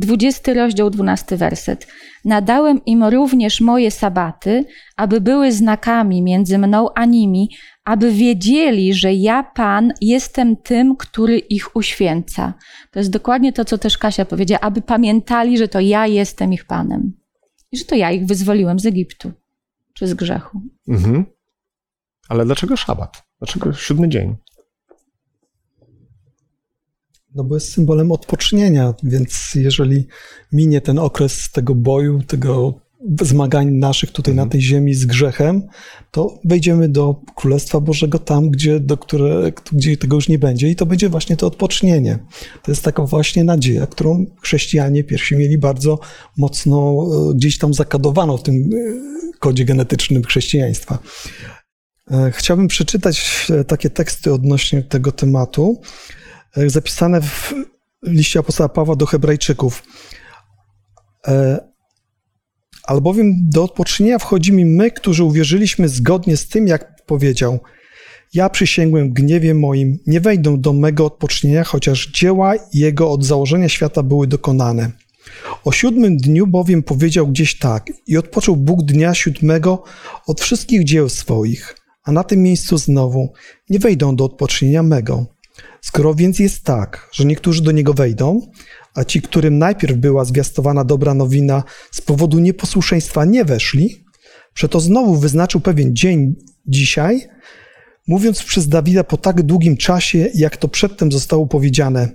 20 0.00 0.54
rozdział, 0.54 0.90
12 0.90 1.36
werset. 1.36 1.86
Nadałem 2.24 2.84
im 2.84 3.04
również 3.04 3.60
moje 3.60 3.90
sabaty, 3.90 4.64
aby 4.96 5.20
były 5.20 5.52
znakami 5.52 6.22
między 6.22 6.58
mną 6.58 6.88
a 6.94 7.04
nimi, 7.04 7.50
aby 7.84 8.12
wiedzieli, 8.12 8.94
że 8.94 9.14
ja, 9.14 9.42
Pan, 9.42 9.92
jestem 10.00 10.56
tym, 10.56 10.96
który 10.96 11.38
ich 11.38 11.76
uświęca. 11.76 12.54
To 12.90 12.98
jest 12.98 13.10
dokładnie 13.10 13.52
to, 13.52 13.64
co 13.64 13.78
też 13.78 13.98
Kasia 13.98 14.24
powiedziała, 14.24 14.60
aby 14.60 14.82
pamiętali, 14.82 15.58
że 15.58 15.68
to 15.68 15.80
ja 15.80 16.06
jestem 16.06 16.52
ich 16.52 16.64
Panem. 16.64 17.12
I 17.72 17.78
że 17.78 17.84
to 17.84 17.94
ja 17.94 18.10
ich 18.10 18.26
wyzwoliłem 18.26 18.78
z 18.78 18.86
Egiptu, 18.86 19.32
czy 19.94 20.06
z 20.06 20.14
grzechu. 20.14 20.60
Mhm. 20.88 21.24
Ale 22.28 22.44
dlaczego 22.44 22.76
szabat? 22.76 23.22
Dlaczego 23.38 23.72
siódmy 23.72 24.08
dzień? 24.08 24.36
No 27.34 27.44
bo 27.44 27.54
jest 27.54 27.72
symbolem 27.72 28.12
odpocznienia, 28.12 28.94
więc 29.02 29.50
jeżeli 29.54 30.06
minie 30.52 30.80
ten 30.80 30.98
okres 30.98 31.50
tego 31.52 31.74
boju, 31.74 32.22
tego 32.22 32.74
zmagań 33.22 33.70
naszych 33.70 34.12
tutaj 34.12 34.34
na 34.34 34.46
tej 34.46 34.60
ziemi 34.60 34.94
z 34.94 35.06
grzechem, 35.06 35.62
to 36.10 36.38
wejdziemy 36.44 36.88
do 36.88 37.20
Królestwa 37.36 37.80
Bożego 37.80 38.18
tam, 38.18 38.50
gdzie, 38.50 38.80
do 38.80 38.96
które, 38.96 39.52
gdzie 39.72 39.96
tego 39.96 40.16
już 40.16 40.28
nie 40.28 40.38
będzie 40.38 40.68
i 40.68 40.76
to 40.76 40.86
będzie 40.86 41.08
właśnie 41.08 41.36
to 41.36 41.46
odpocznienie. 41.46 42.18
To 42.62 42.72
jest 42.72 42.82
taka 42.82 43.02
właśnie 43.02 43.44
nadzieja, 43.44 43.86
którą 43.86 44.26
chrześcijanie 44.42 45.04
pierwsi 45.04 45.36
mieli 45.36 45.58
bardzo 45.58 45.98
mocno 46.36 47.06
e, 47.30 47.34
gdzieś 47.34 47.58
tam 47.58 47.74
zakadowano 47.74 48.36
w 48.36 48.42
tym 48.42 48.54
e, 48.54 49.38
kodzie 49.38 49.64
genetycznym 49.64 50.22
chrześcijaństwa. 50.22 50.98
E, 52.10 52.30
Chciałbym 52.34 52.68
przeczytać 52.68 53.46
takie 53.66 53.90
teksty 53.90 54.32
odnośnie 54.32 54.82
tego 54.82 55.12
tematu, 55.12 55.80
zapisane 56.56 57.22
w 57.22 57.54
liście 58.02 58.38
apostoła 58.40 58.68
Pawła 58.68 58.96
do 58.96 59.06
Hebrajczyków. 59.06 59.82
E, 61.28 61.70
Albowiem 62.90 63.32
do 63.48 63.64
odpoczynienia 63.64 64.18
wchodzimy 64.18 64.64
my, 64.64 64.90
którzy 64.90 65.24
uwierzyliśmy 65.24 65.88
zgodnie 65.88 66.36
z 66.36 66.48
tym, 66.48 66.66
jak 66.66 67.04
powiedział. 67.06 67.60
Ja 68.34 68.48
przysięgłem 68.48 69.12
gniewie 69.12 69.54
moim, 69.54 69.98
nie 70.06 70.20
wejdą 70.20 70.60
do 70.60 70.72
mego 70.72 71.06
odpocznienia, 71.06 71.64
chociaż 71.64 72.06
dzieła 72.06 72.54
jego 72.74 73.10
od 73.10 73.24
założenia 73.24 73.68
świata 73.68 74.02
były 74.02 74.26
dokonane. 74.26 74.90
O 75.64 75.72
siódmym 75.72 76.16
dniu 76.16 76.46
bowiem 76.46 76.82
powiedział 76.82 77.28
gdzieś 77.28 77.58
tak, 77.58 77.92
i 78.06 78.16
odpoczął 78.16 78.56
Bóg 78.56 78.82
dnia 78.82 79.14
siódmego 79.14 79.82
od 80.26 80.40
wszystkich 80.40 80.84
dzieł 80.84 81.08
swoich, 81.08 81.76
a 82.04 82.12
na 82.12 82.24
tym 82.24 82.42
miejscu 82.42 82.78
znowu 82.78 83.32
nie 83.70 83.78
wejdą 83.78 84.16
do 84.16 84.24
odpocznienia 84.24 84.82
mego. 84.82 85.26
Skoro 85.80 86.14
więc 86.14 86.38
jest 86.38 86.64
tak, 86.64 87.10
że 87.12 87.24
niektórzy 87.24 87.62
do 87.62 87.72
niego 87.72 87.94
wejdą, 87.94 88.40
a 88.94 89.04
ci, 89.04 89.22
którym 89.22 89.58
najpierw 89.58 89.96
była 89.96 90.24
zwiastowana 90.24 90.84
dobra 90.84 91.14
nowina, 91.14 91.62
z 91.92 92.00
powodu 92.00 92.38
nieposłuszeństwa 92.38 93.24
nie 93.24 93.44
weszli, 93.44 94.04
przeto 94.54 94.80
znowu 94.80 95.16
wyznaczył 95.16 95.60
pewien 95.60 95.96
dzień 95.96 96.34
dzisiaj, 96.66 97.28
mówiąc 98.08 98.42
przez 98.42 98.68
Dawida 98.68 99.04
po 99.04 99.16
tak 99.16 99.42
długim 99.42 99.76
czasie, 99.76 100.30
jak 100.34 100.56
to 100.56 100.68
przedtem 100.68 101.12
zostało 101.12 101.46
powiedziane. 101.46 102.08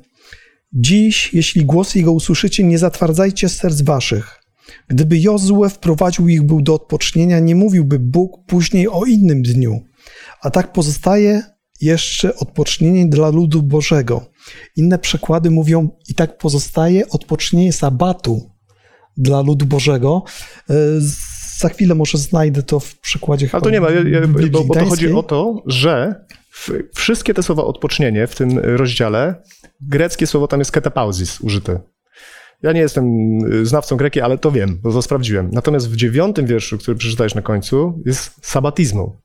Dziś, 0.74 1.34
jeśli 1.34 1.66
głos 1.66 1.96
jego 1.96 2.12
usłyszycie, 2.12 2.64
nie 2.64 2.78
zatwardzajcie 2.78 3.50
serc 3.50 3.82
waszych. 3.82 4.40
Gdyby 4.88 5.20
Jozue 5.20 5.70
wprowadził 5.70 6.28
ich 6.28 6.44
był 6.44 6.62
do 6.62 6.74
odpocznienia, 6.74 7.40
nie 7.40 7.56
mówiłby 7.56 8.00
Bóg 8.00 8.46
później 8.48 8.88
o 8.88 9.06
innym 9.06 9.42
dniu. 9.42 9.80
A 10.42 10.52
tak 10.52 10.74
pozostaje 10.74 11.44
jeszcze 11.82 12.36
odpocznienie 12.36 13.08
dla 13.08 13.30
ludu 13.30 13.64
Bożego. 13.64 14.26
Inne 14.76 15.00
przekłady 15.00 15.52
mówią, 15.52 15.90
i 16.10 16.14
tak 16.16 16.38
pozostaje 16.38 17.10
odpocznienie 17.10 17.74
sabatu 17.74 18.52
dla 19.18 19.42
ludu 19.42 19.66
Bożego. 19.66 20.24
E, 20.70 20.74
Za 21.58 21.70
chwilę 21.70 21.96
może 21.96 22.18
znajdę 22.18 22.64
to 22.64 22.80
w 22.80 23.00
przekładzie. 23.00 23.50
Ale 23.52 23.62
to 23.62 23.70
nie 23.70 23.82
ma, 23.82 23.90
ja, 23.90 24.10
ja, 24.10 24.28
bo, 24.28 24.64
bo 24.64 24.74
to 24.74 24.86
chodzi 24.86 25.14
o 25.14 25.24
to, 25.24 25.64
że 25.66 26.26
wszystkie 26.96 27.34
te 27.34 27.44
słowa 27.44 27.64
odpocznienie 27.64 28.28
w 28.28 28.36
tym 28.36 28.60
rozdziale, 28.60 29.44
greckie 29.82 30.28
słowo 30.28 30.48
tam 30.48 30.60
jest 30.60 30.72
ketapauzis 30.72 31.42
użyte. 31.42 31.80
Ja 32.64 32.72
nie 32.72 32.80
jestem 32.80 33.06
y, 33.54 33.66
znawcą 33.66 33.98
greki, 33.98 34.22
ale 34.22 34.38
to 34.38 34.52
wiem, 34.52 34.80
bo 34.84 34.92
to 34.92 35.02
sprawdziłem. 35.02 35.50
Natomiast 35.52 35.90
w 35.90 35.96
dziewiątym 35.96 36.46
wierszu, 36.46 36.78
który 36.78 36.98
przeczytałeś 36.98 37.36
na 37.36 37.42
końcu, 37.42 38.02
jest 38.06 38.32
sabatizmu. 38.42 39.18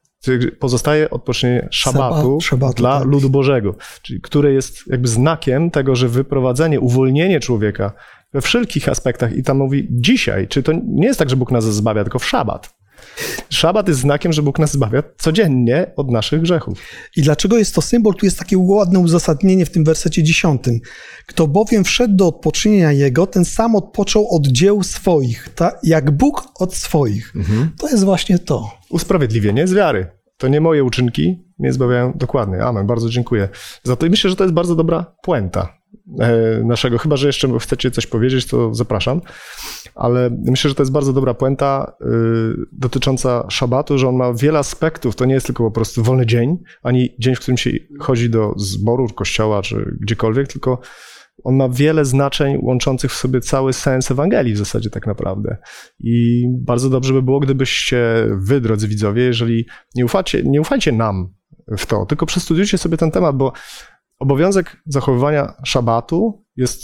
Pozostaje 0.58 1.10
odpocznienie 1.10 1.68
szabatu, 1.70 2.38
szabatu, 2.40 2.74
dla 2.74 2.98
tak. 2.98 3.08
ludu 3.08 3.30
Bożego, 3.30 3.74
czyli 4.02 4.20
które 4.20 4.52
jest 4.52 4.86
jakby 4.86 5.08
znakiem 5.08 5.70
tego, 5.70 5.96
że 5.96 6.08
wyprowadzenie, 6.08 6.80
uwolnienie 6.80 7.40
człowieka 7.40 7.92
we 8.32 8.40
wszelkich 8.40 8.88
aspektach 8.88 9.36
i 9.36 9.42
tam 9.42 9.56
mówi 9.56 9.88
dzisiaj, 9.90 10.48
czy 10.48 10.62
to 10.62 10.72
nie 10.84 11.06
jest 11.06 11.18
tak, 11.18 11.30
że 11.30 11.36
Bóg 11.36 11.50
nas 11.50 11.64
zbawia, 11.64 12.04
tylko 12.04 12.18
w 12.18 12.26
szabat. 12.26 12.79
Szabat 13.50 13.88
jest 13.88 14.00
znakiem, 14.00 14.32
że 14.32 14.42
Bóg 14.42 14.58
nas 14.58 14.72
zbawia 14.72 15.02
codziennie 15.18 15.92
od 15.96 16.10
naszych 16.10 16.40
grzechów. 16.40 16.78
I 17.16 17.22
dlaczego 17.22 17.58
jest 17.58 17.74
to 17.74 17.82
symbol? 17.82 18.14
Tu 18.14 18.26
jest 18.26 18.38
takie 18.38 18.58
ładne 18.58 18.98
uzasadnienie 18.98 19.66
w 19.66 19.70
tym 19.70 19.84
wersecie 19.84 20.22
dziesiątym. 20.22 20.80
Kto 21.26 21.46
bowiem 21.46 21.84
wszedł 21.84 22.16
do 22.16 22.26
odpoczynienia 22.26 22.92
jego, 22.92 23.26
ten 23.26 23.44
sam 23.44 23.76
odpoczął 23.76 24.36
od 24.36 24.46
dzieł 24.46 24.82
swoich, 24.82 25.48
ta, 25.54 25.72
jak 25.82 26.10
Bóg 26.10 26.48
od 26.58 26.74
swoich. 26.74 27.34
To 27.78 27.88
jest 27.88 28.04
właśnie 28.04 28.38
to. 28.38 28.70
Usprawiedliwienie 28.90 29.66
z 29.66 29.72
wiary. 29.72 30.06
To 30.36 30.48
nie 30.48 30.60
moje 30.60 30.84
uczynki 30.84 31.44
mnie 31.58 31.72
zbawiają 31.72 32.12
dokładnie. 32.16 32.62
Amen. 32.62 32.86
Bardzo 32.86 33.08
dziękuję 33.08 33.48
za 33.84 33.96
to. 33.96 34.06
I 34.06 34.10
myślę, 34.10 34.30
że 34.30 34.36
to 34.36 34.44
jest 34.44 34.54
bardzo 34.54 34.76
dobra 34.76 35.14
puenta 35.22 35.79
naszego. 36.64 36.98
Chyba, 36.98 37.16
że 37.16 37.26
jeszcze 37.26 37.58
chcecie 37.58 37.90
coś 37.90 38.06
powiedzieć, 38.06 38.46
to 38.46 38.74
zapraszam. 38.74 39.20
Ale 39.94 40.30
myślę, 40.44 40.68
że 40.68 40.74
to 40.74 40.82
jest 40.82 40.92
bardzo 40.92 41.12
dobra 41.12 41.34
puenta 41.34 41.92
y, 42.00 42.06
dotycząca 42.72 43.46
szabatu, 43.48 43.98
że 43.98 44.08
on 44.08 44.16
ma 44.16 44.34
wiele 44.34 44.58
aspektów. 44.58 45.16
To 45.16 45.24
nie 45.24 45.34
jest 45.34 45.46
tylko 45.46 45.64
po 45.64 45.70
prostu 45.70 46.02
wolny 46.02 46.26
dzień, 46.26 46.58
ani 46.82 47.16
dzień, 47.18 47.34
w 47.34 47.40
którym 47.40 47.56
się 47.58 47.70
chodzi 48.00 48.30
do 48.30 48.54
zboru, 48.56 49.08
kościoła 49.08 49.62
czy 49.62 49.96
gdziekolwiek, 50.00 50.48
tylko 50.48 50.80
on 51.44 51.56
ma 51.56 51.68
wiele 51.68 52.04
znaczeń 52.04 52.58
łączących 52.62 53.12
w 53.12 53.16
sobie 53.16 53.40
cały 53.40 53.72
sens 53.72 54.10
Ewangelii 54.10 54.54
w 54.54 54.58
zasadzie 54.58 54.90
tak 54.90 55.06
naprawdę. 55.06 55.56
I 56.00 56.44
bardzo 56.58 56.90
dobrze 56.90 57.12
by 57.12 57.22
było, 57.22 57.40
gdybyście 57.40 58.26
wy, 58.30 58.60
drodzy 58.60 58.88
widzowie, 58.88 59.22
jeżeli 59.22 59.66
nie 59.94 60.04
ufacie, 60.04 60.42
nie 60.42 60.60
ufajcie 60.60 60.92
nam 60.92 61.34
w 61.78 61.86
to, 61.86 62.06
tylko 62.06 62.26
przestudiujcie 62.26 62.78
sobie 62.78 62.96
ten 62.96 63.10
temat, 63.10 63.36
bo 63.36 63.52
obowiązek 64.20 64.82
zachowywania 64.86 65.54
szabatu 65.64 66.44
jest 66.56 66.82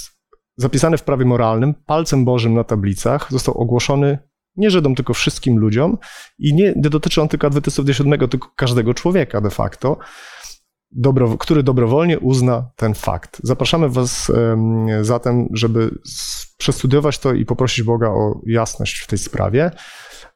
zapisany 0.56 0.98
w 0.98 1.02
prawie 1.02 1.24
moralnym, 1.24 1.74
palcem 1.86 2.24
Bożym 2.24 2.54
na 2.54 2.64
tablicach, 2.64 3.32
został 3.32 3.58
ogłoszony 3.58 4.18
nie 4.56 4.70
Żydom, 4.70 4.94
tylko 4.94 5.14
wszystkim 5.14 5.58
ludziom 5.58 5.98
i 6.38 6.54
nie, 6.54 6.72
nie 6.76 6.90
dotyczy 6.90 7.22
on 7.22 7.28
tylko 7.28 7.46
Adwentystów 7.46 7.84
Dnia 7.84 7.94
Siódmego, 7.94 8.28
tylko 8.28 8.48
każdego 8.56 8.94
człowieka 8.94 9.40
de 9.40 9.50
facto 9.50 9.98
dobro, 10.90 11.38
który 11.38 11.62
dobrowolnie 11.62 12.18
uzna 12.18 12.70
ten 12.76 12.94
fakt. 12.94 13.40
Zapraszamy 13.42 13.88
Was 13.88 14.30
em, 14.30 14.86
zatem, 15.04 15.48
żeby 15.52 15.98
przestudiować 16.58 17.18
to 17.18 17.32
i 17.32 17.44
poprosić 17.44 17.84
Boga 17.84 18.08
o 18.08 18.40
jasność 18.46 18.98
w 18.98 19.06
tej 19.06 19.18
sprawie. 19.18 19.70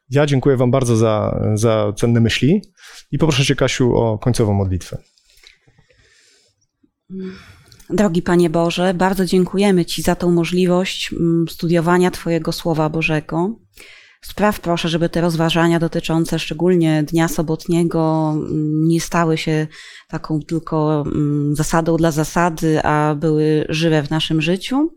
Ja 0.09 0.25
dziękuję 0.25 0.57
Wam 0.57 0.71
bardzo 0.71 0.95
za, 0.95 1.41
za 1.53 1.93
cenne 1.95 2.19
myśli 2.19 2.61
i 3.11 3.17
poproszę 3.17 3.45
Cię, 3.45 3.55
Kasiu, 3.55 3.95
o 3.95 4.17
końcową 4.17 4.53
modlitwę. 4.53 4.97
Drogi 7.89 8.21
Panie 8.21 8.49
Boże, 8.49 8.93
bardzo 8.93 9.25
dziękujemy 9.25 9.85
Ci 9.85 10.01
za 10.01 10.15
tą 10.15 10.31
możliwość 10.31 11.13
mm, 11.13 11.45
studiowania 11.49 12.11
Twojego 12.11 12.51
Słowa 12.51 12.89
Bożego. 12.89 13.59
Spraw 14.21 14.59
proszę, 14.59 14.89
żeby 14.89 15.09
te 15.09 15.21
rozważania 15.21 15.79
dotyczące 15.79 16.39
szczególnie 16.39 17.03
dnia 17.03 17.27
sobotniego 17.27 18.31
mm, 18.35 18.87
nie 18.87 19.01
stały 19.01 19.37
się 19.37 19.67
taką 20.07 20.39
tylko 20.39 21.03
mm, 21.07 21.55
zasadą 21.55 21.97
dla 21.97 22.11
zasady, 22.11 22.83
a 22.83 23.15
były 23.15 23.65
żywe 23.69 24.03
w 24.03 24.09
naszym 24.09 24.41
życiu. 24.41 24.89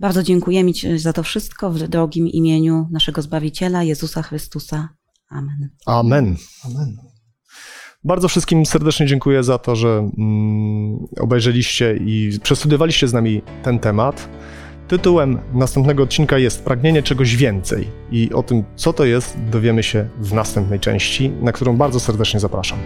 Bardzo 0.00 0.22
dziękujemy 0.22 0.72
Ci 0.72 0.98
za 0.98 1.12
to 1.12 1.22
wszystko 1.22 1.70
w 1.70 1.78
drogim 1.78 2.28
imieniu 2.28 2.88
naszego 2.90 3.22
Zbawiciela 3.22 3.82
Jezusa 3.82 4.22
Chrystusa. 4.22 4.88
Amen. 5.30 5.70
Amen. 5.86 6.36
Amen. 6.64 7.07
Bardzo 8.04 8.28
wszystkim 8.28 8.66
serdecznie 8.66 9.06
dziękuję 9.06 9.42
za 9.42 9.58
to, 9.58 9.76
że 9.76 10.10
mm, 10.18 11.06
obejrzeliście 11.20 11.96
i 12.00 12.38
przestudiowaliście 12.42 13.08
z 13.08 13.12
nami 13.12 13.42
ten 13.62 13.78
temat. 13.78 14.28
Tytułem 14.88 15.38
następnego 15.54 16.02
odcinka 16.02 16.38
jest 16.38 16.64
Pragnienie 16.64 17.02
czegoś 17.02 17.36
więcej 17.36 17.88
i 18.10 18.32
o 18.32 18.42
tym, 18.42 18.64
co 18.76 18.92
to 18.92 19.04
jest, 19.04 19.38
dowiemy 19.50 19.82
się 19.82 20.08
w 20.18 20.32
następnej 20.32 20.80
części, 20.80 21.30
na 21.30 21.52
którą 21.52 21.76
bardzo 21.76 22.00
serdecznie 22.00 22.40
zapraszam. 22.40 22.78